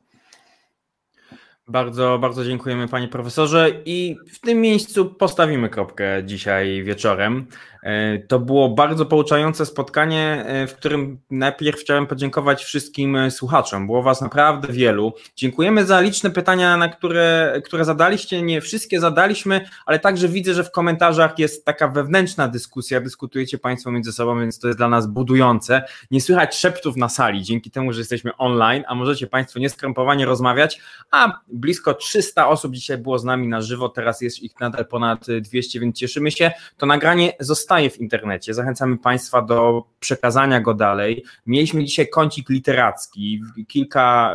Bardzo, 1.69 2.19
bardzo 2.19 2.45
dziękujemy 2.45 2.89
panie 2.89 3.09
profesorze 3.09 3.71
i 3.85 4.17
w 4.33 4.41
tym 4.41 4.61
miejscu 4.61 5.07
postawimy 5.07 5.69
kropkę 5.69 6.25
dzisiaj 6.25 6.83
wieczorem. 6.83 7.47
E, 7.87 8.19
to 8.19 8.39
było 8.39 8.69
bardzo 8.69 9.07
pouczające 9.07 9.67
spotkanie, 9.67 10.45
e, 10.47 10.67
w 10.67 10.75
którym 10.75 11.19
najpierw 11.31 11.81
chciałem 11.81 12.07
podziękować 12.07 12.65
wszystkim 12.65 13.17
e, 13.17 13.31
słuchaczom. 13.31 13.87
Było 13.87 14.03
Was 14.03 14.21
naprawdę 14.21 14.73
wielu. 14.73 15.13
Dziękujemy 15.37 15.85
za 15.85 16.01
liczne 16.01 16.31
pytania, 16.31 16.77
na 16.77 16.89
które, 16.89 17.61
które 17.65 17.85
zadaliście. 17.85 18.43
Nie 18.43 18.61
wszystkie 18.61 19.01
zadaliśmy, 19.01 19.61
ale 19.87 19.99
także 19.99 20.29
widzę, 20.29 20.55
że 20.55 20.65
w 20.65 20.71
komentarzach 20.71 21.39
jest 21.39 21.65
taka 21.65 21.89
wewnętrzna 21.89 22.49
dyskusja. 22.49 23.01
Dyskutujecie 23.01 23.59
Państwo 23.59 23.91
między 23.91 24.13
sobą, 24.13 24.41
więc 24.41 24.59
to 24.59 24.67
jest 24.67 24.79
dla 24.79 24.89
nas 24.89 25.07
budujące. 25.07 25.83
Nie 26.11 26.21
słychać 26.21 26.57
szeptów 26.57 26.97
na 26.97 27.09
sali 27.09 27.43
dzięki 27.43 27.71
temu, 27.71 27.93
że 27.93 28.01
jesteśmy 28.01 28.37
online, 28.37 28.85
a 28.89 28.95
możecie 28.95 29.27
Państwo 29.27 29.59
nieskrępowanie 29.59 30.27
rozmawiać. 30.27 30.81
A 31.11 31.41
blisko 31.57 31.95
300 31.95 32.49
osób 32.49 32.75
dzisiaj 32.75 32.99
było 32.99 33.19
z 33.19 33.25
nami 33.25 33.49
na 33.49 33.61
żywo, 33.61 33.89
teraz 33.89 34.21
jest 34.21 34.43
ich 34.43 34.61
nadal 34.61 34.87
ponad 34.87 35.27
200, 35.41 35.81
więc 35.81 35.97
cieszymy 35.97 36.31
się. 36.31 36.51
To 36.77 36.87
nagranie 36.87 37.33
zostaje 37.41 37.91
w 37.91 38.01
internecie. 38.01 38.55
Zachęcamy 38.55 38.99
Państwa 38.99 39.43
do 39.43 39.85
przekazania 40.01 40.61
go 40.61 40.75
dalej. 40.75 41.25
Mieliśmy 41.47 41.85
dzisiaj 41.85 42.09
kącik 42.09 42.49
literacki, 42.49 43.43
kilka, 43.69 44.35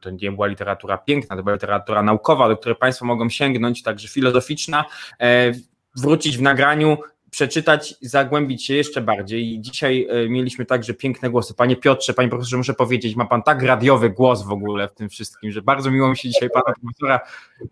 to 0.00 0.10
nie 0.10 0.32
była 0.32 0.46
literatura 0.46 0.98
piękna, 0.98 1.36
to 1.36 1.42
była 1.42 1.54
literatura 1.54 2.02
naukowa, 2.02 2.48
do 2.48 2.56
której 2.56 2.76
Państwo 2.76 3.04
mogą 3.04 3.28
sięgnąć, 3.28 3.82
także 3.82 4.08
filozoficzna. 4.08 4.84
E, 5.20 5.52
wrócić 5.96 6.38
w 6.38 6.42
nagraniu 6.42 6.98
przeczytać, 7.30 7.94
zagłębić 8.00 8.66
się 8.66 8.74
jeszcze 8.74 9.00
bardziej. 9.00 9.54
I 9.54 9.60
dzisiaj 9.60 10.06
e, 10.10 10.28
mieliśmy 10.28 10.66
także 10.66 10.94
piękne 10.94 11.30
głosy. 11.30 11.54
Panie 11.54 11.76
Piotrze, 11.76 12.14
panie 12.14 12.28
profesorze, 12.28 12.56
muszę 12.56 12.74
powiedzieć, 12.74 13.16
ma 13.16 13.26
pan 13.26 13.42
tak 13.42 13.62
radiowy 13.62 14.10
głos 14.10 14.42
w 14.42 14.52
ogóle 14.52 14.88
w 14.88 14.92
tym 14.92 15.08
wszystkim, 15.08 15.52
że 15.52 15.62
bardzo 15.62 15.90
miło 15.90 16.10
mi 16.10 16.16
się 16.16 16.28
dzisiaj 16.28 16.50
pana 16.50 16.74
profesora, 16.82 17.20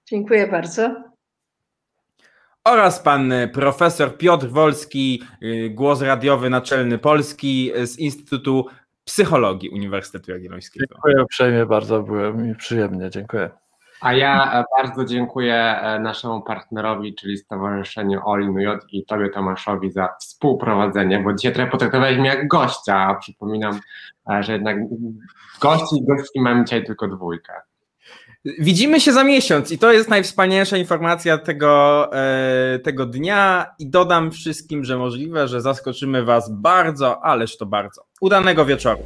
Dziękuję 0.06 0.46
bardzo 0.46 1.14
oraz 2.64 3.00
pan 3.00 3.32
profesor 3.52 4.18
Piotr 4.18 4.48
Wolski, 4.48 5.22
głos 5.70 6.02
radiowy 6.02 6.50
naczelny 6.50 6.98
Polski 6.98 7.72
z 7.84 7.98
Instytutu 7.98 8.66
Psychologii 9.04 9.70
Uniwersytetu 9.70 10.30
Jagiellońskiego. 10.30 10.86
Dziękuję 10.90 11.22
uprzejmie, 11.22 11.66
bardzo 11.66 12.02
było 12.02 12.32
mi 12.32 12.54
przyjemnie, 12.54 13.10
dziękuję. 13.10 13.50
A 14.00 14.12
ja 14.12 14.60
e, 14.60 14.64
bardzo 14.78 15.04
dziękuję 15.04 15.54
e, 15.54 16.00
naszemu 16.00 16.42
partnerowi, 16.42 17.14
czyli 17.14 17.38
Stowarzyszeniu 17.38 18.20
All 18.28 18.54
J 18.56 18.84
i 18.92 19.04
Tobie 19.04 19.30
Tomaszowi 19.30 19.90
za 19.92 20.08
współprowadzenie, 20.20 21.20
bo 21.20 21.34
dzisiaj 21.34 21.52
trochę 21.52 21.70
potraktowaliśmy 21.70 22.26
jak 22.26 22.48
gościa, 22.48 22.98
a 22.98 23.14
przypominam, 23.14 23.80
e, 24.30 24.42
że 24.42 24.52
jednak 24.52 24.76
gości 25.60 25.96
i 25.96 26.06
gości 26.06 26.40
mamy 26.40 26.64
dzisiaj 26.64 26.84
tylko 26.84 27.08
dwójkę. 27.08 27.52
Widzimy 28.44 29.00
się 29.00 29.12
za 29.12 29.24
miesiąc 29.24 29.72
i 29.72 29.78
to 29.78 29.92
jest 29.92 30.08
najwspanialsza 30.08 30.76
informacja 30.76 31.38
tego, 31.38 32.08
e, 32.12 32.78
tego 32.78 33.06
dnia 33.06 33.66
i 33.78 33.90
dodam 33.90 34.30
wszystkim, 34.30 34.84
że 34.84 34.98
możliwe, 34.98 35.48
że 35.48 35.60
zaskoczymy 35.60 36.24
Was 36.24 36.50
bardzo, 36.52 37.24
ależ 37.24 37.56
to 37.56 37.66
bardzo. 37.66 38.04
Udanego 38.20 38.64
wieczoru. 38.64 39.00